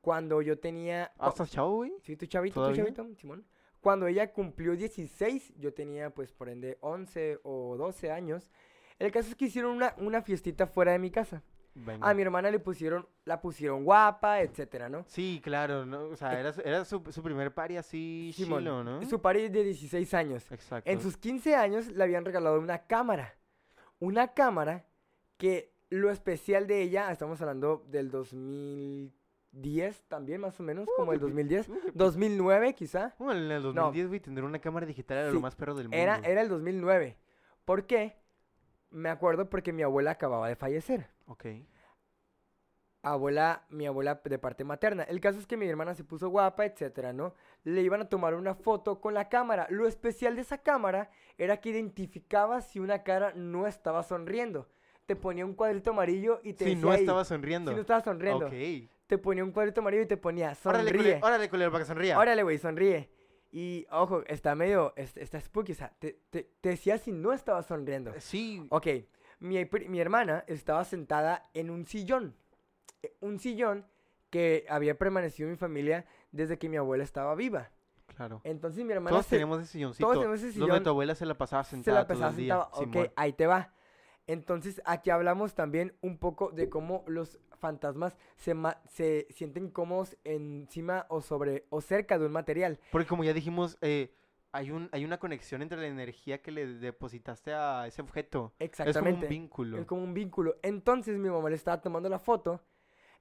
Cuando 0.00 0.42
yo 0.42 0.58
tenía... 0.58 1.12
Ah, 1.18 1.28
¿estás 1.28 1.50
chavo, 1.50 1.76
güey? 1.76 1.92
sí, 2.02 2.16
tu 2.16 2.26
chavito, 2.26 2.54
tu 2.54 2.60
¿Todavía? 2.60 2.84
chavito, 2.84 3.14
Simón. 3.16 3.44
Cuando 3.84 4.06
ella 4.06 4.32
cumplió 4.32 4.74
16, 4.76 5.52
yo 5.58 5.74
tenía 5.74 6.08
pues 6.08 6.32
por 6.32 6.48
ende 6.48 6.78
11 6.80 7.40
o 7.42 7.76
12 7.76 8.10
años. 8.10 8.50
El 8.98 9.12
caso 9.12 9.28
es 9.28 9.34
que 9.34 9.44
hicieron 9.44 9.72
una, 9.76 9.94
una 9.98 10.22
fiestita 10.22 10.66
fuera 10.66 10.92
de 10.92 10.98
mi 10.98 11.10
casa. 11.10 11.42
Venga. 11.74 12.08
A 12.08 12.14
mi 12.14 12.22
hermana 12.22 12.50
le 12.50 12.60
pusieron, 12.60 13.06
la 13.26 13.42
pusieron 13.42 13.84
guapa, 13.84 14.40
etcétera, 14.40 14.88
¿no? 14.88 15.04
Sí, 15.06 15.38
claro, 15.44 15.84
¿no? 15.84 16.04
O 16.04 16.16
sea, 16.16 16.40
era, 16.40 16.54
su- 16.54 16.62
era 16.62 16.82
su, 16.86 17.02
su 17.10 17.22
primer 17.22 17.52
party 17.52 17.76
así 17.76 18.32
Simón, 18.34 18.60
chilo, 18.60 18.82
¿no? 18.84 19.02
Su 19.04 19.20
pari 19.20 19.50
de 19.50 19.64
16 19.64 20.14
años. 20.14 20.50
Exacto. 20.50 20.88
En 20.90 21.02
sus 21.02 21.18
15 21.18 21.54
años 21.54 21.88
le 21.88 22.02
habían 22.02 22.24
regalado 22.24 22.58
una 22.58 22.86
cámara. 22.86 23.34
Una 23.98 24.32
cámara 24.32 24.86
que 25.36 25.74
lo 25.90 26.10
especial 26.10 26.66
de 26.66 26.80
ella, 26.80 27.12
estamos 27.12 27.38
hablando 27.42 27.84
del 27.90 28.10
2010 29.54 30.02
también, 30.08 30.40
más 30.40 30.58
o 30.58 30.62
menos, 30.62 30.88
como 30.96 31.12
el 31.12 31.20
2010. 31.20 31.68
Uh, 31.68 31.72
qué 31.72 31.90
2009 31.94 32.74
quizá. 32.74 33.14
Bueno, 33.18 33.40
en 33.40 33.50
el 33.50 33.62
2010, 33.62 34.08
güey, 34.08 34.20
tener 34.20 34.44
una 34.44 34.58
cámara 34.58 34.86
digital 34.86 35.18
era 35.18 35.28
Sí, 35.28 35.34
lo 35.34 35.40
más 35.40 35.54
perro 35.54 35.74
del 35.74 35.84
mundo. 35.88 35.96
Era, 35.96 36.20
era 36.24 36.40
el 36.42 36.48
2009. 36.48 37.16
¿Por 37.64 37.86
qué? 37.86 38.16
Me 38.90 39.08
acuerdo 39.08 39.48
porque 39.48 39.72
mi 39.72 39.82
abuela 39.82 40.12
acababa 40.12 40.48
de 40.48 40.56
fallecer. 40.56 41.08
Ok. 41.26 41.46
Abuela, 43.02 43.66
mi 43.68 43.86
abuela 43.86 44.20
de 44.24 44.38
parte 44.38 44.64
materna. 44.64 45.02
El 45.02 45.20
caso 45.20 45.38
es 45.38 45.46
que 45.46 45.58
mi 45.58 45.66
hermana 45.68 45.94
se 45.94 46.04
puso 46.04 46.30
guapa, 46.30 46.64
etcétera, 46.64 47.12
¿no? 47.12 47.34
Le 47.62 47.82
iban 47.82 48.00
a 48.00 48.08
tomar 48.08 48.34
una 48.34 48.54
foto 48.54 49.00
con 49.00 49.12
la 49.12 49.28
cámara. 49.28 49.66
Lo 49.68 49.86
especial 49.86 50.36
de 50.36 50.42
esa 50.42 50.58
cámara 50.58 51.10
era 51.36 51.58
que 51.58 51.68
identificaba 51.68 52.62
si 52.62 52.80
una 52.80 53.02
cara 53.02 53.32
no 53.34 53.66
estaba 53.66 54.02
sonriendo. 54.04 54.68
Te 55.04 55.16
ponía 55.16 55.44
un 55.44 55.52
cuadrito 55.52 55.90
amarillo 55.90 56.40
y 56.42 56.54
te 56.54 56.64
Si 56.64 56.70
decía 56.76 56.86
no 56.86 56.94
estaba 56.94 57.24
sonriendo. 57.26 57.70
si 57.72 57.74
no 57.74 57.80
estaba 57.82 58.00
sonriendo. 58.02 58.46
Ok. 58.46 58.54
Te 59.06 59.18
ponía 59.18 59.44
un 59.44 59.52
cuadrito 59.52 59.80
amarillo 59.80 60.02
y 60.02 60.06
te 60.06 60.16
ponía 60.16 60.56
Órale, 60.64 60.84
sonríe. 60.84 60.96
culero, 61.02 61.26
órale, 61.26 61.50
culero, 61.50 61.70
para 61.72 61.84
que 61.84 61.88
sonría. 61.88 62.18
Órale, 62.18 62.42
güey, 62.42 62.58
sonríe. 62.58 63.10
Y 63.52 63.86
ojo, 63.90 64.22
está 64.26 64.54
medio, 64.54 64.92
es- 64.96 65.16
está 65.16 65.40
spooky, 65.40 65.72
o 65.72 65.74
sea, 65.74 65.92
te, 65.98 66.20
te- 66.30 66.50
te 66.60 66.70
decía 66.70 66.98
si 66.98 67.12
no 67.12 67.32
estaba 67.32 67.62
sonriendo. 67.62 68.12
Sí. 68.18 68.66
Ok, 68.70 68.86
mi, 69.40 69.64
mi 69.88 70.00
hermana 70.00 70.44
estaba 70.48 70.84
sentada 70.84 71.48
en 71.54 71.70
un 71.70 71.86
sillón. 71.86 72.34
Eh, 73.02 73.14
Un 73.20 73.38
sillón 73.38 73.86
que 74.30 74.64
había 74.68 74.98
permanecido 74.98 75.46
en 75.48 75.52
mi 75.52 75.56
familia 75.58 76.06
desde 76.32 76.58
que 76.58 76.68
mi 76.68 76.76
abuela 76.78 77.04
estaba 77.04 77.34
viva. 77.36 77.70
Claro. 78.16 78.40
Entonces 78.44 78.84
mi 78.84 78.92
hermana 78.92 79.10
Todos 79.10 79.26
se, 79.26 79.36
tenemos 79.36 79.60
ese 79.62 79.72
silloncito. 79.72 80.04
todos 80.06 80.18
tenemos 80.18 80.38
ese 80.40 80.58
Donde 80.58 80.72
sillón, 80.72 80.82
tu 80.84 80.90
abuela 80.90 81.14
se 81.14 81.26
la 81.26 81.36
pasaba 81.36 81.62
se 81.64 81.70
sentada 81.72 82.00
la 82.00 82.06
todo 82.06 82.14
pasaba 82.18 82.30
el 82.30 82.36
día. 82.36 82.54
sentada. 82.54 82.70
Ok, 82.86 82.92
Simón. 82.92 83.12
ahí 83.16 83.32
te 83.34 83.46
va. 83.46 83.72
Entonces 84.26 84.80
aquí 84.86 85.10
hablamos 85.10 85.54
también 85.54 85.96
un 86.00 86.18
poco 86.18 86.50
de 86.50 86.68
cómo 86.70 87.04
los 87.06 87.38
fantasmas 87.64 88.16
se, 88.36 88.52
ma- 88.54 88.80
se 88.88 89.26
sienten 89.30 89.70
cómodos 89.70 90.16
encima 90.24 91.06
o 91.08 91.20
sobre 91.20 91.64
o 91.70 91.80
cerca 91.80 92.18
de 92.18 92.26
un 92.26 92.32
material. 92.32 92.78
Porque 92.92 93.08
como 93.08 93.24
ya 93.24 93.32
dijimos, 93.32 93.78
eh, 93.80 94.14
hay, 94.52 94.70
un, 94.70 94.88
hay 94.92 95.04
una 95.04 95.18
conexión 95.18 95.62
entre 95.62 95.78
la 95.80 95.86
energía 95.86 96.42
que 96.42 96.50
le 96.52 96.66
depositaste 96.66 97.54
a 97.54 97.86
ese 97.86 98.02
objeto. 98.02 98.52
Exactamente. 98.58 98.98
Es 99.00 99.14
como 99.14 99.22
un 99.24 99.28
vínculo. 99.28 99.78
Es 99.78 99.86
como 99.86 100.02
un 100.04 100.14
vínculo. 100.14 100.56
Entonces 100.62 101.18
mi 101.18 101.30
mamá 101.30 101.48
le 101.48 101.56
estaba 101.56 101.80
tomando 101.80 102.08
la 102.08 102.18
foto 102.18 102.60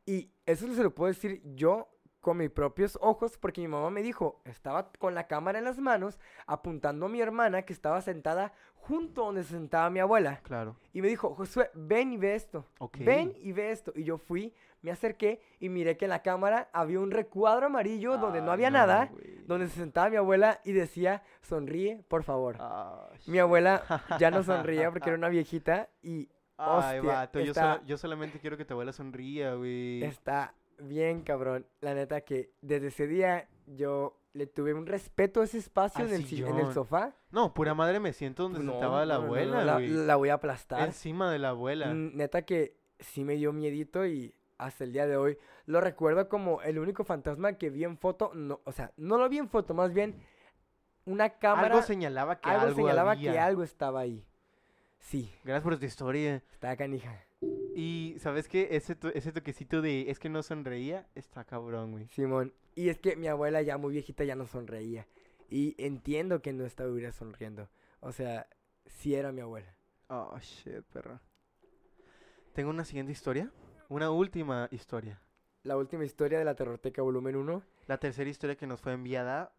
y 0.05 0.31
eso 0.45 0.67
se 0.73 0.83
lo 0.83 0.93
puedo 0.93 1.07
decir 1.07 1.41
yo 1.55 1.87
con 2.23 2.37
mis 2.37 2.49
propios 2.49 2.97
ojos 3.01 3.37
porque 3.37 3.59
mi 3.61 3.67
mamá 3.67 3.89
me 3.91 4.01
dijo, 4.01 4.41
estaba 4.45 4.89
con 4.97 5.13
la 5.13 5.27
cámara 5.27 5.59
en 5.59 5.65
las 5.65 5.77
manos 5.77 6.19
apuntando 6.47 7.05
a 7.05 7.09
mi 7.09 7.19
hermana 7.21 7.63
que 7.63 7.73
estaba 7.73 7.99
sentada 8.01 8.53
junto 8.75 9.25
donde 9.25 9.43
se 9.43 9.49
sentaba 9.49 9.89
mi 9.89 9.99
abuela. 9.99 10.39
Claro. 10.43 10.77
Y 10.93 11.01
me 11.01 11.09
dijo, 11.09 11.35
Josué, 11.35 11.69
ven 11.73 12.13
y 12.13 12.17
ve 12.17 12.35
esto. 12.35 12.65
Ven 12.99 13.33
y 13.41 13.51
ve 13.51 13.71
esto. 13.71 13.91
Y 13.95 14.03
yo 14.05 14.17
fui, 14.17 14.53
me 14.81 14.91
acerqué 14.91 15.41
y 15.59 15.67
miré 15.67 15.97
que 15.97 16.05
en 16.05 16.09
la 16.09 16.21
cámara 16.21 16.69
había 16.71 16.99
un 17.01 17.11
recuadro 17.11 17.65
amarillo 17.65 18.17
donde 18.17 18.41
no 18.41 18.51
había 18.51 18.69
nada, 18.71 19.09
donde 19.45 19.67
se 19.67 19.75
sentaba 19.75 20.09
mi 20.09 20.15
abuela 20.15 20.61
y 20.63 20.71
decía, 20.71 21.23
sonríe, 21.41 22.03
por 22.07 22.23
favor. 22.23 22.55
Ah, 22.59 23.09
Mi 23.27 23.39
abuela 23.39 23.83
ya 24.17 24.31
no 24.31 24.43
sonría 24.43 24.91
porque 24.91 25.09
era 25.09 25.17
una 25.17 25.29
viejita 25.29 25.89
y 26.01 26.29
Ay, 26.55 26.99
hostia, 26.99 27.13
vato, 27.13 27.39
yo, 27.41 27.51
está- 27.51 27.81
yo 27.85 27.97
solamente 27.97 28.39
quiero 28.39 28.55
que 28.57 28.63
tu 28.63 28.73
abuela 28.75 28.93
sonría, 28.93 29.55
güey. 29.55 30.03
está 30.03 30.53
bien 30.79 31.21
cabrón. 31.21 31.65
La 31.81 31.93
neta 31.93 32.21
que 32.21 32.51
desde 32.61 32.87
ese 32.87 33.07
día 33.07 33.47
yo 33.67 34.17
le 34.33 34.47
tuve 34.47 34.73
un 34.73 34.85
respeto 34.87 35.41
a 35.41 35.43
ese 35.43 35.59
espacio 35.59 36.05
en 36.05 36.13
el, 36.13 36.25
en 36.43 36.73
sofá. 36.73 37.15
No, 37.31 37.53
pura 37.53 37.73
madre 37.73 37.99
me 37.99 38.13
siento 38.13 38.43
donde 38.43 38.59
No, 38.59 38.71
sentaba 38.73 39.05
la 39.05 39.15
no, 39.15 39.21
no, 39.21 39.25
abuela, 39.27 39.63
la, 39.63 39.79
la 39.79 40.15
voy 40.15 40.29
a 40.29 40.35
aplastar. 40.35 40.87
Encima 40.87 41.31
de 41.31 41.39
la 41.39 41.49
abuela. 41.49 41.93
Neta 41.93 42.43
que 42.43 42.75
sí 42.99 43.23
me 43.23 43.35
dio 43.35 43.53
miedito 43.53 44.05
y 44.05 44.33
hasta 44.57 44.83
el 44.83 44.93
día 44.93 45.05
de 45.07 45.17
hoy 45.17 45.37
lo 45.65 45.81
recuerdo 45.81 46.29
como 46.29 46.61
el 46.61 46.79
único 46.79 47.03
fantasma 47.03 47.53
que 47.53 47.69
vi 47.69 47.83
en 47.83 47.97
foto. 47.97 48.31
No, 48.33 48.61
o 48.63 48.71
sea, 48.71 48.91
no 48.97 49.17
lo 49.17 49.29
vi 49.29 49.37
en 49.37 49.49
foto, 49.49 49.73
más 49.73 49.93
bien 49.93 50.15
una 51.05 51.29
cámara. 51.37 51.67
Algo 51.75 51.81
señalaba 51.81 52.39
que 52.39 52.49
algo 52.49 52.61
algo, 52.67 52.75
señalaba 52.75 53.11
había. 53.11 53.31
que 53.33 53.39
algo 53.39 53.63
estaba 53.63 53.99
ahí. 54.01 54.25
Sí, 54.99 55.29
Gracias 55.43 55.63
por 55.63 55.77
tu 55.77 55.85
historia. 55.85 56.41
está 56.53 56.75
canija. 56.77 57.21
Y, 57.75 58.15
¿sabes 58.19 58.47
qué? 58.47 58.69
Ese, 58.71 58.95
to- 58.95 59.13
ese 59.13 59.31
toquecito 59.31 59.81
de 59.81 60.09
es 60.09 60.19
que 60.19 60.29
no 60.29 60.43
sonreía 60.43 61.07
está 61.15 61.43
cabrón, 61.43 61.91
güey. 61.91 62.07
Simón. 62.09 62.53
Y 62.75 62.89
es 62.89 62.99
que 62.99 63.15
mi 63.15 63.27
abuela 63.27 63.61
ya 63.61 63.77
muy 63.77 63.93
viejita 63.93 64.23
ya 64.23 64.35
no 64.35 64.45
sonreía. 64.47 65.07
Y 65.49 65.75
entiendo 65.77 66.41
que 66.41 66.53
no 66.53 66.65
estuviera 66.65 67.11
sonriendo. 67.11 67.69
O 67.99 68.11
sea, 68.11 68.47
sí 68.85 69.15
era 69.15 69.31
mi 69.31 69.41
abuela. 69.41 69.75
Oh, 70.07 70.37
shit, 70.39 70.83
perro. 70.91 71.19
Tengo 72.53 72.69
una 72.69 72.85
siguiente 72.85 73.11
historia. 73.11 73.51
Una 73.89 74.11
última 74.11 74.67
historia. 74.71 75.21
La 75.63 75.77
última 75.77 76.03
historia 76.05 76.39
de 76.39 76.45
la 76.45 76.55
Terrorteca 76.55 77.01
volumen 77.01 77.35
1. 77.35 77.63
La 77.87 77.97
tercera 77.97 78.29
historia 78.29 78.55
que 78.55 78.67
nos 78.67 78.81
fue 78.81 78.93
enviada 78.93 79.55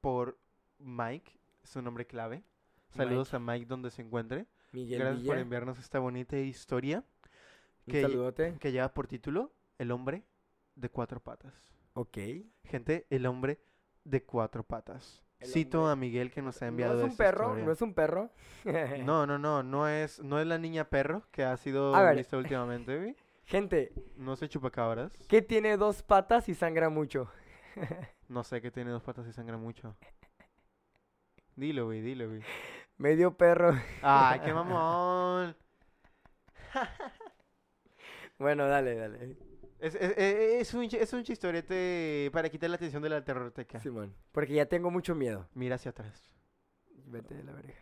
por 0.00 0.38
Mike, 0.78 1.38
su 1.64 1.82
nombre 1.82 2.06
clave. 2.06 2.44
Saludos 2.90 3.34
a 3.34 3.38
Mike 3.38 3.66
donde 3.66 3.90
se 3.90 4.02
encuentre. 4.02 4.46
Miguel 4.72 5.00
Gracias 5.00 5.26
por 5.26 5.38
enviarnos 5.38 5.78
esta 5.78 5.98
bonita 5.98 6.38
historia 6.38 7.04
que- 7.88 8.02
saludote. 8.02 8.56
que 8.60 8.72
lleva 8.72 8.92
por 8.94 9.06
título 9.06 9.52
El 9.78 9.90
hombre 9.90 10.24
de 10.74 10.88
cuatro 10.90 11.20
patas. 11.20 11.52
Ok. 11.94 12.18
Gente, 12.64 13.06
el 13.10 13.26
hombre 13.26 13.60
de 14.04 14.22
cuatro 14.24 14.62
patas. 14.62 15.22
El 15.40 15.48
Cito 15.48 15.78
hombre- 15.80 15.92
a 15.92 15.96
Miguel 15.96 16.30
que 16.32 16.42
nos 16.42 16.60
ha 16.62 16.66
No 16.66 16.68
enviado 16.70 16.98
es 17.04 17.10
un 17.10 17.16
perro, 17.16 17.44
historia. 17.46 17.64
no 17.64 17.72
es 17.72 17.82
un 17.82 17.94
perro. 17.94 18.30
No, 19.06 19.26
no, 19.26 19.38
no, 19.38 19.62
no 19.62 19.88
es, 19.88 20.20
no 20.20 20.40
es 20.40 20.46
la 20.46 20.58
niña 20.58 20.84
perro 20.88 21.22
que 21.30 21.44
ha 21.44 21.56
sido 21.56 21.94
A 21.94 22.02
ver. 22.02 22.16
vista 22.16 22.36
últimamente, 22.36 22.96
güey. 22.96 23.16
Gente, 23.44 23.92
No 24.16 24.36
sé 24.36 24.48
chupacabras. 24.48 25.12
¿qué 25.28 25.40
tiene 25.42 25.76
dos 25.76 26.02
patas 26.02 26.48
y 26.48 26.54
sangra 26.54 26.88
mucho? 26.88 27.30
No 28.28 28.44
sé 28.44 28.60
que 28.60 28.70
tiene 28.70 28.90
dos 28.90 29.02
patas 29.02 29.26
y 29.26 29.32
sangra 29.32 29.56
mucho. 29.56 29.96
Dilo, 31.56 31.86
güey, 31.86 32.02
dilo, 32.02 32.28
güey. 32.28 32.42
Medio 32.98 33.34
perro. 33.36 33.74
Ay, 34.02 34.40
qué 34.40 34.52
mamón. 34.52 35.56
Bueno, 38.38 38.66
dale, 38.66 38.94
dale. 38.94 39.36
Es, 39.80 39.94
es, 39.94 40.16
es- 40.16 40.60
es 40.68 40.74
un, 40.74 40.84
es 40.84 41.12
un 41.12 41.22
chistorete 41.24 42.30
para 42.32 42.48
quitar 42.48 42.70
la 42.70 42.76
atención 42.76 43.02
de 43.02 43.08
la 43.10 43.24
terrorteca. 43.24 43.78
Simón. 43.80 44.14
Porque 44.32 44.54
ya 44.54 44.66
tengo 44.66 44.90
mucho 44.90 45.14
miedo. 45.14 45.48
Mira 45.54 45.76
hacia 45.76 45.90
atrás. 45.90 46.30
Vete 47.06 47.34
de 47.34 47.44
la 47.44 47.52
verga. 47.52 47.74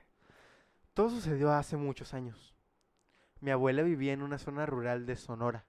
Todo 0.95 1.11
sucedió 1.11 1.53
hace 1.53 1.77
muchos 1.77 2.15
años. 2.15 2.55
Mi 3.41 3.51
abuela 3.51 3.83
vivía 3.83 4.13
en 4.13 4.23
una 4.23 4.39
zona 4.39 4.65
rural 4.65 5.05
de 5.05 5.17
Sonora, 5.17 5.67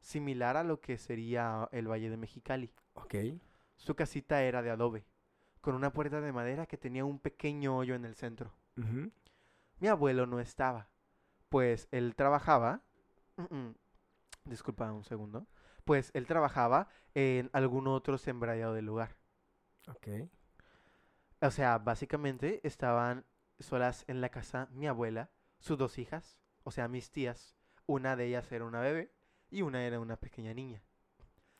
similar 0.00 0.56
a 0.56 0.64
lo 0.64 0.80
que 0.80 0.98
sería 0.98 1.68
el 1.72 1.88
Valle 1.90 2.10
de 2.10 2.16
Mexicali. 2.18 2.72
Ok. 2.94 3.14
Su 3.76 3.94
casita 3.94 4.42
era 4.42 4.62
de 4.62 4.70
adobe, 4.70 5.06
con 5.62 5.74
una 5.74 5.92
puerta 5.92 6.20
de 6.20 6.32
madera 6.32 6.66
que 6.66 6.76
tenía 6.76 7.04
un 7.04 7.18
pequeño 7.18 7.76
hoyo 7.76 7.94
en 7.94 8.04
el 8.04 8.14
centro. 8.16 8.52
Ujú. 8.76 9.10
Mi 9.78 9.88
abuelo 9.88 10.26
no 10.26 10.40
estaba, 10.40 10.88
pues 11.48 11.88
él 11.90 12.14
trabajaba... 12.14 12.82
Mm, 13.36 13.54
mm, 13.54 13.74
Disculpa 14.46 14.92
un 14.92 15.04
segundo. 15.04 15.46
Pues 15.84 16.10
él 16.14 16.26
trabajaba 16.26 16.88
en 17.14 17.50
algún 17.52 17.86
otro 17.88 18.18
sembradío 18.18 18.72
del 18.72 18.86
lugar. 18.86 19.16
Ok. 19.88 20.08
O 21.40 21.50
sea, 21.50 21.78
básicamente 21.78 22.60
estaban 22.66 23.26
solas 23.58 24.04
en 24.08 24.20
la 24.20 24.30
casa 24.30 24.68
mi 24.72 24.86
abuela, 24.86 25.30
sus 25.58 25.78
dos 25.78 25.98
hijas, 25.98 26.38
o 26.62 26.70
sea, 26.70 26.88
mis 26.88 27.10
tías. 27.10 27.54
Una 27.86 28.16
de 28.16 28.26
ellas 28.26 28.50
era 28.50 28.64
una 28.64 28.80
bebé 28.80 29.12
y 29.50 29.62
una 29.62 29.84
era 29.84 30.00
una 30.00 30.16
pequeña 30.16 30.54
niña. 30.54 30.82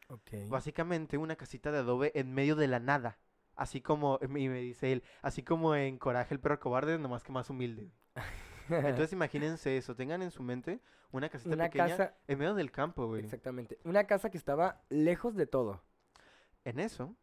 Ok. 0.09 0.49
Básicamente 0.49 1.18
una 1.18 1.37
casita 1.37 1.70
de 1.70 1.78
adobe 1.78 2.12
en 2.14 2.32
medio 2.32 2.57
de 2.57 2.68
la 2.68 2.80
nada. 2.80 3.18
Así 3.55 3.80
como, 3.80 4.18
y 4.22 4.49
me 4.49 4.61
dice 4.61 4.93
él, 4.93 5.03
así 5.22 5.43
como 5.43 5.74
en 5.74 5.99
Coraje 5.99 6.34
el 6.34 6.41
perro 6.41 6.61
cobarde, 6.61 6.99
nomás 6.99 7.22
que 7.22 7.32
más 7.32 7.49
humilde. 7.49 7.91
Entonces 8.69 9.12
imagínense 9.14 9.77
eso, 9.77 9.95
tengan 9.95 10.23
en 10.23 10.31
su 10.31 10.43
mente 10.43 10.81
una 11.11 11.29
casita 11.29 11.55
una 11.55 11.64
pequeña 11.64 11.89
casa. 11.89 12.17
en 12.27 12.39
medio 12.39 12.55
del 12.55 12.71
campo, 12.71 13.07
güey. 13.07 13.23
Exactamente. 13.23 13.79
Una 13.85 14.05
casa 14.05 14.31
que 14.31 14.39
estaba 14.39 14.83
lejos 14.89 15.35
de 15.37 15.47
todo. 15.47 15.83
En 16.64 16.81
eso, 16.81 17.17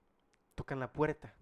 tocan 0.55 0.79
la 0.79 0.93
puerta. 0.93 1.35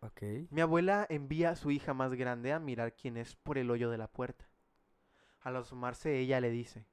Ok. 0.00 0.22
Mi 0.50 0.60
abuela 0.60 1.06
envía 1.08 1.50
a 1.50 1.56
su 1.56 1.70
hija 1.70 1.94
más 1.94 2.14
grande 2.14 2.52
a 2.52 2.58
mirar 2.58 2.94
quién 2.94 3.16
es 3.16 3.36
por 3.36 3.58
el 3.58 3.70
hoyo 3.70 3.90
de 3.90 3.98
la 3.98 4.08
puerta. 4.08 4.48
Al 5.40 5.56
asomarse 5.56 6.18
ella 6.18 6.40
le 6.40 6.50
dice, 6.50 6.86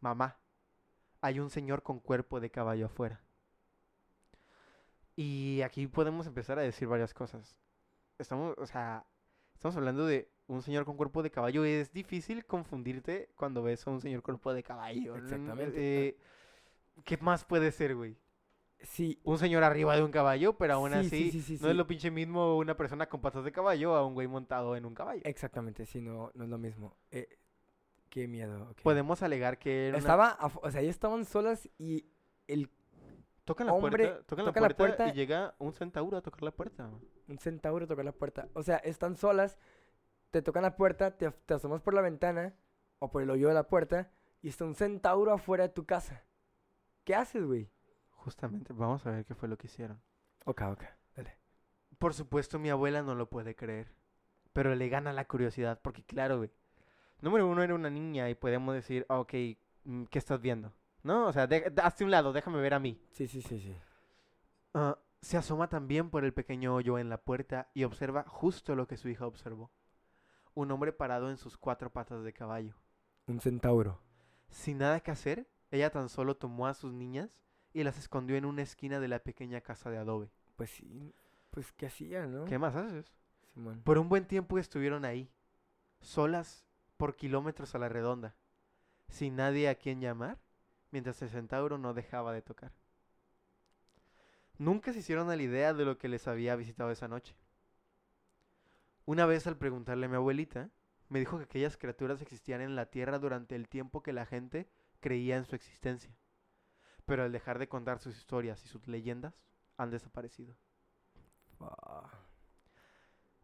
mamá, 0.00 0.38
hay 1.20 1.40
un 1.40 1.50
señor 1.50 1.82
con 1.82 2.00
cuerpo 2.00 2.40
de 2.40 2.50
caballo 2.50 2.86
afuera. 2.86 3.22
Y 5.16 5.62
aquí 5.62 5.86
podemos 5.86 6.26
empezar 6.26 6.58
a 6.58 6.62
decir 6.62 6.88
varias 6.88 7.14
cosas. 7.14 7.56
Estamos, 8.18 8.54
o 8.58 8.66
sea, 8.66 9.06
estamos 9.54 9.76
hablando 9.76 10.06
de 10.06 10.33
un 10.46 10.62
señor 10.62 10.84
con 10.84 10.96
cuerpo 10.96 11.22
de 11.22 11.30
caballo. 11.30 11.64
Es 11.64 11.92
difícil 11.92 12.44
confundirte 12.44 13.30
cuando 13.36 13.62
ves 13.62 13.86
a 13.86 13.90
un 13.90 14.00
señor 14.00 14.22
cuerpo 14.22 14.52
de 14.52 14.62
caballo. 14.62 15.16
Exactamente. 15.16 16.06
Eh, 16.08 16.16
¿Qué 17.04 17.16
más 17.18 17.44
puede 17.44 17.72
ser, 17.72 17.94
güey? 17.96 18.16
Sí. 18.82 19.18
un 19.24 19.38
señor 19.38 19.64
arriba 19.64 19.96
de 19.96 20.02
un 20.02 20.10
caballo, 20.10 20.58
pero 20.58 20.74
aún 20.74 20.92
Sí, 20.92 20.96
sí, 21.08 21.28
así 21.28 21.30
sí, 21.40 21.56
sí, 21.56 21.64
no 21.64 21.70
es 21.70 21.76
lo 21.76 21.86
pinche 21.86 22.10
mismo 22.10 22.58
una 22.58 22.76
persona 22.76 23.08
con 23.08 23.22
patas 23.22 23.42
de 23.44 23.50
caballo 23.50 23.94
a 23.94 24.06
un 24.06 24.12
güey 24.12 24.26
montado 24.28 24.76
en 24.76 24.84
un 24.84 24.94
caballo. 24.94 25.22
Exactamente, 25.24 25.86
sí, 25.86 26.02
no, 26.02 26.30
no 26.34 26.44
es 26.44 26.50
lo 26.50 26.58
mismo. 26.58 26.94
Eh, 27.10 27.26
qué 28.10 28.28
miedo. 28.28 28.68
ok. 28.70 28.82
Podemos 28.82 29.22
alegar 29.22 29.58
que 29.58 29.88
era 29.88 29.96
Estaba, 29.98 30.38
o 30.60 30.70
sea, 30.70 30.82
ellos 30.82 30.90
estaban 30.94 31.24
solas 31.24 31.66
y 31.78 32.04
el 32.46 32.68
tocan 33.46 33.68
la 33.68 33.72
hombre 33.72 34.04
puerta, 34.06 34.26
tocan 34.26 34.44
la 34.44 34.50
toca 34.50 34.60
la 34.60 34.66
puerta, 34.68 34.96
puerta- 34.96 35.08
y 35.08 35.12
llega 35.12 35.54
un 35.58 35.72
centauro 35.72 36.18
a 36.18 36.20
tocar 36.20 36.42
la 36.42 36.50
puerta. 36.50 36.90
un 37.26 37.38
centauro 37.38 37.86
toca 37.86 38.02
la 38.02 38.12
puerta. 38.12 38.48
O 38.52 38.62
sea, 38.62 38.76
están 38.76 39.16
solas, 39.16 39.56
te 40.34 40.42
tocan 40.42 40.64
la 40.64 40.74
puerta, 40.74 41.16
te, 41.16 41.30
te 41.30 41.54
asomas 41.54 41.80
por 41.80 41.94
la 41.94 42.00
ventana 42.00 42.56
o 42.98 43.08
por 43.08 43.22
el 43.22 43.30
hoyo 43.30 43.46
de 43.46 43.54
la 43.54 43.68
puerta 43.68 44.10
y 44.42 44.48
está 44.48 44.64
un 44.64 44.74
centauro 44.74 45.32
afuera 45.32 45.62
de 45.62 45.68
tu 45.68 45.86
casa. 45.86 46.24
¿Qué 47.04 47.14
haces, 47.14 47.44
güey? 47.44 47.70
Justamente, 48.10 48.72
vamos 48.72 49.06
a 49.06 49.12
ver 49.12 49.24
qué 49.24 49.36
fue 49.36 49.48
lo 49.48 49.56
que 49.56 49.68
hicieron. 49.68 50.02
Ok, 50.44 50.62
ok, 50.62 50.82
dale. 51.14 51.38
Por 51.98 52.14
supuesto, 52.14 52.58
mi 52.58 52.68
abuela 52.68 53.00
no 53.02 53.14
lo 53.14 53.30
puede 53.30 53.54
creer, 53.54 53.94
pero 54.52 54.74
le 54.74 54.88
gana 54.88 55.12
la 55.12 55.24
curiosidad, 55.28 55.78
porque 55.80 56.02
claro, 56.02 56.38
güey. 56.38 56.50
Número 57.20 57.46
uno 57.46 57.62
era 57.62 57.76
una 57.76 57.88
niña 57.88 58.28
y 58.28 58.34
podemos 58.34 58.74
decir, 58.74 59.06
"Ah, 59.08 59.20
ok, 59.20 59.34
mm, 59.84 60.04
¿qué 60.06 60.18
estás 60.18 60.40
viendo? 60.40 60.72
¿No? 61.04 61.26
O 61.28 61.32
sea, 61.32 61.46
de- 61.46 61.72
hazte 61.80 62.02
un 62.02 62.10
lado, 62.10 62.32
déjame 62.32 62.60
ver 62.60 62.74
a 62.74 62.80
mí. 62.80 63.00
Sí, 63.12 63.28
sí, 63.28 63.40
sí, 63.40 63.60
sí. 63.60 63.76
Ah, 64.74 64.98
se 65.20 65.36
asoma 65.36 65.68
también 65.68 66.10
por 66.10 66.24
el 66.24 66.34
pequeño 66.34 66.74
hoyo 66.74 66.98
en 66.98 67.08
la 67.08 67.18
puerta 67.18 67.70
y 67.72 67.84
observa 67.84 68.24
justo 68.26 68.74
lo 68.74 68.88
que 68.88 68.96
su 68.96 69.08
hija 69.08 69.26
observó. 69.28 69.70
Un 70.54 70.70
hombre 70.70 70.92
parado 70.92 71.30
en 71.30 71.36
sus 71.36 71.56
cuatro 71.56 71.92
patas 71.92 72.22
de 72.22 72.32
caballo. 72.32 72.74
Un 73.26 73.40
centauro. 73.40 74.00
Sin 74.48 74.78
nada 74.78 75.00
que 75.00 75.10
hacer, 75.10 75.48
ella 75.70 75.90
tan 75.90 76.08
solo 76.08 76.36
tomó 76.36 76.66
a 76.66 76.74
sus 76.74 76.92
niñas 76.92 77.40
y 77.72 77.82
las 77.82 77.98
escondió 77.98 78.36
en 78.36 78.44
una 78.44 78.62
esquina 78.62 79.00
de 79.00 79.08
la 79.08 79.18
pequeña 79.18 79.60
casa 79.60 79.90
de 79.90 79.98
adobe. 79.98 80.30
Pues 80.56 80.70
sí, 80.70 81.12
pues 81.50 81.72
¿qué 81.72 81.86
hacía, 81.86 82.26
no? 82.26 82.44
¿Qué 82.44 82.58
más 82.58 82.76
haces? 82.76 83.12
Simón. 83.52 83.82
Por 83.82 83.98
un 83.98 84.08
buen 84.08 84.26
tiempo 84.26 84.58
estuvieron 84.58 85.04
ahí, 85.04 85.28
solas 86.00 86.64
por 86.96 87.16
kilómetros 87.16 87.74
a 87.74 87.78
la 87.78 87.88
redonda, 87.88 88.36
sin 89.08 89.36
nadie 89.36 89.68
a 89.68 89.74
quien 89.74 90.00
llamar, 90.00 90.38
mientras 90.90 91.20
el 91.22 91.30
centauro 91.30 91.78
no 91.78 91.94
dejaba 91.94 92.32
de 92.32 92.42
tocar. 92.42 92.72
Nunca 94.58 94.92
se 94.92 95.00
hicieron 95.00 95.30
a 95.30 95.36
la 95.36 95.42
idea 95.42 95.74
de 95.74 95.84
lo 95.84 95.98
que 95.98 96.08
les 96.08 96.28
había 96.28 96.54
visitado 96.54 96.90
esa 96.92 97.08
noche. 97.08 97.34
Una 99.06 99.26
vez 99.26 99.46
al 99.46 99.56
preguntarle 99.56 100.06
a 100.06 100.08
mi 100.08 100.16
abuelita, 100.16 100.70
me 101.08 101.18
dijo 101.18 101.36
que 101.38 101.44
aquellas 101.44 101.76
criaturas 101.76 102.22
existían 102.22 102.60
en 102.60 102.74
la 102.76 102.86
tierra 102.86 103.18
durante 103.18 103.54
el 103.54 103.68
tiempo 103.68 104.02
que 104.02 104.12
la 104.12 104.26
gente 104.26 104.68
creía 105.00 105.36
en 105.36 105.44
su 105.44 105.54
existencia. 105.54 106.16
Pero 107.04 107.22
al 107.22 107.32
dejar 107.32 107.58
de 107.58 107.68
contar 107.68 107.98
sus 107.98 108.16
historias 108.16 108.64
y 108.64 108.68
sus 108.68 108.86
leyendas, 108.88 109.34
han 109.76 109.90
desaparecido. 109.90 110.56
Ah, 111.60 112.10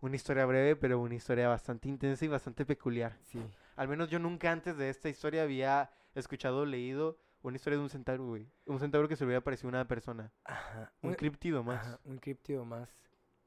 Una 0.00 0.16
historia 0.16 0.46
breve, 0.46 0.76
pero 0.76 0.98
una 0.98 1.14
historia 1.14 1.48
bastante 1.48 1.88
intensa 1.88 2.24
y 2.24 2.28
bastante 2.28 2.64
peculiar. 2.64 3.18
sí. 3.22 3.42
Al 3.76 3.88
menos 3.88 4.10
yo 4.10 4.18
nunca 4.18 4.52
antes 4.52 4.76
de 4.76 4.90
esta 4.90 5.08
historia 5.08 5.42
había 5.42 5.90
escuchado 6.14 6.60
o 6.60 6.66
leído 6.66 7.18
una 7.42 7.56
historia 7.56 7.78
de 7.78 7.82
un 7.84 7.88
centauro, 7.88 8.26
güey. 8.26 8.46
Un 8.66 8.78
centauro 8.78 9.08
que 9.08 9.16
se 9.16 9.24
le 9.24 9.28
hubiera 9.28 9.42
parecido 9.44 9.70
una 9.70 9.86
persona. 9.88 10.30
Ajá. 10.44 10.92
Un 11.00 11.14
criptido 11.14 11.62
más. 11.62 11.86
ajá, 11.86 12.00
un 12.04 12.18
criptido 12.18 12.64
más. 12.66 12.90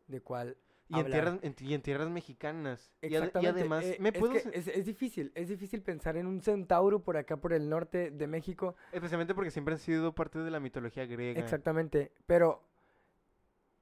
De 0.07 0.21
cual 0.21 0.57
Y 0.95 0.99
en, 0.99 1.05
tierras, 1.11 1.39
en, 1.41 1.55
y 1.59 1.73
en 1.73 1.81
tierras 1.81 2.09
mexicanas. 2.09 2.91
Y, 3.01 3.07
ade- 3.07 3.11
y 3.11 3.15
Exactamente. 3.15 3.59
además, 3.59 3.83
eh, 3.85 3.97
¿me 3.99 4.09
es, 4.09 4.17
puedo...? 4.19 4.33
es, 4.35 4.67
es 4.67 4.85
difícil, 4.85 5.31
es 5.35 5.49
difícil 5.49 5.81
pensar 5.81 6.17
en 6.17 6.27
un 6.27 6.41
centauro 6.41 6.99
por 7.03 7.17
acá, 7.17 7.37
por 7.37 7.53
el 7.53 7.69
norte 7.69 8.11
de 8.11 8.27
México. 8.27 8.75
Especialmente 8.91 9.33
porque 9.35 9.51
siempre 9.51 9.73
han 9.73 9.79
sido 9.79 10.13
parte 10.13 10.39
de 10.39 10.51
la 10.51 10.59
mitología 10.59 11.05
griega. 11.05 11.39
Exactamente, 11.39 12.11
pero, 12.25 12.61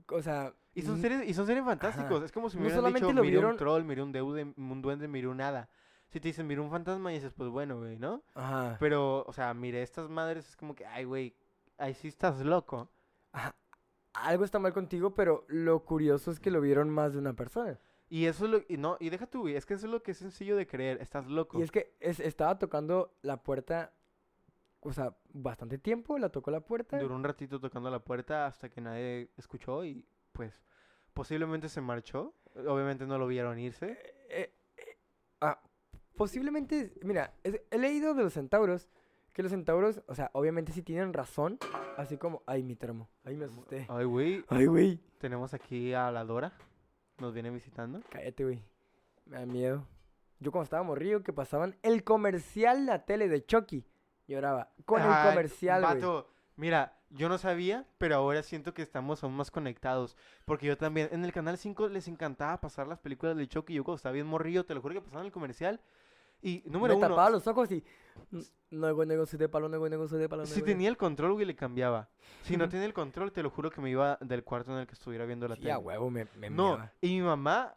o 0.08 0.22
sea... 0.22 0.54
Y 0.74 0.84
son 0.84 1.02
seres, 1.02 1.28
y 1.28 1.34
son 1.34 1.46
seres 1.48 1.66
fantásticos. 1.66 2.18
Ajá. 2.18 2.26
Es 2.26 2.32
como 2.32 2.50
si 2.50 2.58
me 2.58 2.64
No 2.70 2.70
hubieran 2.80 2.94
dicho, 2.94 3.12
lo 3.12 3.24
miré 3.24 3.40
un 3.46 3.58
troll, 3.58 3.84
miré 3.84 4.02
un 4.02 4.12
deude, 4.14 4.54
un 4.56 4.82
duende, 4.82 5.08
miré 5.10 5.28
un 5.28 5.42
hada. 5.42 5.70
Si 6.08 6.20
te 6.20 6.30
dicen, 6.30 6.48
miré 6.48 6.62
un 6.62 6.70
fantasma, 6.70 7.12
y 7.12 7.16
dices, 7.16 7.34
pues 7.34 7.50
bueno, 7.50 7.78
güey, 7.80 7.98
¿no? 7.98 8.24
Ajá, 8.36 8.78
Pero, 8.80 9.24
o 9.26 9.34
sea, 9.34 9.54
miré 9.54 9.82
estas 9.82 10.10
madres, 10.10 10.48
es 10.50 10.56
como 10.56 10.76
que, 10.76 10.86
ay, 10.86 11.04
güey, 11.06 11.36
ahí 11.78 11.94
sí 11.94 12.08
estás 12.08 12.40
loco. 12.40 12.90
ajá, 13.34 13.56
Algo 14.14 14.44
está 14.44 14.60
mal 14.60 14.74
contigo, 14.74 15.14
pero 15.14 15.46
lo 15.48 15.84
curioso 15.86 16.32
es 16.32 16.40
que 16.40 16.52
lo 16.52 16.60
vieron 16.62 16.90
más 16.90 17.14
de 17.14 17.20
una 17.20 17.34
persona. 17.34 17.80
Y 18.10 18.26
eso 18.26 18.44
es 18.46 18.52
lo... 18.52 18.62
Y 18.68 18.76
no, 18.78 18.98
y 19.00 19.10
deja 19.10 19.26
tú, 19.26 19.48
es 19.48 19.66
que 19.66 19.74
eso 19.76 19.86
es 19.86 19.92
lo 19.92 20.04
que 20.04 20.12
es 20.12 20.18
sencillo 20.18 20.58
de 20.58 20.68
creer. 20.68 21.02
Estás 21.02 21.28
loco. 21.28 21.60
Y 21.60 21.62
es 21.62 21.72
que 21.72 21.96
es- 22.02 22.20
estaba 22.20 22.60
tocando 22.60 23.16
la 23.22 23.42
puerta, 23.42 23.94
o 24.82 24.92
sea, 24.92 25.16
bastante 25.32 25.78
tiempo, 25.78 26.18
la 26.18 26.28
tocó 26.30 26.52
la 26.52 26.60
puerta. 26.60 27.00
Duró 27.00 27.16
un 27.16 27.24
ratito 27.24 27.62
tocando 27.62 27.90
la 27.90 28.04
puerta 28.04 28.46
hasta 28.48 28.70
que 28.70 28.82
nadie 28.82 29.30
escuchó 29.38 29.86
y 29.86 30.06
pues 30.34 30.62
posiblemente 31.14 31.70
se 31.70 31.80
marchó. 31.80 32.34
Obviamente 32.56 33.06
no 33.08 33.18
lo 33.18 33.28
vieron 33.28 33.58
irse. 33.60 33.98
Eh, 34.30 34.54
eh, 34.76 34.98
ah, 35.40 35.62
posiblemente, 36.18 36.94
mira, 37.04 37.34
es- 37.44 37.62
he 37.72 37.78
leído 37.78 38.14
de 38.14 38.24
los 38.24 38.34
centauros 38.34 38.90
que 39.34 39.44
los 39.44 39.52
centauros, 39.52 40.02
o 40.08 40.16
sea, 40.16 40.30
obviamente 40.34 40.72
sí 40.72 40.82
tienen 40.82 41.14
razón, 41.14 41.58
así 41.98 42.18
como, 42.18 42.44
ay, 42.46 42.64
mi 42.64 42.76
termo, 42.76 43.10
ay, 43.24 43.38
me 43.38 43.46
asusté. 43.46 43.86
Ay, 43.90 44.06
güey, 44.06 44.44
Ay, 44.50 44.66
güey, 44.66 45.00
tenemos 45.20 45.54
aquí 45.54 45.94
a 45.94 46.12
la 46.12 46.24
Dora. 46.24 46.54
Nos 47.18 47.34
viene 47.34 47.50
visitando. 47.50 48.02
cállate, 48.10 48.44
güey. 48.44 48.64
Me 49.26 49.38
da 49.38 49.46
miedo. 49.46 49.88
Yo 50.40 50.52
cuando 50.52 50.64
estaba 50.64 50.84
morrido 50.84 51.22
que 51.22 51.34
pasaban 51.34 51.78
el 51.84 52.04
comercial 52.04 52.86
la 52.86 53.06
tele 53.06 53.30
de 53.30 53.46
Chucky, 53.46 53.86
lloraba 54.28 54.74
con 54.86 55.02
el 55.02 55.30
comercial, 55.30 56.02
güey. 56.02 56.24
mira, 56.56 56.98
yo 57.12 57.30
no 57.30 57.38
sabía, 57.38 57.86
pero 57.98 58.16
ahora 58.16 58.42
siento 58.42 58.74
que 58.74 58.82
estamos 58.82 59.24
aún 59.24 59.36
más 59.36 59.52
conectados. 59.52 60.18
Porque 60.46 60.66
yo 60.66 60.78
también, 60.78 61.10
en 61.12 61.24
el 61.26 61.32
Canal 61.32 61.58
5 61.58 61.90
les 61.90 62.08
encantaba 62.08 62.60
pasar 62.60 62.88
las 62.88 63.00
películas 63.00 63.38
de 63.38 63.48
Chucky. 63.48 63.74
Yo 63.74 63.84
cuando 63.84 63.98
estaba 63.98 64.14
bien 64.14 64.28
morrillo, 64.28 64.66
te 64.66 64.74
lo 64.74 64.82
juro 64.82 64.96
que 64.96 65.02
pasaban 65.02 65.26
el 65.26 65.32
comercial. 65.32 65.80
Y 66.42 66.64
número 66.66 66.94
me 66.96 67.00
uno, 67.00 67.08
tapaba 67.10 67.30
los 67.30 67.46
ojos 67.48 67.72
y 67.72 67.84
"N- 68.32 68.44
no 68.72 68.96
güey, 68.96 69.08
negocio 69.08 69.38
de 69.38 69.48
palo, 69.50 69.70
no 69.70 69.78
güey, 69.80 69.90
negocio 69.92 70.18
de 70.18 70.28
palo. 70.30 70.46
si 70.46 70.60
güey". 70.62 70.74
tenía 70.74 70.90
el 70.90 70.98
control, 70.98 71.34
güey, 71.34 71.46
le 71.46 71.56
cambiaba. 71.56 72.10
Si 72.44 72.58
no 72.58 72.68
tenía 72.70 72.86
el 72.86 72.94
control, 72.94 73.32
te 73.32 73.44
lo 73.44 73.50
juro 73.50 73.70
que 73.70 73.82
me 73.82 73.90
iba 73.90 74.18
del 74.22 74.44
cuarto 74.44 74.72
en 74.72 74.80
el 74.80 74.88
que 74.88 74.94
estuviera 74.94 75.26
viendo 75.26 75.48
la 75.48 75.56
Sí, 75.56 75.62
tele. 75.62 75.74
a 75.74 75.78
huevo, 75.80 76.10
me, 76.10 76.28
me 76.38 76.50
No, 76.50 76.70
meaba. 76.78 76.92
y 77.02 77.10
mi 77.10 77.22
mamá, 77.22 77.76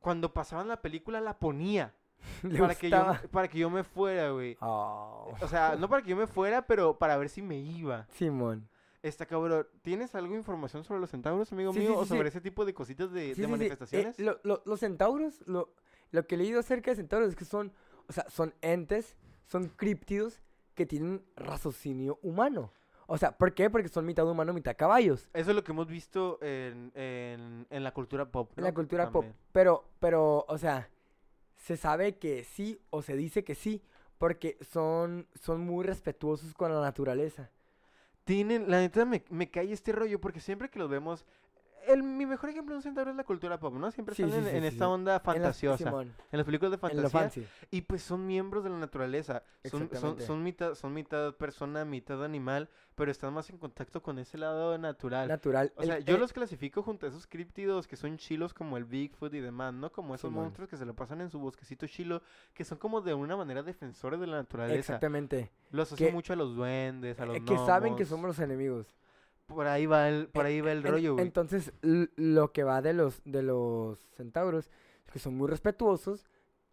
cuando 0.00 0.32
pasaban 0.32 0.68
la 0.68 0.80
película, 0.80 1.20
la 1.20 1.38
ponía. 1.38 1.94
Le 2.42 2.58
Para 2.58 2.74
que, 2.74 2.90
yo, 2.90 3.06
para 3.30 3.48
que 3.48 3.58
yo 3.58 3.70
me 3.70 3.84
fuera, 3.84 4.30
güey. 4.30 4.56
Oh, 4.60 5.32
O 5.40 5.48
sea, 5.48 5.76
no 5.76 5.88
para 5.88 6.02
que 6.02 6.10
yo 6.10 6.16
me 6.16 6.26
fuera, 6.26 6.66
pero 6.66 6.98
para 6.98 7.16
ver 7.16 7.28
si 7.28 7.42
me 7.42 7.58
iba. 7.58 8.06
Simón. 8.10 8.68
Está 9.02 9.24
cabrón. 9.26 9.66
¿Tienes 9.82 10.14
algo 10.16 10.32
de 10.32 10.38
información 10.40 10.82
sobre 10.82 11.00
los 11.00 11.10
centauros, 11.10 11.52
amigo 11.52 11.72
Sí, 11.72 11.78
mío? 11.78 11.90
sí, 11.90 11.94
¿O 11.96 12.04
sobre 12.04 12.28
ese 12.28 12.40
tipo 12.40 12.64
de 12.64 12.74
cositas 12.74 13.12
de. 13.12 13.30
Eh, 13.30 13.46
manifestaciones? 13.46 14.18
lo- 14.18 14.40
lo- 14.42 14.62
los 14.66 14.80
centauros, 14.80 15.40
lo, 15.46 15.72
lo 16.10 16.26
que 16.26 16.34
he 16.34 16.38
leído 16.38 16.58
acerca 16.58 16.90
de 16.90 16.96
centauros 16.96 17.28
es 17.28 17.36
que 17.36 17.44
son, 17.44 17.72
o 18.08 18.12
sea, 18.12 18.28
son 18.28 18.54
entes, 18.60 19.16
son 19.46 19.68
críptidos 19.68 20.40
que 20.74 20.86
tienen 20.86 21.22
raciocinio 21.36 22.18
humano. 22.22 22.72
O 23.06 23.16
sea, 23.16 23.32
¿por 23.32 23.54
qué? 23.54 23.70
Porque 23.70 23.88
son 23.88 24.04
mitad 24.04 24.28
humano, 24.28 24.52
mitad 24.52 24.76
caballos. 24.76 25.30
Eso 25.32 25.50
es 25.50 25.56
lo 25.56 25.64
que 25.64 25.72
hemos 25.72 25.88
visto 25.88 26.38
en, 26.42 26.92
en, 26.94 27.66
en 27.70 27.84
la 27.84 27.92
cultura 27.92 28.30
pop. 28.30 28.52
En 28.56 28.64
la 28.64 28.74
cultura 28.74 29.10
pop. 29.10 29.24
Pero, 29.50 29.84
pero, 29.98 30.44
o 30.46 30.58
sea, 30.58 30.90
se 31.56 31.76
sabe 31.76 32.16
que 32.16 32.44
sí 32.44 32.78
o 32.90 33.00
se 33.00 33.16
dice 33.16 33.44
que 33.44 33.54
sí 33.54 33.82
porque 34.18 34.58
son, 34.60 35.26
son 35.40 35.60
muy 35.62 35.84
respetuosos 35.84 36.52
con 36.52 36.72
la 36.72 36.80
naturaleza. 36.80 37.50
Tienen, 38.24 38.70
la 38.70 38.80
neta 38.80 39.06
me, 39.06 39.24
me 39.30 39.50
cae 39.50 39.72
este 39.72 39.92
rollo 39.92 40.20
porque 40.20 40.40
siempre 40.40 40.68
que 40.68 40.78
los 40.78 40.90
vemos. 40.90 41.24
El, 41.88 42.02
mi 42.02 42.26
mejor 42.26 42.50
ejemplo 42.50 42.74
de 42.74 42.76
un 42.76 42.82
centauro 42.82 43.10
es 43.10 43.16
la 43.16 43.24
cultura 43.24 43.58
pop, 43.58 43.74
¿no? 43.74 43.90
Siempre 43.90 44.14
Sí, 44.14 44.22
están 44.22 44.40
sí, 44.42 44.46
en, 44.46 44.52
sí, 44.52 44.56
en 44.58 44.64
esta 44.64 44.88
onda 44.88 45.16
En 45.16 45.20
fantasiosa. 45.22 45.76
Simón, 45.84 46.12
En 46.30 46.36
las 46.38 46.44
películas 46.44 46.70
de 46.70 46.74
en 46.88 47.08
fantasía. 47.10 47.46
Y 47.70 47.80
pues 47.82 48.02
son 48.02 48.26
miembros 48.26 48.62
de 48.64 48.70
la 48.70 48.78
naturaleza. 48.78 49.42
Son, 49.64 49.88
son, 49.94 50.20
son, 50.20 50.42
mitad, 50.42 50.74
son 50.74 50.92
mitad 50.94 51.34
persona, 51.34 51.84
mitad 51.84 52.22
animal, 52.24 52.68
pero 52.94 53.10
están 53.10 53.32
más 53.32 53.48
en 53.50 53.58
contacto 53.58 54.02
con 54.02 54.18
ese 54.18 54.38
lado 54.38 54.76
natural. 54.78 55.28
Natural. 55.28 55.72
O 55.76 55.80
El- 55.82 55.86
sea, 55.88 55.98
yo 56.00 56.16
eh, 56.16 56.18
los 56.18 56.32
clasifico 56.32 56.82
junto 56.82 57.06
a 57.06 57.08
esos 57.08 57.26
críptidos 57.26 57.86
que 57.86 57.96
son 57.96 58.16
chilos 58.18 58.52
como 58.52 58.76
el 58.76 58.84
Bigfoot 58.84 59.32
y 59.34 59.40
demás, 59.40 59.72
¿no? 59.72 59.90
Como 59.90 60.14
esos 60.14 60.28
Simón. 60.30 60.44
monstruos 60.44 60.68
que 60.68 60.76
se 60.76 60.84
lo 60.84 60.94
pasan 60.94 61.20
en 61.20 61.30
su 61.30 61.38
bosquecito 61.38 61.86
chilo, 61.86 62.22
que 62.54 62.64
son 62.64 62.78
como 62.78 63.00
de 63.00 63.14
una 63.14 63.36
manera 63.36 63.62
defensores 63.62 64.20
de 64.20 64.26
la 64.26 64.36
naturaleza. 64.38 64.78
Exactamente. 64.78 65.50
Los 65.70 65.88
asocio 65.88 66.08
que- 66.08 66.12
mucho 66.12 66.32
a 66.32 66.36
los 66.36 66.54
duendes, 66.54 67.18
a 67.20 67.26
los 67.26 67.36
Eh, 67.36 67.44
que 67.44 67.56
saben 67.58 67.96
que 67.96 68.04
somos 68.04 68.26
los 68.26 68.38
enemigos. 68.40 68.86
Por 69.48 69.66
ahí 69.66 69.86
va 69.86 70.08
el, 70.08 70.28
por 70.28 70.44
Eh, 70.46 70.50
ahí 70.50 70.60
va 70.60 70.70
el 70.72 70.78
En- 70.86 70.92
rollo, 70.92 71.14
güey. 71.14 71.26
Entonces, 71.26 71.72
lo 71.82 72.52
que 72.52 72.62
va 72.64 72.80
de 72.82 72.92
los, 72.92 73.20
de 73.24 73.42
los 73.42 73.98
centauros 74.16 74.70
es 75.06 75.10
que 75.12 75.18
son 75.18 75.36
muy 75.36 75.48
respetuosos 75.48 76.26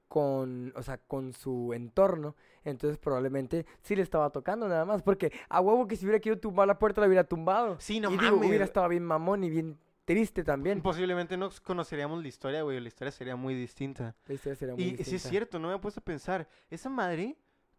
con, 0.07 0.71
o 0.75 0.83
sea, 0.83 0.97
con 0.97 1.33
su 1.33 1.73
entorno. 1.73 2.35
Entonces, 2.63 2.97
probablemente 2.97 3.65
sí 3.81 3.95
le 3.95 4.01
estaba 4.03 4.29
tocando 4.29 4.67
nada 4.67 4.85
más. 4.85 5.01
Porque 5.01 5.31
a 5.49 5.61
huevo 5.61 5.87
que 5.87 5.95
si 5.95 6.05
hubiera 6.05 6.19
querido 6.19 6.39
tumbar 6.39 6.67
la 6.67 6.77
puerta, 6.77 7.01
la 7.01 7.07
hubiera 7.07 7.23
tumbado. 7.23 7.77
Sí, 7.79 7.99
no 7.99 8.09
y 8.11 8.17
digo, 8.17 8.35
mames. 8.35 8.49
hubiera 8.49 8.65
estado 8.65 8.87
bien 8.89 9.03
mamón 9.03 9.43
y 9.43 9.49
bien 9.49 9.77
triste 10.03 10.43
también. 10.43 10.81
Posiblemente 10.81 11.37
no 11.37 11.49
conoceríamos 11.63 12.21
la 12.21 12.27
historia, 12.27 12.61
güey. 12.61 12.79
La 12.79 12.87
historia 12.89 13.11
sería 13.11 13.35
muy 13.35 13.55
distinta. 13.55 14.15
La 14.27 14.33
historia 14.35 14.55
sería 14.55 14.75
muy 14.75 14.83
Y 14.83 14.87
sí 14.87 14.91
es 14.93 14.97
distinta. 14.99 15.29
cierto, 15.29 15.59
no 15.59 15.69
me 15.69 15.75
he 15.75 15.79
puesto 15.79 15.99
a 16.01 16.03
pensar. 16.03 16.47
Esa 16.69 16.89
madre, 16.89 17.35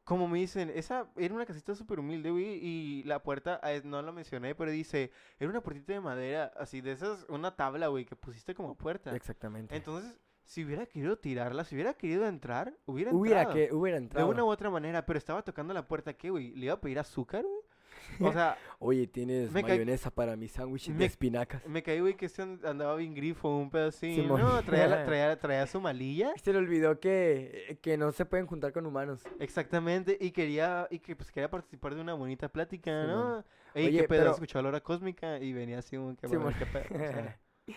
como 0.06 0.28
me 0.28 0.38
dicen, 0.38 0.70
esa 0.72 1.08
era 1.16 1.34
una 1.34 1.44
casita 1.44 1.74
súper 1.74 1.98
humilde, 1.98 2.30
güey. 2.30 2.58
Y 2.64 3.02
la 3.02 3.22
puerta, 3.24 3.56
es- 3.64 3.84
no 3.84 4.00
la 4.00 4.12
mencioné, 4.12 4.54
pero 4.54 4.70
dice, 4.70 5.10
era 5.40 5.50
una 5.50 5.60
puertita 5.60 5.92
de 5.92 6.00
madera, 6.00 6.52
así 6.56 6.80
de 6.80 6.92
esas, 6.92 7.26
una 7.28 7.56
tabla, 7.56 7.88
güey, 7.88 8.04
que 8.04 8.14
pusiste 8.14 8.54
como 8.54 8.76
puerta. 8.76 9.14
Exactamente. 9.16 9.74
Entonces, 9.76 10.16
si 10.44 10.64
hubiera 10.64 10.86
querido 10.86 11.18
tirarla, 11.18 11.64
si 11.64 11.74
hubiera 11.74 11.92
querido 11.94 12.24
entrar, 12.28 12.72
hubiera 12.86 13.12
hubiera, 13.12 13.42
entrado. 13.42 13.66
que, 13.68 13.74
hubiera 13.74 13.98
De 13.98 14.04
entrado. 14.04 14.28
una 14.28 14.44
u 14.44 14.48
otra 14.48 14.70
manera, 14.70 15.04
pero 15.04 15.18
estaba 15.18 15.42
tocando 15.42 15.74
la 15.74 15.88
puerta, 15.88 16.12
¿qué, 16.14 16.30
güey? 16.30 16.54
¿Le 16.54 16.66
iba 16.66 16.74
a 16.74 16.80
pedir 16.80 17.00
azúcar, 17.00 17.42
güey? 17.42 17.60
O 18.20 18.32
sea, 18.32 18.56
Oye, 18.78 19.06
¿tienes 19.06 19.50
mayonesa 19.52 20.10
para 20.10 20.36
mi 20.36 20.48
sándwich 20.48 20.88
de 20.90 21.04
espinacas? 21.06 21.66
me 21.66 21.82
caí, 21.82 22.00
güey, 22.00 22.14
que 22.14 22.26
este 22.26 22.42
and- 22.42 22.64
andaba 22.66 22.94
bien 22.96 23.14
grifo, 23.14 23.48
un 23.56 23.70
pedacín. 23.70 24.14
Simón. 24.14 24.40
No, 24.42 24.62
traía, 24.62 24.86
la- 24.86 25.04
traía, 25.06 25.38
traía 25.38 25.66
su 25.66 25.80
malilla. 25.80 26.32
Se 26.42 26.52
le 26.52 26.58
olvidó 26.58 27.00
que, 27.00 27.78
que 27.82 27.96
no 27.96 28.12
se 28.12 28.24
pueden 28.26 28.46
juntar 28.46 28.72
con 28.72 28.84
humanos. 28.86 29.22
Exactamente, 29.40 30.16
y 30.20 30.30
quería, 30.32 30.86
y 30.90 30.98
que 30.98 31.16
pues 31.16 31.30
quería 31.32 31.48
participar 31.50 31.94
de 31.94 32.00
una 32.02 32.14
bonita 32.14 32.48
plática, 32.50 32.90
Simón. 33.02 33.16
¿no? 33.16 33.44
Ey, 33.74 33.86
Oye, 33.88 34.00
qué 34.02 34.08
pedo, 34.08 34.20
pero- 34.20 34.30
escuchó 34.32 34.60
la 34.62 34.68
hora 34.68 34.80
cósmica 34.82 35.38
y 35.38 35.52
venía 35.52 35.78
así 35.78 35.96
un 35.96 36.16
que 36.16 36.28
Simón. 36.28 36.54
qué 36.58 36.66
pedo, 36.66 36.84
o 36.94 36.98
sea, 36.98 37.38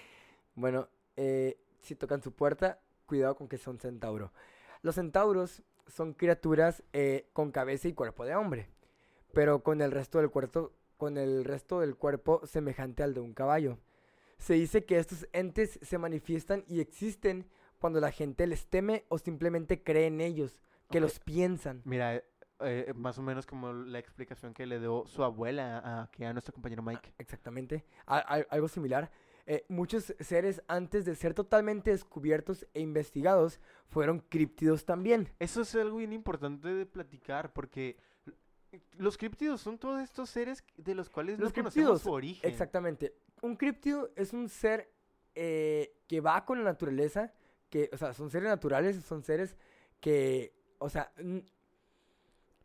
Bueno, 0.56 0.90
eh, 1.16 1.58
si 1.82 1.96
tocan 1.96 2.22
su 2.22 2.34
puerta, 2.34 2.80
cuidado 3.06 3.36
con 3.36 3.48
que 3.48 3.58
son 3.58 3.80
centauro. 3.80 4.34
Los 4.82 4.96
centauros 4.96 5.64
son 5.88 6.14
criaturas 6.14 6.84
eh, 6.94 7.30
con 7.34 7.52
cabeza 7.52 7.88
y 7.88 7.94
cuerpo 7.94 8.26
de 8.26 8.36
hombre, 8.36 8.70
pero 9.34 9.64
con 9.64 9.82
el 9.82 9.92
resto 9.92 10.20
del 10.20 10.30
cuerpo, 10.30 10.72
con 10.98 11.18
el 11.18 11.46
resto 11.46 11.80
del 11.80 11.96
cuerpo 11.96 12.42
semejante 12.46 13.04
al 13.04 13.14
de 13.14 13.22
un 13.22 13.34
caballo. 13.34 13.78
Se 14.38 14.54
dice 14.54 14.86
que 14.86 14.98
estos 14.98 15.28
entes 15.34 15.80
se 15.82 15.98
manifiestan 15.98 16.64
y 16.68 16.80
existen 16.80 17.48
cuando 17.80 18.00
la 18.00 18.12
gente 18.12 18.48
les 18.48 18.68
teme 18.68 19.06
o 19.10 19.18
simplemente 19.18 19.84
cree 19.84 20.08
en 20.08 20.22
ellos, 20.22 20.62
que 20.90 21.00
los 21.00 21.20
piensan. 21.20 21.82
Mira, 21.86 22.16
eh, 22.16 22.24
eh, 22.62 22.94
más 22.96 23.18
o 23.18 23.22
menos 23.22 23.46
como 23.46 23.72
la 23.74 24.00
explicación 24.00 24.54
que 24.54 24.66
le 24.66 24.80
dio 24.80 25.06
su 25.08 25.24
abuela 25.24 25.78
a, 25.80 26.10
a 26.28 26.34
nuestro 26.34 26.54
compañero 26.54 26.82
Mike. 26.84 27.14
Exactamente. 27.18 27.86
A- 28.06 28.18
algo 28.50 28.68
similar. 28.68 29.12
Eh, 29.46 29.66
muchos 29.68 30.14
seres 30.20 30.62
antes 30.68 31.06
de 31.06 31.16
ser 31.16 31.34
totalmente 31.34 31.92
descubiertos 31.92 32.68
e 32.74 32.82
investigados 32.82 33.60
fueron 33.88 34.20
críptidos 34.20 34.86
también. 34.86 35.30
Eso 35.40 35.62
es 35.62 35.74
algo 35.76 35.98
bien 35.98 36.14
importante 36.14 36.68
de 36.68 36.86
platicar, 36.86 37.52
porque 37.54 37.98
los 38.98 39.18
críptidos 39.18 39.62
son 39.62 39.78
todos 39.78 40.02
estos 40.02 40.30
seres 40.30 40.64
de 40.78 40.96
los 40.96 41.10
cuales 41.10 41.40
Los 41.40 41.50
no 41.50 41.56
conocemos 41.56 42.02
su 42.02 42.12
origen. 42.12 42.50
Exactamente. 42.50 43.16
Un 43.42 43.56
críptido 43.56 44.12
es 44.16 44.34
un 44.34 44.50
ser 44.50 44.92
eh, 45.36 45.96
que 46.08 46.22
va 46.22 46.46
con 46.46 46.60
la 46.60 46.66
naturaleza, 46.66 47.34
que, 47.70 47.90
o 47.94 47.98
sea, 47.98 48.14
son 48.14 48.30
seres 48.30 48.50
naturales, 48.50 49.04
son 49.04 49.24
seres 49.24 49.56
que, 50.00 50.54
o 50.78 50.90
sea, 50.90 51.12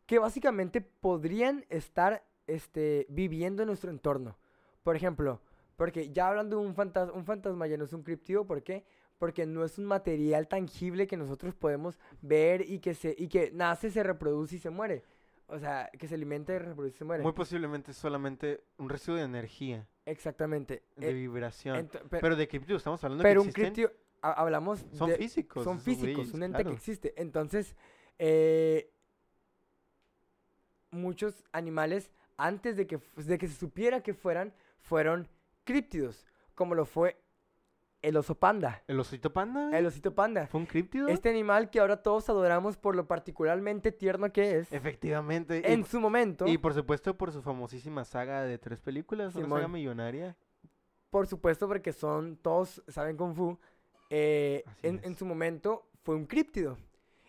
que 0.05 0.19
básicamente 0.19 0.81
podrían 0.81 1.65
estar 1.69 2.25
este, 2.47 3.05
viviendo 3.09 3.63
en 3.63 3.67
nuestro 3.67 3.89
entorno. 3.89 4.37
Por 4.83 4.95
ejemplo, 4.95 5.41
porque 5.75 6.11
ya 6.11 6.27
hablando 6.27 6.59
de 6.59 6.65
un 6.65 6.75
fantasma, 6.75 7.13
un 7.13 7.25
fantasma 7.25 7.67
ya 7.67 7.77
no 7.77 7.85
es 7.85 7.93
un 7.93 8.03
críptido, 8.03 8.45
¿por 8.45 8.63
qué? 8.63 8.85
Porque 9.17 9.45
no 9.45 9.63
es 9.63 9.77
un 9.77 9.85
material 9.85 10.47
tangible 10.47 11.07
que 11.07 11.17
nosotros 11.17 11.55
podemos 11.55 11.97
ver 12.21 12.69
y 12.69 12.79
que, 12.79 12.93
se, 12.93 13.15
y 13.17 13.27
que 13.27 13.51
nace, 13.51 13.89
se 13.89 14.03
reproduce 14.03 14.57
y 14.57 14.59
se 14.59 14.69
muere. 14.69 15.03
O 15.47 15.59
sea, 15.59 15.89
que 15.97 16.07
se 16.07 16.15
alimenta 16.15 16.53
y 16.53 16.57
reproduce 16.59 16.95
y 16.95 16.97
se 16.97 17.05
muere. 17.05 17.21
Muy 17.23 17.33
posiblemente 17.33 17.91
es 17.91 17.97
solamente 17.97 18.63
un 18.77 18.89
residuo 18.89 19.17
de 19.17 19.23
energía, 19.25 19.87
Exactamente. 20.05 20.83
de 20.95 21.09
Eh, 21.09 21.13
vibración. 21.13 21.89
pero 22.09 22.35
de 22.35 22.47
críptidos 22.47 22.79
estamos 22.81 23.03
hablando 23.03 23.21
pero 23.21 23.41
que 23.41 23.45
un 23.45 23.49
existen, 23.49 23.73
críptido, 23.73 23.99
ha- 24.23 24.33
hablamos 24.41 24.85
son 24.93 25.09
de- 25.11 25.17
físicos. 25.17 25.63
son 25.63 25.79
físicos, 25.79 26.33
un 26.33 26.43
ente 26.43 26.55
claro. 26.57 26.69
que 26.71 26.75
existe. 26.75 27.13
Entonces, 27.17 27.75
eh, 28.17 28.91
muchos 30.91 31.43
animales, 31.51 32.11
antes 32.37 32.75
de 32.77 32.87
que, 32.87 32.99
de 33.15 33.37
que 33.37 33.47
se 33.47 33.55
supiera 33.55 34.01
que 34.01 34.13
fueran, 34.13 34.53
fueron 34.79 35.27
críptidos, 35.63 36.25
como 36.55 36.73
lo 36.75 36.85
fue 36.85 37.21
el 38.07 38.17
oso 38.17 38.35
panda. 38.35 38.83
¿El 38.87 38.99
osito 38.99 39.33
panda? 39.33 39.67
güey? 39.67 39.79
El 39.79 39.85
osito 39.85 40.13
panda. 40.13 40.47
¿Fue 40.47 40.59
un 40.59 40.65
críptido? 40.65 41.07
Este 41.07 41.29
animal 41.29 41.69
que 41.69 41.79
ahora 41.79 42.01
todos 42.03 42.29
adoramos 42.29 42.77
por 42.77 42.95
lo 42.95 43.07
particularmente 43.07 43.91
tierno 43.91 44.31
que 44.31 44.57
es. 44.59 44.71
Efectivamente. 44.71 45.61
y- 45.65 45.71
En 45.73 45.83
su 45.85 45.99
momento, 45.99 46.47
Y, 46.47 46.57
por 46.57 46.73
supuesto 46.73 47.17
por 47.17 47.31
su 47.31 47.41
famosísima 47.41 48.05
saga 48.05 48.43
de 48.43 48.57
tres 48.57 48.79
películas, 48.79 49.35
una 49.35 49.43
Simón. 49.45 49.59
saga 49.59 49.67
millonaria. 49.67 50.35
por 51.09 51.27
supuesto, 51.27 51.67
porque 51.67 51.93
son, 51.93 52.35
todos 52.35 52.83
saben 52.89 53.15
Kung 53.15 53.33
Fu, 53.35 53.57
eh, 54.09 54.63
en, 54.83 54.99
en 55.03 55.15
su 55.15 55.25
momento 55.25 55.87
fue 56.03 56.15
un 56.15 56.25
críptido. 56.25 56.77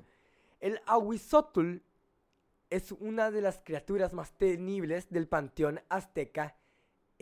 El 0.61 0.81
Ahuizotl 0.87 1.77
es 2.71 2.91
una 2.93 3.31
de 3.31 3.41
las 3.43 3.59
criaturas 3.65 4.13
más 4.13 4.33
temibles 4.33 5.09
del 5.11 5.29
panteón 5.29 5.81
azteca 5.89 6.57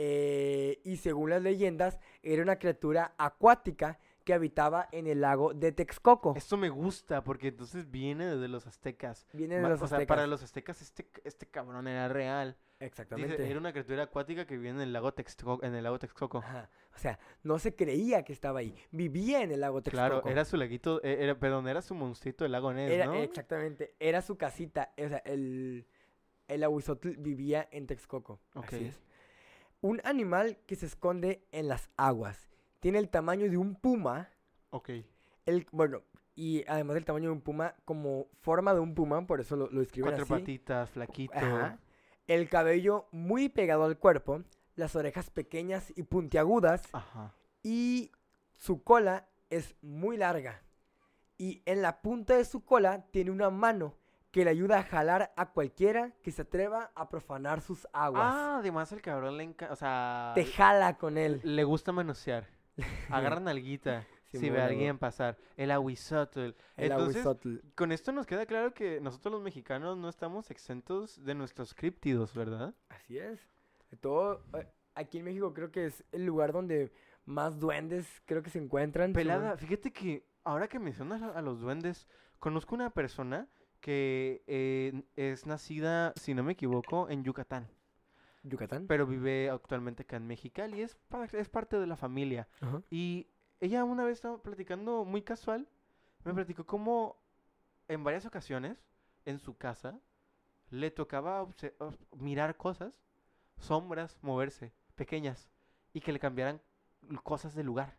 eh, 0.03 0.80
y 0.82 0.96
según 0.96 1.28
las 1.28 1.42
leyendas 1.42 1.98
era 2.22 2.42
una 2.42 2.57
criatura 2.59 3.12
acuática 3.18 3.98
que 4.24 4.32
habitaba 4.32 4.88
en 4.92 5.07
el 5.07 5.20
lago 5.20 5.53
de 5.53 5.72
Texcoco. 5.72 6.32
Esto 6.36 6.57
me 6.57 6.70
gusta 6.70 7.22
porque 7.22 7.48
entonces 7.48 7.90
viene 7.90 8.34
de 8.34 8.48
los 8.48 8.66
aztecas. 8.66 9.26
Viene 9.34 9.57
de 9.57 9.61
Ma- 9.62 9.68
los 9.68 9.82
o 9.82 9.86
sea, 9.86 10.07
para 10.07 10.26
los 10.26 10.42
aztecas 10.42 10.80
este, 10.80 11.07
este 11.24 11.46
cabrón 11.46 11.86
era 11.86 12.09
real. 12.09 12.57
Exactamente. 12.78 13.36
Dice, 13.36 13.51
era 13.51 13.61
una 13.61 13.72
criatura 13.72 14.05
acuática 14.05 14.46
que 14.46 14.57
vivía 14.57 14.70
en 14.70 14.80
el 14.80 14.90
lago 14.94 15.12
Texcoco. 15.12 15.62
En 15.62 15.74
el 15.74 15.84
lago 15.84 15.98
Texcoco. 15.98 16.38
Ajá. 16.38 16.70
O 16.94 16.98
sea, 16.98 17.18
no 17.42 17.59
se 17.59 17.74
creía 17.76 18.22
que 18.24 18.32
estaba 18.32 18.61
ahí. 18.61 18.74
Vivía 18.90 19.42
en 19.42 19.51
el 19.53 19.61
lago 19.61 19.82
Texcoco. 19.82 20.07
Claro, 20.22 20.26
era 20.26 20.46
su 20.46 20.57
laguito, 20.57 21.03
eh, 21.05 21.18
era, 21.20 21.38
perdón, 21.38 21.68
era 21.68 21.82
su 21.82 21.94
monstruito 21.94 22.44
del 22.44 22.53
lago 22.53 22.72
Ness, 22.72 22.90
Era- 22.90 23.05
¿no? 23.05 23.16
Exactamente. 23.16 23.94
Era 24.01 24.22
su 24.22 24.38
casita. 24.38 24.94
O 24.96 25.09
sea, 25.09 25.18
el, 25.26 25.86
el 26.48 26.64
Ahuizotl 26.64 27.16
vivía 27.18 27.68
en 27.70 27.86
Texcoco. 27.86 28.40
Así 28.55 28.76
Ok. 28.76 28.82
es. 28.82 29.03
Un 29.83 30.01
animal 30.05 30.59
que 30.66 30.76
se 30.76 30.87
esconde 30.87 31.47
en 31.53 31.68
las 31.68 31.91
aguas. 31.97 32.49
Tiene 32.81 32.99
el 32.99 33.09
tamaño 33.09 33.49
de 33.51 33.57
un 33.57 33.74
puma. 33.74 34.28
Ok. 34.70 34.91
El, 35.47 35.66
bueno, 35.72 36.03
y 36.35 36.64
además 36.68 36.95
del 36.95 37.05
tamaño 37.05 37.26
de 37.26 37.33
un 37.33 37.41
puma, 37.41 37.74
como 37.85 38.26
forma 38.41 38.74
de 38.74 38.81
un 38.81 38.95
puma, 38.95 39.26
por 39.26 39.41
eso 39.41 39.57
lo, 39.57 39.68
lo 39.70 39.81
escriben 39.83 40.11
Cuatro 40.11 40.24
así. 40.24 40.33
patitas, 40.33 40.91
flaquito. 40.91 41.35
Ajá. 41.35 41.78
El 42.26 42.49
cabello 42.49 43.09
muy 43.11 43.49
pegado 43.49 43.85
al 43.85 43.99
cuerpo. 43.99 44.43
Las 44.76 44.97
orejas 44.97 45.31
pequeñas 45.31 45.93
y 45.97 46.03
puntiagudas. 46.05 46.83
Ajá. 46.93 47.35
y 47.62 48.12
su 48.53 48.83
cola 48.83 49.26
es 49.49 49.74
muy 49.83 50.16
larga. 50.18 50.62
Y 51.39 51.62
en 51.64 51.81
la 51.81 52.03
punta 52.03 52.37
de 52.37 52.45
su 52.45 52.64
cola 52.64 53.07
tiene 53.11 53.31
una 53.31 53.49
mano 53.51 53.95
que 54.31 54.45
le 54.45 54.51
ayuda 54.51 54.78
a 54.78 54.83
jalar 54.83 55.33
a 55.37 55.51
cualquiera 55.51 56.12
que 56.22 56.31
se 56.31 56.43
atreva 56.43 56.93
a 56.95 57.09
profanar 57.09 57.61
sus 57.61 57.87
aguas. 57.93 58.22
Ah, 58.35 58.57
además 58.61 58.93
el 58.93 59.03
cabrón 59.03 59.37
le 59.37 59.45
encanta, 59.45 59.72
o 59.72 59.76
sea, 59.76 60.33
Te 60.35 60.45
jala 60.45 60.97
con 60.99 61.18
él. 61.18 61.41
le 61.43 61.64
gusta 61.64 61.93
manosear. 61.93 62.47
Agarra 63.11 63.41
nalguita 63.41 64.07
si 64.39 64.49
ve 64.49 64.61
a 64.61 64.66
alguien 64.66 64.99
pasar. 64.99 65.37
El 65.57 65.70
aguizotl. 65.70 66.41
El 66.41 66.55
Entonces, 66.93 67.26
con 67.74 67.93
esto 67.93 68.12
nos 68.12 68.26
queda 68.26 68.47
claro 68.47 68.72
que 68.72 69.01
nosotros 69.01 69.33
los 69.33 69.43
mexicanos 69.43 69.97
no 69.97 70.09
estamos 70.09 70.51
exentos 70.51 71.22
de 71.24 71.35
nuestros 71.35 71.74
críptidos, 71.74 72.35
¿verdad? 72.35 72.74
Así 72.89 73.18
es. 73.18 73.41
Todo, 74.01 74.45
eh, 74.55 74.68
aquí 74.95 75.18
en 75.18 75.24
México 75.24 75.53
creo 75.53 75.72
que 75.72 75.87
es 75.87 76.05
el 76.12 76.24
lugar 76.24 76.53
donde 76.53 76.93
más 77.24 77.59
duendes 77.59 78.22
creo 78.24 78.43
que 78.43 78.51
se 78.51 78.59
encuentran. 78.59 79.12
Pelada, 79.12 79.57
fíjate 79.57 79.93
que 79.93 80.24
ahora 80.45 80.68
que 80.68 80.78
mencionas 80.78 81.22
a 81.22 81.43
los 81.43 81.61
duendes, 81.61 82.07
conozco 82.39 82.76
una 82.76 82.91
persona 82.91 83.49
que 83.81 84.43
eh, 84.47 85.03
es 85.16 85.47
nacida, 85.47 86.12
si 86.16 86.35
no 86.35 86.43
me 86.43 86.53
equivoco, 86.53 87.09
en 87.09 87.24
Yucatán. 87.24 87.68
Yucatán. 88.43 88.87
pero 88.87 89.07
vive 89.07 89.51
actualmente 89.51 90.03
acá 90.05 90.16
en 90.16 90.26
Mexicali, 90.26 90.81
es, 90.81 90.95
pa- 91.09 91.26
es 91.26 91.49
parte 91.51 91.78
de 91.78 91.87
la 91.87 91.97
familia. 91.97 92.49
Y 92.91 93.26
ella 93.61 93.85
una 93.85 94.05
vez 94.05 94.14
estaba 94.14 94.43
platicando 94.43 95.05
muy 95.05 95.20
casual, 95.22 95.68
me 96.24 96.33
platicó 96.33 96.64
cómo 96.64 97.16
en 97.89 98.03
varias 98.03 98.24
ocasiones 98.24 98.83
en 99.26 99.39
su 99.41 99.57
casa 99.59 100.01
le 100.70 100.91
tocaba 100.91 101.47
mirar 102.16 102.57
cosas, 102.57 102.95
sombras, 103.59 104.18
moverse, 104.22 104.72
pequeñas, 104.95 105.51
y 105.93 106.01
que 106.01 106.12
le 106.12 106.18
cambiaran 106.18 106.62
cosas 107.22 107.55
de 107.55 107.64
lugar. 107.64 107.99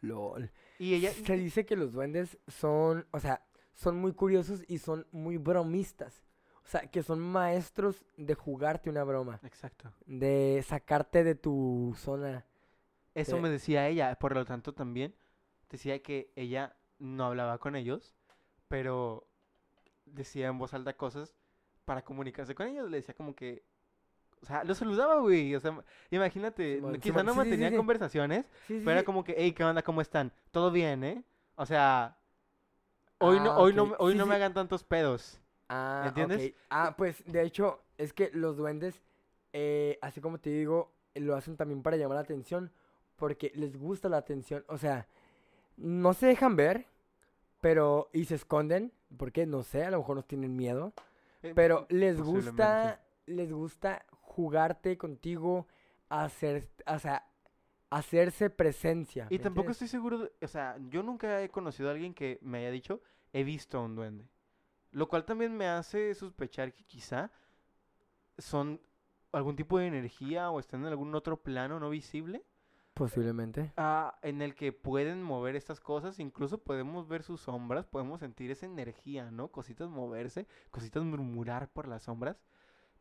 LOL. 0.00 0.50
Y 0.78 0.94
ella... 0.94 1.12
Se 1.12 1.36
dice 1.36 1.64
que 1.64 1.76
los 1.76 1.92
duendes 1.92 2.38
son, 2.48 3.06
o 3.12 3.20
sea, 3.20 3.46
son 3.76 3.96
muy 4.00 4.12
curiosos 4.12 4.64
y 4.66 4.78
son 4.78 5.06
muy 5.12 5.36
bromistas. 5.36 6.24
O 6.64 6.68
sea, 6.68 6.90
que 6.90 7.04
son 7.04 7.20
maestros 7.20 8.04
de 8.16 8.34
jugarte 8.34 8.90
una 8.90 9.04
broma, 9.04 9.38
Exacto. 9.44 9.92
de 10.04 10.64
sacarte 10.66 11.22
de 11.22 11.36
tu 11.36 11.94
zona. 11.96 12.44
Eso 13.14 13.36
Sí. 13.36 13.42
me 13.42 13.48
decía 13.48 13.86
ella, 13.86 14.16
por 14.18 14.34
lo 14.34 14.44
tanto 14.44 14.74
también 14.74 15.14
decía 15.70 16.02
que 16.02 16.32
ella 16.34 16.74
no 16.98 17.24
hablaba 17.26 17.58
con 17.58 17.76
ellos, 17.76 18.16
pero 18.66 19.28
decía 20.06 20.48
en 20.48 20.58
voz 20.58 20.74
alta 20.74 20.96
cosas 20.96 21.36
para 21.84 22.02
comunicarse 22.02 22.54
con 22.56 22.66
ellos. 22.66 22.90
Le 22.90 22.96
decía 22.96 23.14
como 23.14 23.36
que, 23.36 23.62
o 24.42 24.46
sea, 24.46 24.64
lo 24.64 24.74
saludaba, 24.74 25.20
güey. 25.20 25.54
O 25.54 25.60
sea, 25.60 25.82
imagínate, 26.10 26.76
Simón, 26.76 26.94
quizá 26.94 27.20
Simón, 27.20 27.26
no 27.26 27.32
sí, 27.32 27.36
sí, 27.38 27.42
sí, 27.44 27.48
mantenían 27.50 27.70
sí. 27.72 27.76
conversaciones, 27.76 28.46
Sí, 28.66 28.78
sí, 28.78 28.80
pero 28.80 28.90
era 28.92 29.00
sí. 29.00 29.06
como 29.06 29.22
que, 29.22 29.34
hey, 29.38 29.52
¿qué 29.52 29.62
onda? 29.64 29.82
¿Cómo 29.82 30.00
están? 30.00 30.32
¿Todo 30.50 30.72
bien, 30.72 31.04
eh? 31.04 31.24
O 31.54 31.64
sea, 31.64 32.18
hoy 33.18 33.40
no, 33.40 33.50
Ah, 33.50 33.58
hoy 33.58 33.74
no, 33.74 33.94
hoy 33.98 34.12
Sí, 34.12 34.18
no 34.18 34.26
me 34.26 34.34
hagan 34.34 34.54
tantos 34.54 34.84
pedos. 34.84 35.40
Ah, 35.68 36.04
¿entiendes? 36.08 36.52
Ah, 36.70 36.94
pues 36.96 37.24
de 37.26 37.42
hecho, 37.42 37.80
es 37.98 38.12
que 38.12 38.30
los 38.32 38.56
duendes, 38.56 39.02
eh, 39.52 39.98
así 40.02 40.20
como 40.20 40.38
te 40.38 40.50
digo, 40.50 40.92
lo 41.14 41.34
hacen 41.34 41.56
también 41.56 41.82
para 41.82 41.96
llamar 41.96 42.16
la 42.16 42.22
atención, 42.22 42.70
porque 43.16 43.52
les 43.54 43.76
gusta 43.76 44.08
la 44.08 44.18
atención. 44.18 44.64
O 44.68 44.78
sea, 44.78 45.08
no 45.76 46.14
se 46.14 46.26
dejan 46.26 46.56
ver, 46.56 46.86
pero, 47.60 48.10
y 48.12 48.26
se 48.26 48.34
esconden, 48.36 48.92
porque 49.16 49.46
no 49.46 49.62
sé, 49.62 49.84
a 49.84 49.90
lo 49.90 49.98
mejor 49.98 50.16
nos 50.16 50.26
tienen 50.26 50.54
miedo. 50.56 50.92
Eh, 51.42 51.52
Pero 51.54 51.86
les 51.88 52.16
posiblemente. 52.16 52.50
gusta, 52.50 53.00
les 53.26 53.52
gusta 53.52 54.04
jugarte 54.10 54.96
contigo, 54.98 55.66
hacer, 56.08 56.68
o 56.86 56.98
sea, 56.98 57.26
hacerse 57.90 58.50
presencia. 58.50 59.26
Y 59.30 59.38
¿me 59.38 59.44
tampoco 59.44 59.70
entiendes? 59.70 59.82
estoy 59.82 59.88
seguro, 59.88 60.18
de- 60.18 60.32
o 60.42 60.48
sea, 60.48 60.76
yo 60.88 61.02
nunca 61.02 61.42
he 61.42 61.48
conocido 61.48 61.88
a 61.88 61.92
alguien 61.92 62.14
que 62.14 62.38
me 62.42 62.58
haya 62.58 62.70
dicho, 62.70 63.00
he 63.32 63.44
visto 63.44 63.78
a 63.78 63.82
un 63.84 63.94
duende. 63.96 64.28
Lo 64.92 65.08
cual 65.08 65.24
también 65.24 65.56
me 65.56 65.66
hace 65.68 66.14
sospechar 66.14 66.72
que 66.72 66.84
quizá 66.84 67.30
son 68.38 68.80
algún 69.32 69.56
tipo 69.56 69.78
de 69.78 69.86
energía 69.86 70.50
o 70.50 70.60
están 70.60 70.80
en 70.80 70.86
algún 70.86 71.14
otro 71.14 71.42
plano 71.42 71.78
no 71.80 71.90
visible 71.90 72.44
Posiblemente. 72.94 73.72
ah, 73.76 74.18
en 74.22 74.40
el 74.40 74.54
que 74.54 74.72
pueden 74.72 75.22
mover 75.22 75.54
estas 75.54 75.80
cosas. 75.80 76.18
Incluso 76.18 76.58
podemos 76.62 77.08
ver 77.08 77.22
sus 77.22 77.42
sombras, 77.42 77.84
podemos 77.86 78.20
sentir 78.20 78.50
esa 78.50 78.64
energía, 78.64 79.30
¿no? 79.30 79.48
Cositas 79.48 79.90
moverse, 79.90 80.46
cositas 80.70 81.02
murmurar 81.04 81.68
por 81.70 81.86
las 81.88 82.04
sombras, 82.04 82.40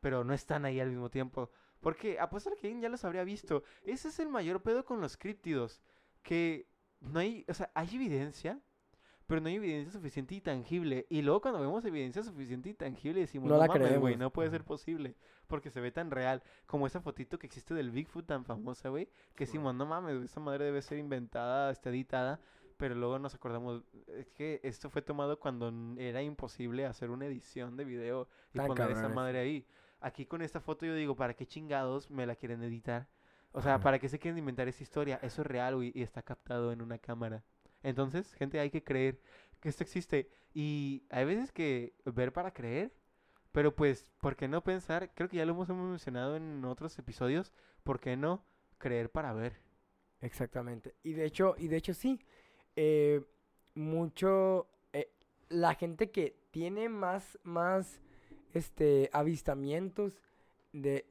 pero 0.01 0.25
no 0.25 0.33
están 0.33 0.65
ahí 0.65 0.81
al 0.81 0.89
mismo 0.89 1.09
tiempo. 1.09 1.49
Porque 1.85 2.17
apuesto 2.19 2.49
a 2.49 2.55
que 2.55 2.65
alguien 2.65 2.81
ya 2.81 2.89
los 2.89 3.05
habría 3.05 3.23
visto. 3.23 3.63
Ese 3.83 4.07
es 4.07 4.17
el 4.17 4.27
mayor 4.27 4.63
pedo 4.63 4.83
con 4.83 5.01
los 5.01 5.17
críptidos. 5.17 5.83
Que 6.23 6.67
no 6.99 7.19
hay, 7.19 7.45
o 7.47 7.53
sea, 7.53 7.69
hay 7.75 7.87
evidencia, 7.93 8.59
pero 9.27 9.39
no 9.39 9.49
hay 9.49 9.55
evidencia 9.57 9.91
suficiente 9.91 10.33
y 10.33 10.41
tangible. 10.41 11.05
Y 11.09 11.21
luego 11.21 11.41
cuando 11.41 11.59
vemos 11.61 11.85
evidencia 11.85 12.23
suficiente 12.23 12.69
y 12.69 12.73
tangible 12.73 13.19
decimos, 13.21 13.51
No 13.51 13.57
no, 13.57 13.59
la 13.59 13.67
mames, 13.67 13.99
güey, 13.99 14.15
creemos". 14.15 14.17
no 14.17 14.33
puede 14.33 14.49
ser 14.49 14.63
posible. 14.65 15.15
Porque 15.45 15.69
se 15.69 15.79
ve 15.79 15.91
tan 15.91 16.09
real. 16.09 16.41
Como 16.65 16.87
esa 16.87 17.01
fotito 17.01 17.37
que 17.37 17.45
existe 17.45 17.75
del 17.75 17.91
Bigfoot 17.91 18.25
tan 18.25 18.45
famosa, 18.45 18.89
güey. 18.89 19.07
Que 19.35 19.45
Sí, 19.45 19.51
decimos, 19.51 19.75
no 19.75 19.85
mames, 19.85 20.23
esa 20.23 20.39
madre 20.39 20.65
debe 20.65 20.81
ser 20.81 20.97
inventada, 20.97 21.69
está 21.71 21.91
editada. 21.91 22.39
Pero 22.77 22.95
luego 22.95 23.19
nos 23.19 23.35
acordamos, 23.35 23.83
es 24.07 24.31
que 24.31 24.59
esto 24.63 24.89
fue 24.89 25.03
tomado 25.03 25.39
cuando 25.39 25.71
era 25.97 26.21
imposible 26.23 26.85
hacer 26.87 27.11
una 27.11 27.27
edición 27.27 27.77
de 27.77 27.85
video 27.85 28.27
y 28.53 28.57
Tan 28.57 28.67
poner 28.67 28.91
esa 28.91 29.07
madre 29.09 29.39
ahí. 29.39 29.65
Aquí 30.05 30.25
con 30.27 30.41
esta 30.43 30.59
foto 30.59 30.85
yo 30.85 30.93
digo, 30.93 31.15
¿para 31.15 31.33
qué 31.33 31.47
chingados 31.47 32.11
me 32.11 32.27
la 32.27 32.35
quieren 32.35 32.61
editar? 32.61 33.07
O 33.51 33.61
sea. 33.61 33.79
¿para 33.79 33.97
qué 33.99 34.07
se 34.07 34.19
quieren 34.19 34.37
inventar 34.37 34.67
esa 34.67 34.83
historia? 34.83 35.19
Eso 35.23 35.41
es 35.41 35.47
real, 35.47 35.75
güey, 35.75 35.91
y 35.95 36.03
está 36.03 36.21
captado 36.21 36.71
en 36.71 36.81
una 36.81 36.99
cámara. 36.99 37.43
Entonces, 37.81 38.33
gente, 38.35 38.59
hay 38.59 38.69
que 38.69 38.83
creer 38.83 39.19
que 39.59 39.69
esto 39.69 39.83
existe. 39.83 40.29
Y 40.53 41.03
hay 41.09 41.25
veces 41.25 41.51
que 41.51 41.95
ver 42.05 42.31
para 42.33 42.51
creer, 42.53 42.93
pero 43.51 43.75
pues, 43.75 44.05
¿por 44.21 44.35
qué 44.35 44.47
no 44.47 44.63
pensar? 44.63 45.11
Creo 45.15 45.27
que 45.29 45.37
ya 45.37 45.45
lo 45.45 45.53
hemos 45.53 45.69
hemos 45.69 45.89
mencionado 45.89 46.35
en 46.35 46.63
otros 46.65 46.97
episodios, 46.99 47.53
¿por 47.83 47.99
qué 47.99 48.15
no 48.15 48.45
creer 48.77 49.09
para 49.11 49.33
ver? 49.33 49.59
Exactamente. 50.21 50.95
Y 51.03 51.13
de 51.13 51.25
hecho, 51.25 51.55
y 51.57 51.67
de 51.67 51.77
hecho 51.77 51.93
sí. 51.95 52.19
eh, 52.75 53.21
mucho. 53.73 54.67
eh, 54.93 55.11
la 55.49 55.75
gente 55.75 56.11
que 56.11 56.37
tiene 56.51 56.89
más, 56.89 57.39
más 57.43 58.01
este, 58.55 59.09
avistamientos 59.13 60.21
de 60.71 61.05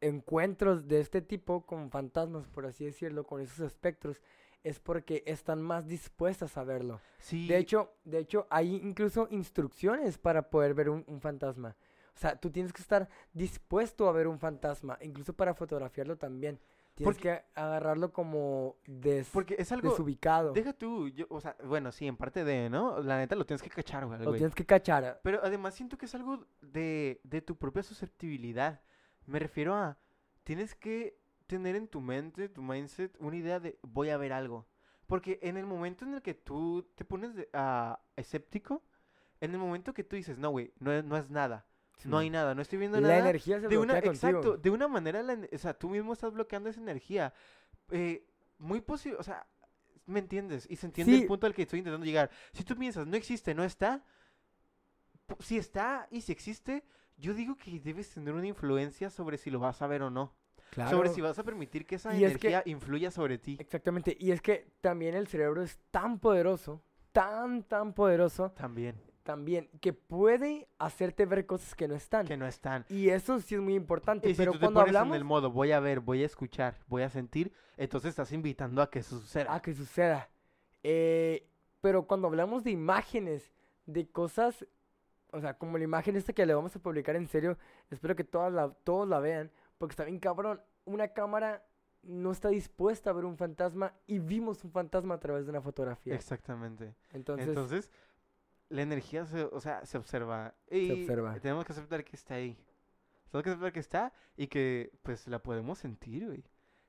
encuentros 0.00 0.88
de 0.88 1.00
este 1.00 1.22
tipo 1.22 1.64
con 1.64 1.90
fantasmas, 1.90 2.48
por 2.48 2.66
así 2.66 2.84
decirlo, 2.84 3.24
con 3.24 3.40
esos 3.40 3.60
espectros, 3.60 4.20
es 4.64 4.80
porque 4.80 5.22
están 5.26 5.62
más 5.62 5.86
dispuestas 5.86 6.56
a 6.56 6.64
verlo. 6.64 7.00
Sí, 7.18 7.46
De 7.46 7.58
hecho, 7.58 7.92
de 8.04 8.18
hecho, 8.18 8.46
hay 8.50 8.74
incluso 8.76 9.28
instrucciones 9.30 10.18
para 10.18 10.50
poder 10.50 10.74
ver 10.74 10.90
un, 10.90 11.04
un 11.06 11.20
fantasma. 11.20 11.76
O 12.14 12.18
sea, 12.18 12.36
tú 12.36 12.50
tienes 12.50 12.72
que 12.72 12.82
estar 12.82 13.08
dispuesto 13.32 14.08
a 14.08 14.12
ver 14.12 14.26
un 14.26 14.38
fantasma, 14.38 14.98
incluso 15.02 15.34
para 15.34 15.54
fotografiarlo 15.54 16.16
también. 16.16 16.58
Tienes 16.96 17.14
Porque- 17.14 17.28
que 17.28 17.44
agarrarlo 17.60 18.10
como 18.12 18.76
des- 18.86 19.28
porque 19.30 19.54
es 19.58 19.70
algo... 19.70 19.90
desubicado. 19.90 20.52
Deja 20.52 20.72
tú, 20.72 21.08
yo, 21.10 21.26
o 21.28 21.40
sea, 21.42 21.54
bueno, 21.64 21.92
sí, 21.92 22.06
en 22.06 22.16
parte 22.16 22.42
de, 22.42 22.70
¿no? 22.70 23.00
La 23.02 23.18
neta 23.18 23.36
lo 23.36 23.44
tienes 23.44 23.62
que 23.62 23.68
cachar, 23.68 24.06
güey. 24.06 24.18
Lo 24.20 24.32
tienes 24.32 24.54
que 24.54 24.64
cachar. 24.64 25.20
Pero 25.22 25.40
además 25.44 25.74
siento 25.74 25.98
que 25.98 26.06
es 26.06 26.14
algo 26.14 26.46
de, 26.62 27.20
de 27.22 27.42
tu 27.42 27.56
propia 27.56 27.82
susceptibilidad. 27.82 28.80
Me 29.26 29.38
refiero 29.38 29.74
a, 29.74 29.98
tienes 30.42 30.74
que 30.74 31.18
tener 31.46 31.76
en 31.76 31.86
tu 31.86 32.00
mente, 32.00 32.48
tu 32.48 32.62
mindset, 32.62 33.14
una 33.20 33.36
idea 33.36 33.60
de 33.60 33.78
voy 33.82 34.08
a 34.08 34.16
ver 34.16 34.32
algo. 34.32 34.66
Porque 35.06 35.38
en 35.42 35.58
el 35.58 35.66
momento 35.66 36.04
en 36.06 36.14
el 36.14 36.22
que 36.22 36.32
tú 36.34 36.82
te 36.94 37.04
pones 37.04 37.34
de- 37.34 37.48
ah, 37.52 38.00
escéptico, 38.16 38.82
en 39.42 39.52
el 39.52 39.58
momento 39.58 39.92
que 39.92 40.02
tú 40.02 40.16
dices, 40.16 40.38
no, 40.38 40.48
güey, 40.48 40.72
no, 40.78 41.02
no 41.02 41.16
es 41.18 41.28
nada, 41.28 41.66
no 42.04 42.18
hay 42.18 42.30
nada, 42.30 42.54
no 42.54 42.62
estoy 42.62 42.78
viendo 42.78 43.00
La 43.00 43.08
nada. 43.08 43.20
energía 43.20 43.60
se 43.60 43.68
de 43.68 43.78
una, 43.78 43.94
bloquea 43.94 44.10
contigo. 44.12 44.28
exacto, 44.28 44.56
de 44.58 44.70
una 44.70 44.88
manera, 44.88 45.22
la 45.22 45.38
o 45.52 45.58
sea, 45.58 45.74
tú 45.74 45.88
mismo 45.88 46.12
estás 46.12 46.32
bloqueando 46.32 46.68
esa 46.68 46.80
energía. 46.80 47.32
Eh, 47.90 48.24
muy 48.58 48.80
posible, 48.80 49.18
o 49.18 49.22
sea, 49.22 49.46
¿me 50.06 50.18
entiendes? 50.20 50.66
Y 50.70 50.76
se 50.76 50.86
entiende 50.86 51.14
Sí. 51.14 51.22
el 51.22 51.26
punto 51.26 51.46
al 51.46 51.54
que 51.54 51.62
estoy 51.62 51.78
intentando 51.80 52.04
llegar. 52.06 52.30
Si 52.52 52.64
tú 52.64 52.76
piensas, 52.76 53.06
no 53.06 53.16
existe, 53.16 53.54
no 53.54 53.64
está, 53.64 54.04
si 55.40 55.58
está 55.58 56.06
y 56.10 56.20
si 56.20 56.32
existe, 56.32 56.84
yo 57.16 57.34
digo 57.34 57.56
que 57.56 57.80
debes 57.80 58.10
tener 58.10 58.34
una 58.34 58.46
influencia 58.46 59.10
sobre 59.10 59.38
si 59.38 59.50
lo 59.50 59.58
vas 59.58 59.80
a 59.82 59.86
ver 59.86 60.02
o 60.02 60.10
no. 60.10 60.34
Claro. 60.70 60.90
Sobre 60.90 61.08
si 61.10 61.20
vas 61.20 61.38
a 61.38 61.44
permitir 61.44 61.86
que 61.86 61.94
esa 61.94 62.14
Y 62.14 62.24
es 62.24 62.36
que- 62.38 62.48
energía 62.48 62.62
influya 62.70 63.10
sobre 63.10 63.38
ti. 63.38 63.56
Exactamente. 63.58 64.16
Y 64.18 64.32
es 64.32 64.42
que 64.42 64.72
también 64.80 65.14
el 65.14 65.26
cerebro 65.28 65.62
es 65.62 65.78
tan 65.90 66.18
poderoso, 66.18 66.82
tan, 67.12 67.62
tan 67.62 67.94
poderoso, 67.94 68.50
También, 68.50 69.00
también, 69.26 69.68
que 69.80 69.92
puede 69.92 70.68
hacerte 70.78 71.26
ver 71.26 71.44
cosas 71.46 71.74
que 71.74 71.88
no 71.88 71.96
están. 71.96 72.26
que 72.26 72.36
no 72.36 72.46
están. 72.46 72.86
Y 72.88 73.08
eso 73.08 73.40
sí 73.40 73.56
es 73.56 73.60
muy 73.60 73.74
importante. 73.74 74.30
Y 74.30 74.34
si 74.34 74.38
pero 74.38 74.52
tú 74.52 74.58
te 74.58 74.64
cuando 74.64 74.80
pones 74.80 74.90
hablamos 74.90 75.14
en 75.14 75.18
el 75.18 75.24
modo 75.24 75.50
voy 75.50 75.72
a 75.72 75.80
ver, 75.80 75.98
voy 75.98 76.22
a 76.22 76.26
escuchar, 76.26 76.78
voy 76.86 77.02
a 77.02 77.10
sentir, 77.10 77.52
entonces 77.76 78.10
estás 78.10 78.30
invitando 78.32 78.80
a 78.80 78.88
que 78.88 79.00
eso 79.00 79.18
suceda. 79.18 79.52
a 79.52 79.60
que 79.60 79.74
suceda. 79.74 80.30
Eh, 80.84 81.50
pero 81.80 82.06
cuando 82.06 82.28
hablamos 82.28 82.62
de 82.62 82.70
imágenes, 82.70 83.52
de 83.84 84.08
cosas, 84.08 84.64
o 85.32 85.40
sea, 85.40 85.58
como 85.58 85.76
la 85.76 85.84
imagen 85.84 86.14
esta 86.14 86.32
que 86.32 86.46
le 86.46 86.54
vamos 86.54 86.76
a 86.76 86.78
publicar 86.78 87.16
en 87.16 87.26
serio, 87.26 87.58
espero 87.90 88.14
que 88.14 88.24
todas 88.24 88.52
la, 88.52 88.70
todos 88.84 89.08
la 89.08 89.18
vean, 89.18 89.50
porque 89.76 89.92
está 89.92 90.04
bien 90.04 90.20
cabrón. 90.20 90.62
Una 90.84 91.08
cámara 91.08 91.66
no 92.04 92.30
está 92.30 92.48
dispuesta 92.48 93.10
a 93.10 93.12
ver 93.12 93.24
un 93.24 93.36
fantasma 93.36 93.92
y 94.06 94.20
vimos 94.20 94.62
un 94.62 94.70
fantasma 94.70 95.16
a 95.16 95.20
través 95.20 95.46
de 95.46 95.50
una 95.50 95.60
fotografía. 95.60 96.14
Exactamente. 96.14 96.94
Entonces, 97.10 97.48
Entonces, 97.48 97.90
la 98.68 98.82
energía 98.82 99.24
se, 99.26 99.44
o 99.44 99.60
sea, 99.60 99.84
se 99.86 99.98
observa. 99.98 100.54
Y 100.70 101.02
observa. 101.02 101.38
tenemos 101.40 101.64
que 101.64 101.72
aceptar 101.72 102.04
que 102.04 102.16
está 102.16 102.34
ahí. 102.34 102.56
Tenemos 103.30 103.42
que 103.44 103.50
aceptar 103.50 103.72
que 103.72 103.80
está 103.80 104.12
y 104.36 104.46
que 104.46 104.92
pues 105.02 105.26
la 105.28 105.42
podemos 105.42 105.78
sentir, 105.78 106.26
güey. 106.26 106.44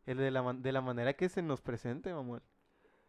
El 0.05 0.17
de 0.17 0.31
la, 0.31 0.53
de 0.53 0.71
la 0.71 0.81
manera 0.81 1.13
que 1.13 1.27
se 1.29 1.41
nos 1.41 1.61
presente, 1.61 2.13
mamón. 2.13 2.41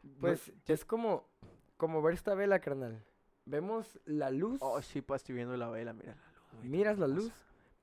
No- 0.03 0.19
pues 0.21 0.53
es 0.67 0.85
como, 0.85 1.29
como 1.77 2.03
ver 2.03 2.15
esta 2.15 2.35
vela, 2.35 2.59
carnal. 2.61 3.05
Vemos 3.45 3.99
la 4.05 4.31
luz, 4.31 4.59
Oh, 4.63 4.81
sí, 4.83 5.01
pues 5.01 5.21
estoy 5.23 5.37
viendo 5.37 5.57
la 5.57 5.69
vela, 5.71 5.93
mira 5.93 6.15
la 6.15 6.31
luz. 6.33 6.49
güey, 6.53 6.69
miras 6.69 6.99
la 6.99 7.07
luz, 7.09 7.33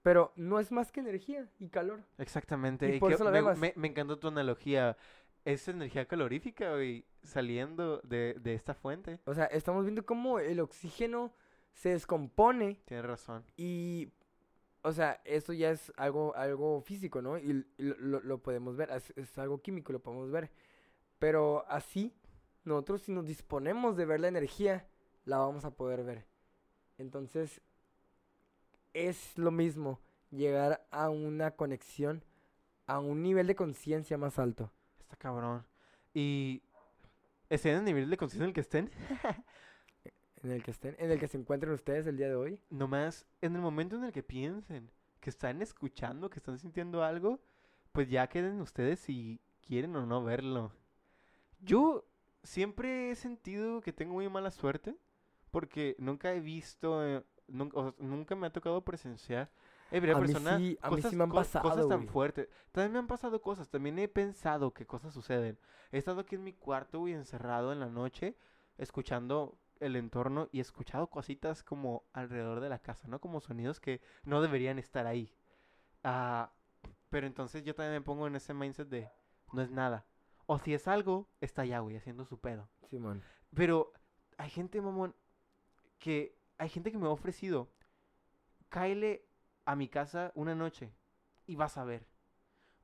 pero 0.03 0.31
no 0.35 0.59
es 0.59 0.71
más 0.71 0.91
que 0.91 0.99
energía 0.99 1.49
y 1.59 1.69
calor. 1.69 2.03
Exactamente. 2.19 2.87
Y 2.93 2.95
y 2.97 2.99
por 2.99 3.09
que 3.09 3.15
eso 3.15 3.23
la 3.23 3.31
me, 3.31 3.41
vemos. 3.41 3.57
me- 3.57 3.73
me 3.75 3.87
encantó 3.87 4.19
tu 4.19 4.27
analogía. 4.27 4.95
Es 5.45 5.67
energía 5.67 6.05
calorífica, 6.07 6.71
güey, 6.73 7.05
saliendo 7.23 7.99
de, 8.03 8.35
de 8.41 8.53
esta 8.55 8.73
fuente. 8.73 9.19
O 9.25 9.33
sea, 9.33 9.45
estamos 9.45 9.83
viendo 9.85 10.05
cómo 10.05 10.39
el 10.39 10.59
oxígeno 10.59 11.31
se 11.73 11.89
descompone 11.89 12.81
Tienes 12.85 13.05
razón. 13.05 13.43
y, 13.55 14.09
o 14.81 14.91
sea, 14.91 15.21
esto 15.23 15.53
ya 15.53 15.69
es 15.71 15.93
algo, 15.97 16.35
algo 16.35 16.81
físico, 16.81 17.21
¿no? 17.21 17.37
Y, 17.37 17.65
lo- 17.77 18.21
lo 18.21 18.37
podemos 18.41 18.75
ver, 18.75 18.89
es, 18.91 19.13
es 19.15 19.37
algo 19.37 19.61
químico, 19.61 19.93
lo 19.93 19.99
podemos 20.01 20.31
ver. 20.31 20.49
Pero 21.19 21.63
así, 21.69 22.13
nosotros 22.63 23.01
si 23.03 23.11
nos 23.11 23.25
disponemos 23.27 23.95
de 23.97 24.05
ver 24.05 24.19
la 24.21 24.27
energía, 24.29 24.87
la 25.25 25.37
vamos 25.37 25.63
a 25.63 25.71
poder 25.71 26.03
ver. 26.03 26.25
Entonces, 26.97 27.61
es 28.93 29.37
lo 29.37 29.51
mismo 29.51 29.99
llegar 30.31 30.87
a 30.91 31.09
una 31.09 31.51
conexión, 31.51 32.23
a 32.87 32.99
un 32.99 33.21
nivel 33.21 33.47
de 33.47 33.55
conciencia 33.55 34.17
más 34.17 34.39
alto. 34.39 34.71
Está 35.05 35.15
cabrón. 35.17 35.63
Y 36.15 36.63
estén 37.47 37.73
en 37.73 37.79
el 37.79 37.85
nivel 37.85 38.09
de 38.09 38.17
conciencia 38.17 38.43
en 38.43 38.49
el 38.49 38.53
que 38.53 38.61
estén. 38.61 38.91
En 40.43 40.51
el 40.51 40.61
que 40.61 40.69
estén, 40.69 40.95
en 40.99 41.09
el 41.09 41.19
que 41.19 41.27
se 41.27 41.39
encuentren 41.39 41.73
ustedes 41.73 42.05
el 42.05 42.17
día 42.17 42.27
de 42.27 42.35
hoy. 42.35 42.61
Nomás 42.69 43.25
en 43.41 43.55
el 43.55 43.61
momento 43.61 43.95
en 43.95 44.03
el 44.03 44.11
que 44.11 44.21
piensen 44.21 44.91
que 45.19 45.31
están 45.31 45.59
escuchando, 45.63 46.29
que 46.29 46.37
están 46.37 46.59
sintiendo 46.59 47.03
algo, 47.03 47.39
pues 47.91 48.11
ya 48.11 48.27
queden 48.27 48.61
ustedes 48.61 48.99
si 48.99 49.41
quieren 49.65 49.95
o 49.95 50.05
no 50.05 50.23
verlo. 50.23 50.71
Yo 51.61 52.05
siempre 52.43 53.09
he 53.09 53.15
sentido 53.15 53.81
que 53.81 53.91
tengo 53.91 54.13
muy 54.13 54.29
mala 54.29 54.51
suerte 54.51 54.95
porque 55.49 55.95
nunca 55.97 56.31
he 56.31 56.41
visto, 56.41 57.03
eh, 57.03 57.23
nunca, 57.47 57.79
o 57.79 57.83
sea, 57.83 57.95
nunca 57.97 58.35
me 58.35 58.45
ha 58.45 58.53
tocado 58.53 58.85
presenciar 58.85 59.49
primera 59.89 60.17
A 60.17 60.21
mí 60.21 60.27
sí- 60.59 60.77
a 60.81 60.89
mí 60.89 61.01
sí 61.11 61.15
me 61.15 61.23
han 61.23 61.29
co- 61.29 61.35
cosas 61.37 61.61
pasado, 61.63 61.87
tan 61.87 62.07
fuertes. 62.07 62.49
También 62.71 62.93
me 62.93 62.99
han 62.99 63.07
pasado 63.07 63.41
cosas, 63.41 63.69
también 63.69 63.97
he 63.99 64.07
pensado 64.07 64.73
que 64.73 64.85
cosas 64.85 65.13
suceden. 65.13 65.57
He 65.91 65.97
estado 65.97 66.21
aquí 66.21 66.35
en 66.35 66.43
mi 66.43 66.53
cuarto, 66.53 66.99
güey, 66.99 67.13
encerrado 67.13 67.71
en 67.71 67.79
la 67.79 67.89
noche, 67.89 68.35
escuchando 68.77 69.57
el 69.79 69.95
entorno 69.95 70.49
y 70.51 70.59
he 70.59 70.61
escuchado 70.61 71.07
cositas 71.09 71.63
como 71.63 72.03
alrededor 72.13 72.59
de 72.61 72.69
la 72.69 72.79
casa, 72.79 73.07
¿no? 73.07 73.19
Como 73.19 73.41
sonidos 73.41 73.79
que 73.79 74.01
no 74.23 74.41
deberían 74.41 74.79
estar 74.79 75.05
ahí. 75.05 75.33
Ah, 76.03 76.51
pero 77.09 77.27
entonces 77.27 77.63
yo 77.63 77.75
también 77.75 77.93
me 77.93 78.01
pongo 78.01 78.27
en 78.27 78.35
ese 78.35 78.53
mindset 78.53 78.87
de 78.89 79.09
no 79.53 79.61
es 79.61 79.71
nada. 79.71 80.05
O 80.47 80.59
si 80.59 80.73
es 80.73 80.87
algo, 80.87 81.27
está 81.41 81.63
allá, 81.63 81.79
güey, 81.79 81.95
haciendo 81.97 82.25
su 82.25 82.39
pedo. 82.39 82.69
Simón. 82.89 83.23
Pero 83.53 83.91
hay 84.37 84.49
gente, 84.49 84.81
mamón, 84.81 85.15
que 85.99 86.37
hay 86.57 86.69
gente 86.69 86.91
que 86.91 86.97
me 86.97 87.07
ha 87.07 87.09
ofrecido, 87.09 87.69
cáele 88.69 89.24
a 89.65 89.75
mi 89.75 89.89
casa 89.89 90.31
una 90.35 90.55
noche 90.55 90.93
y 91.45 91.55
vas 91.55 91.77
a 91.77 91.83
ver. 91.83 92.07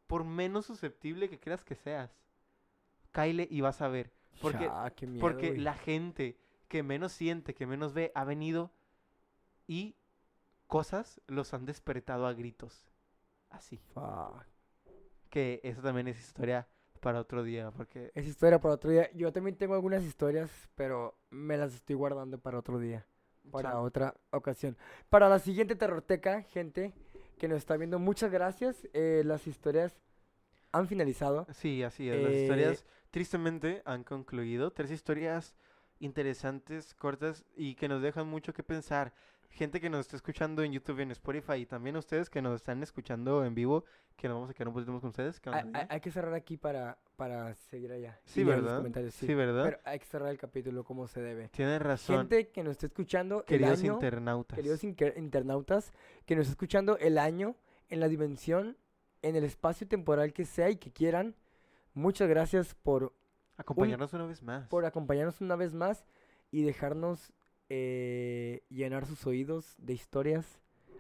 Por 0.07 0.23
menos 0.25 0.65
susceptible 0.65 1.29
que 1.29 1.39
creas 1.39 1.63
que 1.63 1.75
seas, 1.75 2.11
cáele 3.11 3.47
y 3.49 3.61
vas 3.61 3.81
a 3.81 3.87
ver. 3.87 4.11
Porque, 4.41 4.69
miedo, 5.07 5.21
porque 5.21 5.49
güey. 5.49 5.59
la 5.61 5.73
gente 5.73 6.37
que 6.67 6.83
menos 6.83 7.11
siente, 7.11 7.53
que 7.53 7.67
menos 7.67 7.93
ve, 7.93 8.11
ha 8.15 8.23
venido 8.23 8.71
y 9.67 9.95
cosas 10.67 11.21
los 11.27 11.53
han 11.53 11.65
despertado 11.65 12.25
a 12.27 12.33
gritos. 12.33 12.89
Así. 13.49 13.77
Fuck. 13.93 14.45
Que 15.29 15.59
eso 15.63 15.81
también 15.81 16.07
es 16.07 16.19
historia 16.19 16.67
para 17.01 17.19
otro 17.19 17.43
día, 17.43 17.71
porque 17.71 18.11
Esa 18.15 18.29
historia 18.29 18.59
para 18.59 18.75
otro 18.75 18.91
día. 18.91 19.11
Yo 19.13 19.31
también 19.33 19.57
tengo 19.57 19.73
algunas 19.73 20.03
historias, 20.03 20.49
pero 20.75 21.17
me 21.29 21.57
las 21.57 21.73
estoy 21.73 21.95
guardando 21.95 22.39
para 22.39 22.59
otro 22.59 22.79
día. 22.79 23.05
Para 23.49 23.79
otra 23.79 24.13
ocasión. 24.31 24.77
Para 25.09 25.27
la 25.29 25.39
siguiente 25.39 25.75
terroteca, 25.75 26.41
gente 26.43 26.93
que 27.37 27.47
nos 27.47 27.57
está 27.57 27.75
viendo, 27.77 27.99
muchas 27.99 28.31
gracias. 28.31 28.87
Eh, 28.93 29.23
las 29.25 29.47
historias 29.47 29.97
han 30.71 30.87
finalizado. 30.87 31.47
Sí, 31.53 31.83
así 31.83 32.09
es. 32.09 32.21
Las 32.21 32.31
Eh, 32.33 32.41
historias 32.43 32.85
tristemente 33.09 33.81
han 33.85 34.03
concluido. 34.03 34.71
Tres 34.71 34.91
historias 34.91 35.55
interesantes, 35.99 36.93
cortas 36.93 37.43
y 37.55 37.75
que 37.75 37.87
nos 37.87 38.01
dejan 38.01 38.27
mucho 38.27 38.53
que 38.53 38.63
pensar. 38.63 39.13
Gente 39.51 39.79
que 39.81 39.89
nos 39.89 39.99
está 40.01 40.15
escuchando 40.15 40.63
en 40.63 40.71
YouTube 40.71 40.99
y 40.99 41.01
en 41.03 41.11
Spotify 41.11 41.53
y 41.55 41.65
también 41.65 41.95
ustedes 41.97 42.29
que 42.29 42.41
nos 42.41 42.55
están 42.55 42.81
escuchando 42.83 43.43
en 43.45 43.53
vivo, 43.53 43.83
que 44.15 44.27
nos 44.27 44.35
vamos 44.35 44.49
a 44.49 44.53
quedar 44.53 44.69
un 44.69 44.73
poquito 44.73 44.91
más 44.93 45.01
con 45.01 45.09
ustedes. 45.09 45.39
¿qué 45.39 45.49
Hay, 45.89 45.99
que 45.99 46.09
cerrar 46.09 46.33
aquí 46.33 46.55
para, 46.57 46.97
para 47.17 47.53
seguir 47.55 47.91
allá. 47.91 48.17
Sí, 48.23 48.43
¿verdad? 48.43 48.83
sí. 49.11 49.27
Sí, 49.27 49.33
¿verdad? 49.35 49.63
Pero 49.65 49.79
hay 49.83 49.99
que 49.99 50.05
cerrar 50.05 50.29
el 50.29 50.37
capítulo 50.37 50.83
como 50.85 51.05
se 51.07 51.21
debe. 51.21 51.49
Tienes 51.49 51.81
razón, 51.81 52.17
Gente 52.17 52.49
que 52.49 52.63
nos 52.63 52.71
está 52.71 52.85
escuchando 52.87 53.39
el 53.41 53.45
queridos 53.45 53.79
año, 53.81 53.93
internautas. 53.95 54.55
queridos 54.55 54.83
inter- 54.83 55.13
internautas, 55.17 55.91
que 56.25 56.35
nos 56.35 56.43
está 56.43 56.53
escuchando 56.53 56.97
el 56.97 57.17
año, 57.17 57.55
en 57.89 57.99
la 57.99 58.07
dimensión, 58.07 58.77
en 59.21 59.35
el 59.35 59.43
espacio 59.43 59.85
temporal 59.87 60.31
que 60.33 60.45
sea 60.45 60.69
y 60.69 60.77
que 60.77 60.91
quieran. 60.91 61.35
Muchas 61.93 62.29
gracias 62.29 62.73
por, 62.73 63.13
Acompañarnos 63.57 64.13
una 64.13 64.25
vez 64.25 64.41
más. 64.41 64.67
por 64.69 64.85
acompañarnos 64.85 65.41
una 65.41 65.57
vez 65.57 65.73
más 65.73 66.05
y 66.51 66.63
dejarnos 66.63 67.33
eh, 67.73 68.65
llenar 68.69 69.05
sus 69.05 69.25
oídos 69.25 69.75
de 69.77 69.93
historias 69.93 70.59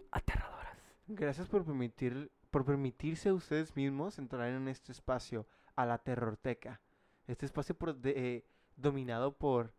aterradoras. 0.09 0.77
Gracias 1.07 1.49
por 1.49 1.65
permitir 1.65 2.31
por 2.49 2.63
permitirse 2.65 3.29
a 3.29 3.33
ustedes 3.33 3.75
mismos 3.77 4.17
entrar 4.19 4.49
en 4.49 4.67
este 4.67 4.91
espacio, 4.91 5.47
a 5.75 5.85
la 5.85 5.97
terrorteca. 5.99 6.81
Este 7.27 7.45
espacio 7.45 7.75
por- 7.77 7.95
de- 7.95 8.13
eh, 8.17 8.45
dominado 8.75 9.37
por 9.37 9.73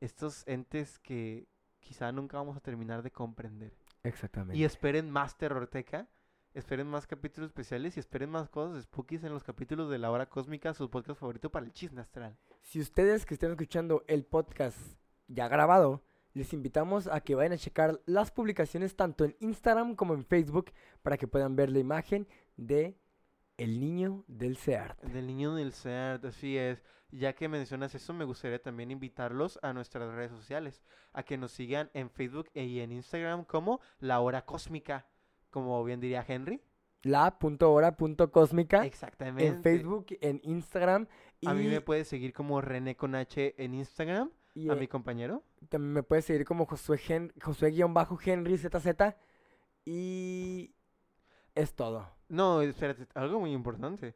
estos 0.00 0.46
entes 0.46 0.98
que 0.98 1.46
quizá 1.80 2.10
nunca 2.12 2.38
vamos 2.38 2.56
a 2.56 2.60
terminar 2.60 3.02
de 3.02 3.10
comprender. 3.10 3.74
Exactamente. 4.02 4.56
Y 4.58 4.64
esperen 4.64 5.10
más 5.10 5.36
terrorteca, 5.36 6.08
esperen 6.54 6.86
más 6.86 7.06
capítulos 7.06 7.48
especiales 7.50 7.96
y 7.96 8.00
esperen 8.00 8.30
más 8.30 8.48
cosas 8.48 8.82
spookies 8.84 9.24
en 9.24 9.32
los 9.32 9.42
capítulos 9.44 9.90
de 9.90 9.98
La 9.98 10.10
Hora 10.10 10.28
Cósmica, 10.30 10.72
su 10.72 10.88
podcast 10.88 11.20
favorito 11.20 11.50
para 11.50 11.66
el 11.66 11.72
chisme 11.72 12.00
astral. 12.00 12.36
Si 12.62 12.80
ustedes 12.80 13.26
que 13.26 13.34
estén 13.34 13.50
escuchando 13.50 14.04
el 14.06 14.24
podcast 14.24 14.78
ya 15.28 15.48
grabado, 15.48 16.02
les 16.32 16.52
invitamos 16.52 17.06
a 17.06 17.20
que 17.20 17.34
vayan 17.34 17.52
a 17.52 17.58
checar 17.58 18.00
las 18.06 18.30
publicaciones 18.30 18.96
tanto 18.96 19.24
en 19.24 19.36
Instagram 19.40 19.94
como 19.94 20.14
en 20.14 20.24
Facebook 20.24 20.72
para 21.02 21.16
que 21.16 21.28
puedan 21.28 21.56
ver 21.56 21.70
la 21.70 21.78
imagen 21.78 22.26
de 22.56 22.96
el 23.56 23.78
niño 23.78 24.24
del 24.26 24.56
CEART. 24.56 25.00
Del 25.02 25.26
niño 25.26 25.54
del 25.54 25.72
ser, 25.72 26.26
así 26.26 26.58
es. 26.58 26.82
Ya 27.10 27.34
que 27.34 27.48
mencionas 27.48 27.94
eso, 27.94 28.12
me 28.12 28.24
gustaría 28.24 28.60
también 28.60 28.90
invitarlos 28.90 29.60
a 29.62 29.72
nuestras 29.72 30.12
redes 30.12 30.32
sociales, 30.32 30.82
a 31.12 31.22
que 31.22 31.38
nos 31.38 31.52
sigan 31.52 31.88
en 31.94 32.10
Facebook 32.10 32.50
y 32.54 32.80
en 32.80 32.90
Instagram 32.90 33.44
como 33.44 33.80
La 34.00 34.18
Hora 34.20 34.44
Cósmica, 34.44 35.06
como 35.50 35.84
bien 35.84 36.00
diría 36.00 36.24
Henry. 36.26 36.60
La.hora.cósmica 37.02 38.84
Exactamente. 38.84 39.46
en 39.46 39.62
Facebook, 39.62 40.06
en 40.20 40.40
Instagram 40.42 41.06
y, 41.38 41.46
A 41.46 41.54
mí 41.54 41.68
me 41.68 41.80
puedes 41.80 42.08
seguir 42.08 42.32
como 42.32 42.60
René 42.60 42.96
con 42.96 43.14
H 43.14 43.54
en 43.62 43.74
Instagram, 43.74 44.32
y, 44.54 44.70
a 44.70 44.74
eh, 44.74 44.76
mi 44.76 44.86
compañero. 44.88 45.42
también 45.68 45.92
me 45.92 46.02
puedes 46.02 46.24
seguir 46.24 46.44
como 46.46 46.66
Josué, 46.66 46.98
Gen- 46.98 47.32
Josué-Henry 47.40 48.56
ZZ 48.58 49.14
y 49.84 50.74
es 51.54 51.74
todo. 51.74 52.08
No, 52.28 52.62
espérate, 52.62 53.06
algo 53.14 53.40
muy 53.40 53.52
importante. 53.52 54.14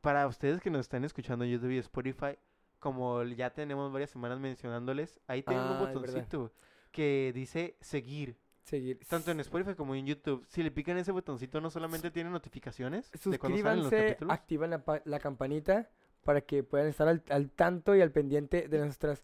Para 0.00 0.26
ustedes 0.26 0.60
que 0.60 0.70
nos 0.70 0.80
están 0.82 1.04
escuchando 1.04 1.44
en 1.44 1.52
YouTube 1.52 1.70
y 1.70 1.78
Spotify, 1.78 2.36
como 2.78 3.22
ya 3.22 3.50
tenemos 3.50 3.90
varias 3.92 4.10
semanas 4.10 4.38
mencionándoles, 4.38 5.18
ahí 5.26 5.42
Ah, 5.46 5.52
un 5.52 5.56
verdad. 5.56 5.78
botoncito 5.94 6.52
que 6.90 7.32
dice 7.34 7.76
seguir. 7.80 8.36
Seguir. 8.64 8.98
Tanto 9.08 9.30
en 9.30 9.40
Spotify 9.40 9.74
como 9.74 9.94
en 9.94 10.06
YouTube. 10.06 10.44
Si 10.48 10.62
le 10.62 10.70
pican 10.70 10.96
ese 10.98 11.12
botoncito, 11.12 11.60
no 11.60 11.70
solamente 11.70 12.10
tienen 12.10 12.32
notificaciones 12.32 13.10
de 13.10 13.18
los 13.18 13.22
Suscríbanse, 13.22 14.16
activen 14.28 14.70
la, 14.70 14.82
la 15.04 15.20
campanita 15.20 15.90
para 16.22 16.40
que 16.40 16.62
puedan 16.62 16.86
estar 16.88 17.06
al, 17.06 17.22
al 17.28 17.50
tanto 17.50 17.94
y 17.94 18.00
al 18.00 18.10
pendiente 18.10 18.68
de 18.68 18.78
nuestras... 18.78 19.22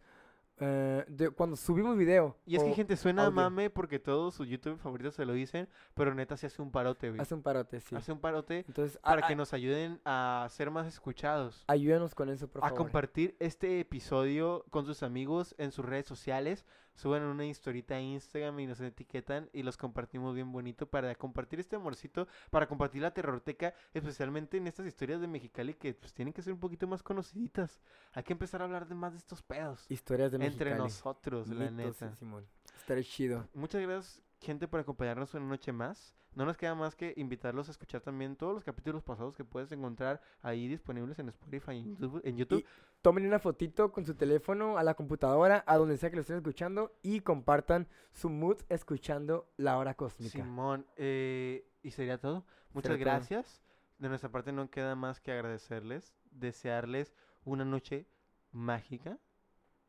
eh, 0.60 1.04
de 1.08 1.30
cuando 1.30 1.56
subimos 1.56 1.96
video. 1.96 2.36
Y 2.46 2.56
es 2.56 2.62
que, 2.62 2.72
gente, 2.74 2.96
suena 2.96 3.22
a 3.22 3.26
audio. 3.26 3.36
mame 3.36 3.70
porque 3.70 3.98
todos 3.98 4.34
sus 4.34 4.46
YouTube 4.48 4.78
favoritos 4.78 5.14
se 5.14 5.24
lo 5.24 5.32
dicen, 5.32 5.68
pero 5.94 6.14
neta 6.14 6.36
se 6.36 6.46
hace 6.46 6.60
un 6.62 6.70
parote, 6.70 7.08
güey. 7.08 7.20
Hace 7.20 7.34
un 7.34 7.42
parote, 7.42 7.80
sí. 7.80 7.96
Hace 7.96 8.12
un 8.12 8.20
parote 8.20 8.64
Entonces, 8.68 8.98
a- 9.02 9.10
para 9.10 9.24
a- 9.24 9.28
que 9.28 9.36
nos 9.36 9.52
ayuden 9.54 10.00
a 10.04 10.46
ser 10.50 10.70
más 10.70 10.86
escuchados. 10.86 11.64
ayúdanos 11.66 12.14
con 12.14 12.28
eso, 12.28 12.46
por 12.48 12.62
a 12.64 12.68
favor. 12.68 12.78
compartir 12.84 13.36
este 13.40 13.80
episodio 13.80 14.64
con 14.70 14.84
sus 14.86 15.02
amigos 15.02 15.54
en 15.58 15.72
sus 15.72 15.84
redes 15.84 16.06
sociales. 16.06 16.66
Suban 16.94 17.22
una 17.22 17.46
historita 17.46 17.94
a 17.94 18.00
Instagram 18.00 18.60
y 18.60 18.66
nos 18.66 18.80
etiquetan 18.80 19.48
y 19.52 19.62
los 19.62 19.76
compartimos 19.76 20.34
bien 20.34 20.52
bonito 20.52 20.86
para 20.86 21.14
compartir 21.14 21.60
este 21.60 21.76
amorcito, 21.76 22.28
para 22.50 22.66
compartir 22.66 23.02
la 23.02 23.12
terrorteca, 23.12 23.74
especialmente 23.94 24.56
en 24.58 24.66
estas 24.66 24.86
historias 24.86 25.20
de 25.20 25.26
Mexicali 25.26 25.74
que 25.74 25.94
pues 25.94 26.12
tienen 26.12 26.34
que 26.34 26.42
ser 26.42 26.52
un 26.52 26.60
poquito 26.60 26.86
más 26.86 27.02
conociditas. 27.02 27.80
Hay 28.12 28.22
que 28.22 28.32
empezar 28.32 28.60
a 28.60 28.64
hablar 28.64 28.86
de 28.86 28.94
más 28.94 29.12
de 29.12 29.18
estos 29.18 29.42
pedos 29.42 29.86
Historias 29.88 30.32
de 30.32 30.36
entre 30.44 30.70
Mexicali. 30.70 30.78
nosotros, 30.78 31.48
la 31.48 31.70
neta. 31.70 32.14
Simón. 32.16 32.46
Estaré 32.76 33.04
chido. 33.04 33.48
Muchas 33.54 33.80
gracias, 33.82 34.22
gente, 34.40 34.68
por 34.68 34.80
acompañarnos 34.80 35.32
una 35.34 35.46
noche 35.46 35.72
más. 35.72 36.14
No 36.34 36.44
nos 36.44 36.56
queda 36.56 36.74
más 36.74 36.94
que 36.94 37.12
invitarlos 37.16 37.68
a 37.68 37.72
escuchar 37.72 38.00
también 38.02 38.36
todos 38.36 38.54
los 38.54 38.64
capítulos 38.64 39.02
pasados 39.02 39.34
que 39.34 39.44
puedes 39.44 39.72
encontrar 39.72 40.20
ahí 40.42 40.68
disponibles 40.68 41.18
en 41.18 41.28
Spotify 41.28 41.72
y 41.72 41.78
en 41.78 41.84
YouTube. 41.96 42.20
En 42.24 42.36
YouTube. 42.36 42.64
Tomen 43.02 43.26
una 43.26 43.38
fotito 43.38 43.90
con 43.92 44.04
su 44.04 44.14
teléfono 44.14 44.76
a 44.78 44.82
la 44.84 44.94
computadora, 44.94 45.64
a 45.66 45.76
donde 45.76 45.96
sea 45.96 46.10
que 46.10 46.16
lo 46.16 46.22
estén 46.22 46.36
escuchando 46.36 46.92
y 47.02 47.20
compartan 47.20 47.88
su 48.12 48.28
mood 48.30 48.58
escuchando 48.68 49.48
la 49.56 49.78
hora 49.78 49.94
cósmica. 49.94 50.30
Simón, 50.32 50.86
eh, 50.96 51.66
y 51.82 51.90
sería 51.90 52.18
todo. 52.18 52.44
Muchas 52.72 52.92
Sería 52.92 53.06
todo. 53.06 53.14
gracias. 53.14 53.62
De 53.98 54.08
nuestra 54.08 54.30
parte 54.30 54.52
no 54.52 54.70
queda 54.70 54.94
más 54.94 55.20
que 55.20 55.32
agradecerles, 55.32 56.14
desearles 56.30 57.14
una 57.44 57.64
noche 57.64 58.06
mágica 58.52 59.18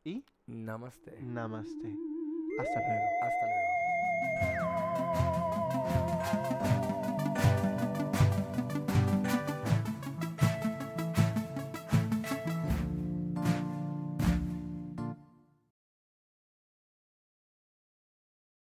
y 0.04 0.24
Namaste. 0.46 1.22
namaste. 1.22 1.96
Hasta 2.58 2.80
luego. 2.80 3.04
Hasta 3.22 3.46
luego. 3.46 3.81